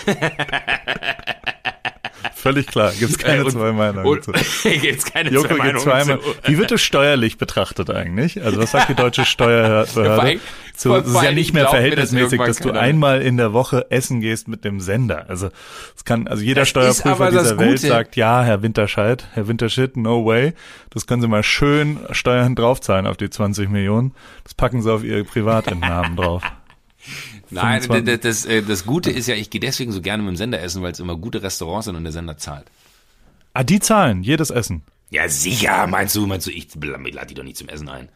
[2.34, 4.06] Völlig klar, gibt's keine und, zwei Meinungen.
[4.06, 4.26] Und,
[4.64, 5.80] gibt's keine Joko zwei Meinungen.
[5.80, 6.20] Zweimal.
[6.46, 8.44] Wie wird es steuerlich betrachtet eigentlich?
[8.44, 10.40] Also was sagt die deutsche Steuerbehörde?
[10.76, 14.20] So, es ist ja nicht mehr verhältnismäßig, das dass du einmal in der Woche essen
[14.20, 15.30] gehst mit dem Sender.
[15.30, 15.50] Also
[15.96, 20.26] es kann, also jeder das Steuerprüfer dieser Welt sagt, ja, Herr Winterscheid, Herr Winterschid, no
[20.26, 20.54] way.
[20.90, 24.14] Das können Sie mal schön Steuern draufzahlen auf die 20 Millionen.
[24.44, 26.44] Das packen Sie auf Ihre Privatentnahmen drauf.
[27.56, 30.38] Nein, das, das, äh, das Gute ist ja, ich gehe deswegen so gerne mit dem
[30.38, 32.66] Sender essen, weil es immer gute Restaurants sind und der Sender zahlt.
[33.54, 34.84] Ah, die zahlen, jedes Essen.
[35.10, 38.10] Ja, sicher, meinst du, meinst du, ich lade die doch nicht zum Essen ein.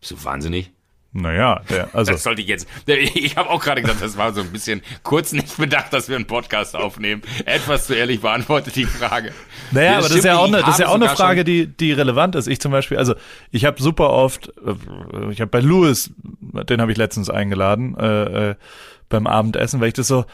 [0.00, 0.72] Bist du wahnsinnig?
[1.12, 2.12] Naja, der, also.
[2.12, 2.68] Das sollte ich jetzt.
[2.86, 6.14] Ich habe auch gerade gesagt, das war so ein bisschen kurz nicht bedacht, dass wir
[6.14, 7.22] einen Podcast aufnehmen.
[7.46, 9.32] Etwas zu ehrlich beantwortet die Frage.
[9.72, 11.92] Naja, aber das ist ja auch, eine, das ist ja auch eine Frage, die, die
[11.92, 12.46] relevant ist.
[12.46, 13.14] Ich zum Beispiel, also
[13.50, 18.50] ich habe super oft, äh, ich habe bei Louis, den habe ich letztens eingeladen, äh,
[18.50, 18.54] äh,
[19.08, 20.26] beim Abendessen, weil ich das so,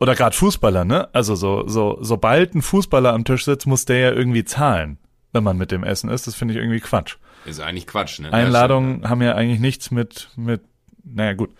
[0.00, 1.08] oder gerade Fußballer, ne?
[1.12, 4.98] Also so, so, sobald ein Fußballer am Tisch sitzt, muss der ja irgendwie zahlen,
[5.32, 6.28] wenn man mit dem Essen ist.
[6.28, 7.16] Das finde ich irgendwie Quatsch.
[7.44, 8.32] Ist eigentlich Quatsch, ne?
[8.32, 10.60] Einladungen haben ja eigentlich nichts mit, mit,
[11.04, 11.50] naja gut,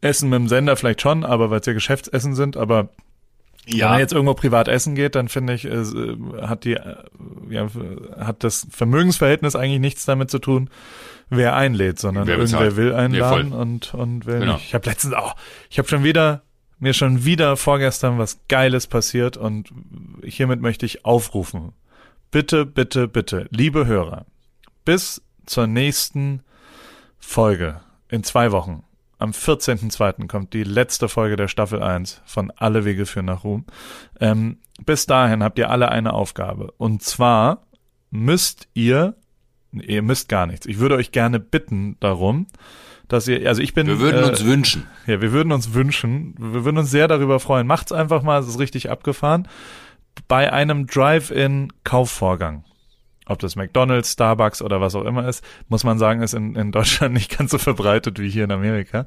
[0.00, 2.90] Essen mit dem Sender vielleicht schon, aber weil es ja Geschäftsessen sind, aber
[3.66, 3.86] ja.
[3.86, 5.84] wenn man jetzt irgendwo privat essen geht, dann finde ich, äh,
[6.42, 6.96] hat die, äh,
[7.50, 7.68] ja,
[8.18, 10.70] hat das Vermögensverhältnis eigentlich nichts damit zu tun,
[11.30, 14.54] wer einlädt, sondern wer irgendwer will einladen nee, und, und wer genau.
[14.54, 14.66] nicht.
[14.66, 15.36] Ich habe letztens auch,
[15.70, 16.42] ich habe schon wieder,
[16.78, 19.72] mir schon wieder vorgestern was Geiles passiert und
[20.22, 21.72] hiermit möchte ich aufrufen.
[22.30, 24.26] Bitte, bitte, bitte, liebe Hörer,
[24.88, 26.40] bis zur nächsten
[27.18, 28.84] Folge in zwei Wochen.
[29.18, 30.28] Am 14.02.
[30.28, 33.66] kommt die letzte Folge der Staffel 1 von Alle Wege führen nach Ruhm.
[34.18, 36.72] Ähm, bis dahin habt ihr alle eine Aufgabe.
[36.78, 37.66] Und zwar
[38.10, 39.14] müsst ihr,
[39.72, 40.64] ihr müsst gar nichts.
[40.64, 42.46] Ich würde euch gerne bitten darum,
[43.08, 43.88] dass ihr, also ich bin.
[43.88, 44.86] Wir würden äh, uns wünschen.
[45.06, 46.34] Ja, wir würden uns wünschen.
[46.38, 47.66] Wir würden uns sehr darüber freuen.
[47.66, 49.48] Macht's einfach mal, es ist richtig abgefahren.
[50.28, 52.64] Bei einem Drive-in-Kaufvorgang
[53.28, 56.72] ob das McDonald's, Starbucks oder was auch immer ist, muss man sagen, ist in, in
[56.72, 59.06] Deutschland nicht ganz so verbreitet wie hier in Amerika.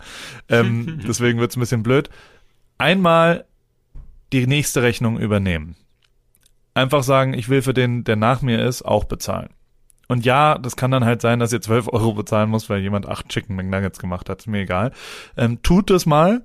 [0.50, 2.10] Ähm, deswegen wird's ein bisschen blöd.
[2.78, 3.46] Einmal
[4.32, 5.76] die nächste Rechnung übernehmen.
[6.74, 9.50] Einfach sagen, ich will für den, der nach mir ist, auch bezahlen.
[10.08, 13.08] Und ja, das kann dann halt sein, dass ihr 12 Euro bezahlen muss, weil jemand
[13.08, 14.40] acht Chicken McNuggets gemacht hat.
[14.40, 14.92] Ist mir egal.
[15.38, 16.44] Ähm, tut es mal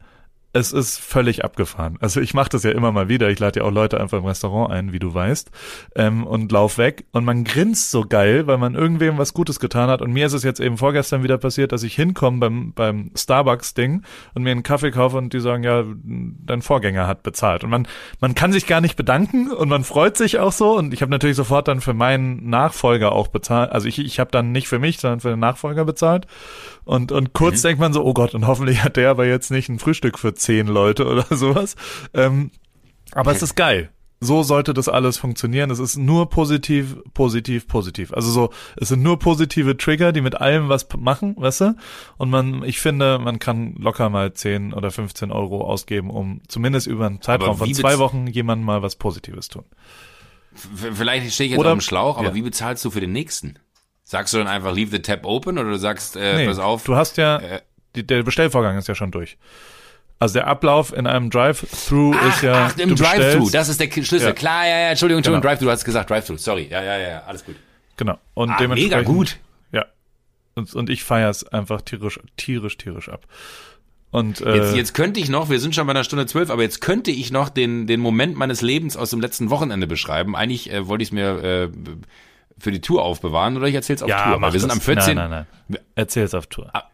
[0.56, 1.98] es ist völlig abgefahren.
[2.00, 3.28] Also ich mache das ja immer mal wieder.
[3.28, 5.50] Ich lade ja auch Leute einfach im Restaurant ein, wie du weißt,
[5.96, 7.04] ähm, und lauf weg.
[7.12, 10.02] Und man grinst so geil, weil man irgendwem was Gutes getan hat.
[10.02, 14.02] Und mir ist es jetzt eben vorgestern wieder passiert, dass ich hinkomme beim, beim Starbucks-Ding
[14.34, 17.62] und mir einen Kaffee kaufe und die sagen, ja, dein Vorgänger hat bezahlt.
[17.62, 17.86] Und man,
[18.20, 20.76] man kann sich gar nicht bedanken und man freut sich auch so.
[20.76, 23.72] Und ich habe natürlich sofort dann für meinen Nachfolger auch bezahlt.
[23.72, 26.26] Also ich, ich habe dann nicht für mich, sondern für den Nachfolger bezahlt.
[26.86, 27.68] Und, und kurz mhm.
[27.68, 30.34] denkt man so, oh Gott, und hoffentlich hat der aber jetzt nicht ein Frühstück für
[30.34, 31.74] zehn Leute oder sowas.
[32.14, 32.52] Ähm,
[33.12, 33.90] aber es ist geil.
[34.20, 35.70] So sollte das alles funktionieren.
[35.70, 38.14] Es ist nur positiv, positiv, positiv.
[38.14, 41.76] Also so, es sind nur positive Trigger, die mit allem was machen, weißt du?
[42.18, 46.86] Und man, ich finde, man kann locker mal 10 oder 15 Euro ausgeben, um zumindest
[46.86, 49.64] über einen Zeitraum von zwei Wochen jemandem mal was Positives tun.
[50.54, 52.34] Vielleicht stehe ich jetzt oder, auf dem Schlauch, aber ja.
[52.34, 53.58] wie bezahlst du für den nächsten?
[54.08, 56.84] Sagst du dann einfach leave the tap open oder du sagst, äh, nee, pass auf?
[56.84, 57.60] Du hast ja, äh,
[57.96, 59.36] die, der Bestellvorgang ist ja schon durch.
[60.20, 62.70] Also der Ablauf in einem Drive-Thru ist ja.
[62.70, 64.28] Ach, im Drive-Thru, das ist der Schlüssel.
[64.28, 64.32] Ja.
[64.32, 65.50] Klar, ja, ja, Entschuldigung, Entschuldigung, genau.
[65.50, 66.68] Drive-Thru, du hast gesagt Drive-Thru, sorry.
[66.70, 67.56] Ja, ja, ja, alles gut.
[67.96, 68.16] Genau.
[68.34, 68.96] Und ah, dementsprechend.
[68.96, 69.38] Mega gut.
[69.72, 69.86] Ja.
[70.54, 73.26] Und, und ich feier's einfach tierisch, tierisch, tierisch ab.
[74.12, 76.62] Und, äh, jetzt, jetzt könnte ich noch, wir sind schon bei einer Stunde zwölf, aber
[76.62, 80.36] jetzt könnte ich noch den, den Moment meines Lebens aus dem letzten Wochenende beschreiben.
[80.36, 81.68] Eigentlich äh, wollte ich es mir äh,
[82.58, 84.40] für die Tour aufbewahren oder ich erzähl's auf ja, Tour?
[84.40, 85.14] Weil wir sind am 14.
[85.14, 85.80] Nein, nein, nein.
[85.94, 86.70] Erzähl's auf Tour.
[86.72, 86.84] Ah,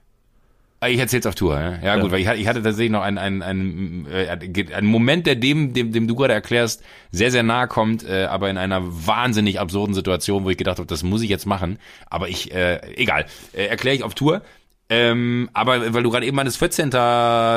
[0.80, 3.02] ah ich erzähl's auf Tour, ja, ja gut, weil ich hatte, ich hatte tatsächlich noch
[3.02, 4.28] einen, einen, einen, äh,
[4.74, 8.50] einen Moment, der dem, dem, dem du gerade erklärst, sehr, sehr nahe kommt, äh, aber
[8.50, 11.78] in einer wahnsinnig absurden Situation, wo ich gedacht habe, das muss ich jetzt machen.
[12.10, 14.42] Aber ich, äh, egal, äh, erkläre ich auf Tour.
[14.88, 16.90] Ähm, aber weil du gerade eben meinst, 14.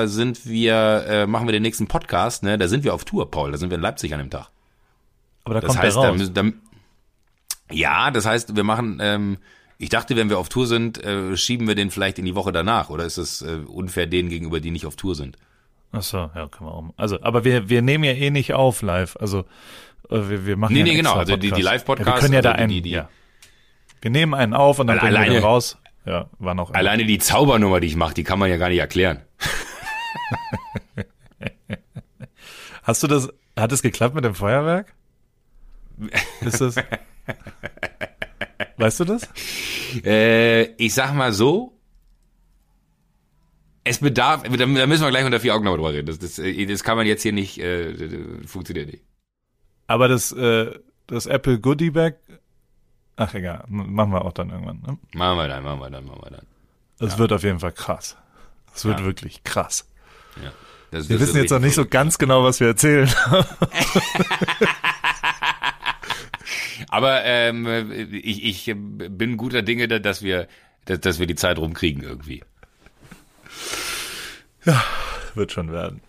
[0.07, 2.57] sind wir, äh, machen wir den nächsten Podcast, ne?
[2.57, 3.51] Da sind wir auf Tour, Paul.
[3.51, 4.47] Da sind wir in Leipzig an dem Tag.
[5.43, 6.31] Aber da das kommt heißt, der raus.
[6.33, 6.51] Da, da,
[7.71, 9.37] ja, das heißt, wir machen, ähm,
[9.77, 12.51] ich dachte, wenn wir auf Tour sind, äh, schieben wir den vielleicht in die Woche
[12.51, 12.89] danach.
[12.89, 15.37] Oder ist es äh, unfair denen gegenüber, die nicht auf Tour sind?
[15.91, 16.83] Ach so, ja, kann man auch.
[16.97, 19.17] Also, aber wir, wir nehmen ja eh nicht auf live.
[19.17, 19.39] Also,
[20.09, 21.13] äh, wir, wir machen nee, ja nee, genau.
[21.13, 22.09] Also die, die Live-Podcasts.
[22.09, 23.09] Ja, wir können ja also da einen, die, die, ja.
[24.01, 25.77] Wir nehmen einen auf und dann bringen alleine, wir den raus.
[26.05, 26.73] Ja, war noch.
[26.73, 29.21] Alleine die Zaubernummer, die ich mache, die kann man ja gar nicht erklären.
[32.83, 34.93] Hast du das, hat es geklappt mit dem Feuerwerk?
[36.41, 36.75] Ist das?
[38.77, 39.27] Weißt du das?
[40.03, 41.75] Äh, ich sag mal so,
[43.83, 46.07] es bedarf, da müssen wir gleich unter vier Augen drüber reden.
[46.07, 47.93] Das, das, äh, das kann man jetzt hier nicht, äh,
[48.45, 49.03] funktioniert nicht.
[49.87, 50.71] Aber das, äh,
[51.07, 52.15] das Apple Goodie Bag,
[53.15, 54.81] ach egal, machen wir auch dann irgendwann.
[54.81, 54.97] Ne?
[55.13, 56.45] Machen wir dann, machen wir dann, machen wir dann.
[56.99, 57.19] Es ja.
[57.19, 58.17] wird auf jeden Fall krass.
[58.73, 59.05] Es wird ja.
[59.05, 59.87] wirklich krass.
[60.43, 60.51] Ja.
[60.91, 63.07] Das, wir wissen jetzt noch nicht so ganz genau, was wir erzählen.
[66.95, 70.47] Aber ähm, ich, ich bin guter Dinge, dass wir,
[70.85, 72.41] dass, dass wir die Zeit rumkriegen irgendwie.
[74.63, 74.81] Ja,
[75.33, 75.99] wird schon werden.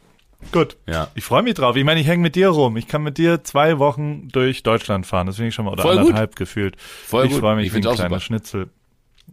[0.52, 0.76] Gut.
[0.86, 1.08] Ja.
[1.16, 1.74] Ich freue mich drauf.
[1.74, 2.76] Ich meine, ich hänge mit dir rum.
[2.76, 5.26] Ich kann mit dir zwei Wochen durch Deutschland fahren.
[5.26, 6.36] Das finde ich schon mal, oder Voll anderthalb gut.
[6.36, 6.80] gefühlt.
[6.80, 8.70] Voll ich freue mich ich wie ein kleiner Schnitzel.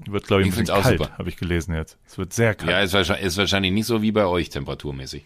[0.07, 1.99] Wird, glaube ich, ich ein bisschen kalt, habe ich gelesen jetzt.
[2.07, 2.71] Es wird sehr kalt.
[2.71, 5.23] Ja, ist wahrscheinlich, ist wahrscheinlich nicht so wie bei euch temperaturmäßig.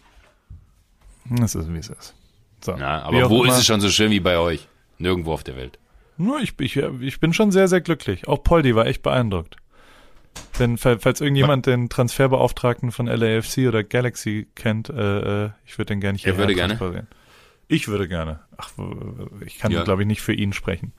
[1.42, 2.14] Es ist, wie es ist.
[2.60, 2.76] So.
[2.76, 3.52] Ja, aber wo immer.
[3.54, 4.68] ist es schon so schön wie bei euch?
[4.98, 5.78] Nirgendwo auf der Welt.
[6.18, 8.28] Nur ich, ich, ich bin schon sehr, sehr glücklich.
[8.28, 9.56] Auch Poldi war echt beeindruckt.
[10.58, 16.00] Denn falls irgendjemand den Transferbeauftragten von LAFC oder Galaxy kennt, äh, äh ich würde den
[16.00, 17.06] gerne hier Er würde gerne.
[17.68, 18.40] Ich würde gerne.
[18.56, 18.70] Ach,
[19.44, 19.84] ich kann, ja.
[19.84, 20.92] glaube ich, nicht für ihn sprechen.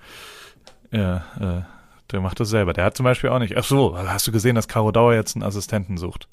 [0.91, 2.73] Ja, äh, der macht das selber.
[2.73, 3.57] Der hat zum Beispiel auch nicht.
[3.57, 6.27] Ach so, hast du gesehen, dass Caro Dauer jetzt einen Assistenten sucht?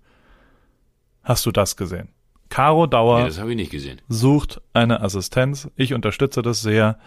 [1.23, 2.09] Hast du das gesehen?
[2.49, 4.01] Caro Dauer nee, das ich nicht gesehen.
[4.09, 5.69] sucht eine Assistenz.
[5.77, 6.99] Ich unterstütze das sehr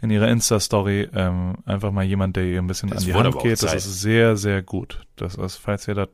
[0.00, 1.08] in ihrer Insta-Story.
[1.14, 3.62] Ähm, einfach mal jemand, der ihr ein bisschen das an die Hand geht.
[3.62, 5.06] Das ist sehr, sehr gut.
[5.16, 6.08] Das ist, falls ihr da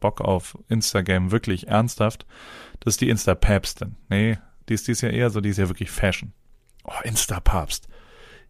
[0.00, 2.26] Bock auf Instagram wirklich ernsthaft,
[2.80, 3.96] das ist die Insta-Päpstin.
[4.10, 4.38] Nee,
[4.68, 6.32] die ist dies ja eher so, die ist ja wirklich Fashion.
[6.84, 7.88] Oh, Insta-Papst.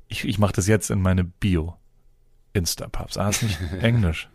[0.08, 1.76] Ich, ich mache das jetzt in meine Bio.
[2.52, 3.16] Insta-Papst.
[3.18, 4.28] Ah, ist nicht Englisch.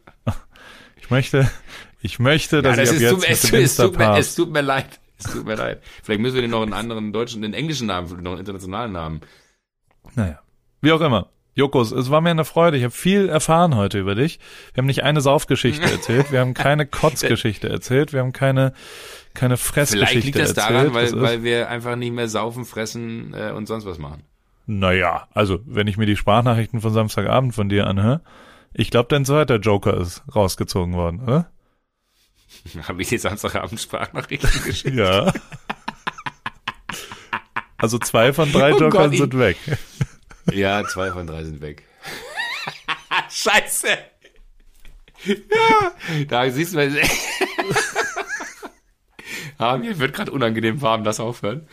[0.98, 1.52] Ich möchte,
[2.02, 4.62] ich möchte, dass ja, das ich ab jetzt tut, es, tut mir, es tut mir
[4.62, 5.00] leid.
[5.26, 5.82] Es tut mir leid.
[6.04, 9.22] Vielleicht müssen wir den noch einen anderen deutschen, einen englischen Namen, noch einen internationalen Namen.
[10.16, 10.40] Naja.
[10.82, 11.30] Wie auch immer.
[11.54, 12.76] Jokos, es war mir eine Freude.
[12.76, 14.40] Ich habe viel erfahren heute über dich.
[14.74, 18.74] Wir haben nicht eine Saufgeschichte erzählt, wir haben keine Kotzgeschichte erzählt, wir haben keine
[19.34, 23.52] keine Fressgeschichte Vielleicht liegt das daran, weil, weil wir einfach nicht mehr saufen, fressen äh,
[23.52, 24.24] und sonst was machen.
[24.66, 28.22] Naja, also wenn ich mir die Sprachnachrichten von Samstagabend von dir anhöre,
[28.74, 31.52] ich glaube, dein zweiter Joker ist rausgezogen worden, oder?
[32.88, 34.96] Habe ich dir Samstagabend Sprachnachrichten geschickt?
[34.96, 35.34] ja.
[37.78, 39.58] Also zwei von drei oh Jokern Gott, sind weg.
[40.52, 41.84] Ja, zwei von drei sind weg.
[43.30, 43.88] Scheiße.
[45.26, 45.92] Ja,
[46.28, 46.92] da siehst du mal.
[49.58, 51.68] ah, mir wird gerade unangenehm warm, lass aufhören.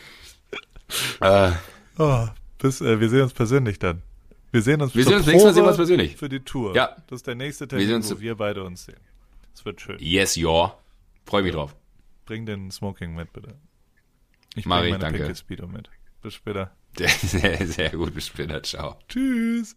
[1.21, 1.53] Äh.
[1.99, 2.27] Oh,
[2.59, 4.03] bis, äh, wir sehen uns persönlich dann.
[4.51, 6.17] Wir sehen uns, wir sehen uns nächstes Mal sehen wir uns persönlich.
[6.17, 6.75] für die Tour.
[6.75, 6.97] Ja.
[7.09, 9.01] Das ist der nächste Termin, wir wo wir beide uns sehen.
[9.55, 9.99] Es wird schön.
[10.01, 10.77] Yes, ja.
[11.25, 11.77] Freue mich drauf.
[12.27, 13.57] Bring den Smoking mit, bitte.
[14.55, 15.35] Ich bringe meine danke.
[15.35, 15.91] Speedo mit.
[16.23, 16.77] Bis später.
[16.97, 18.15] Sehr, sehr gut.
[18.15, 18.63] Bis später.
[18.63, 18.99] Ciao.
[19.09, 19.77] Tschüss.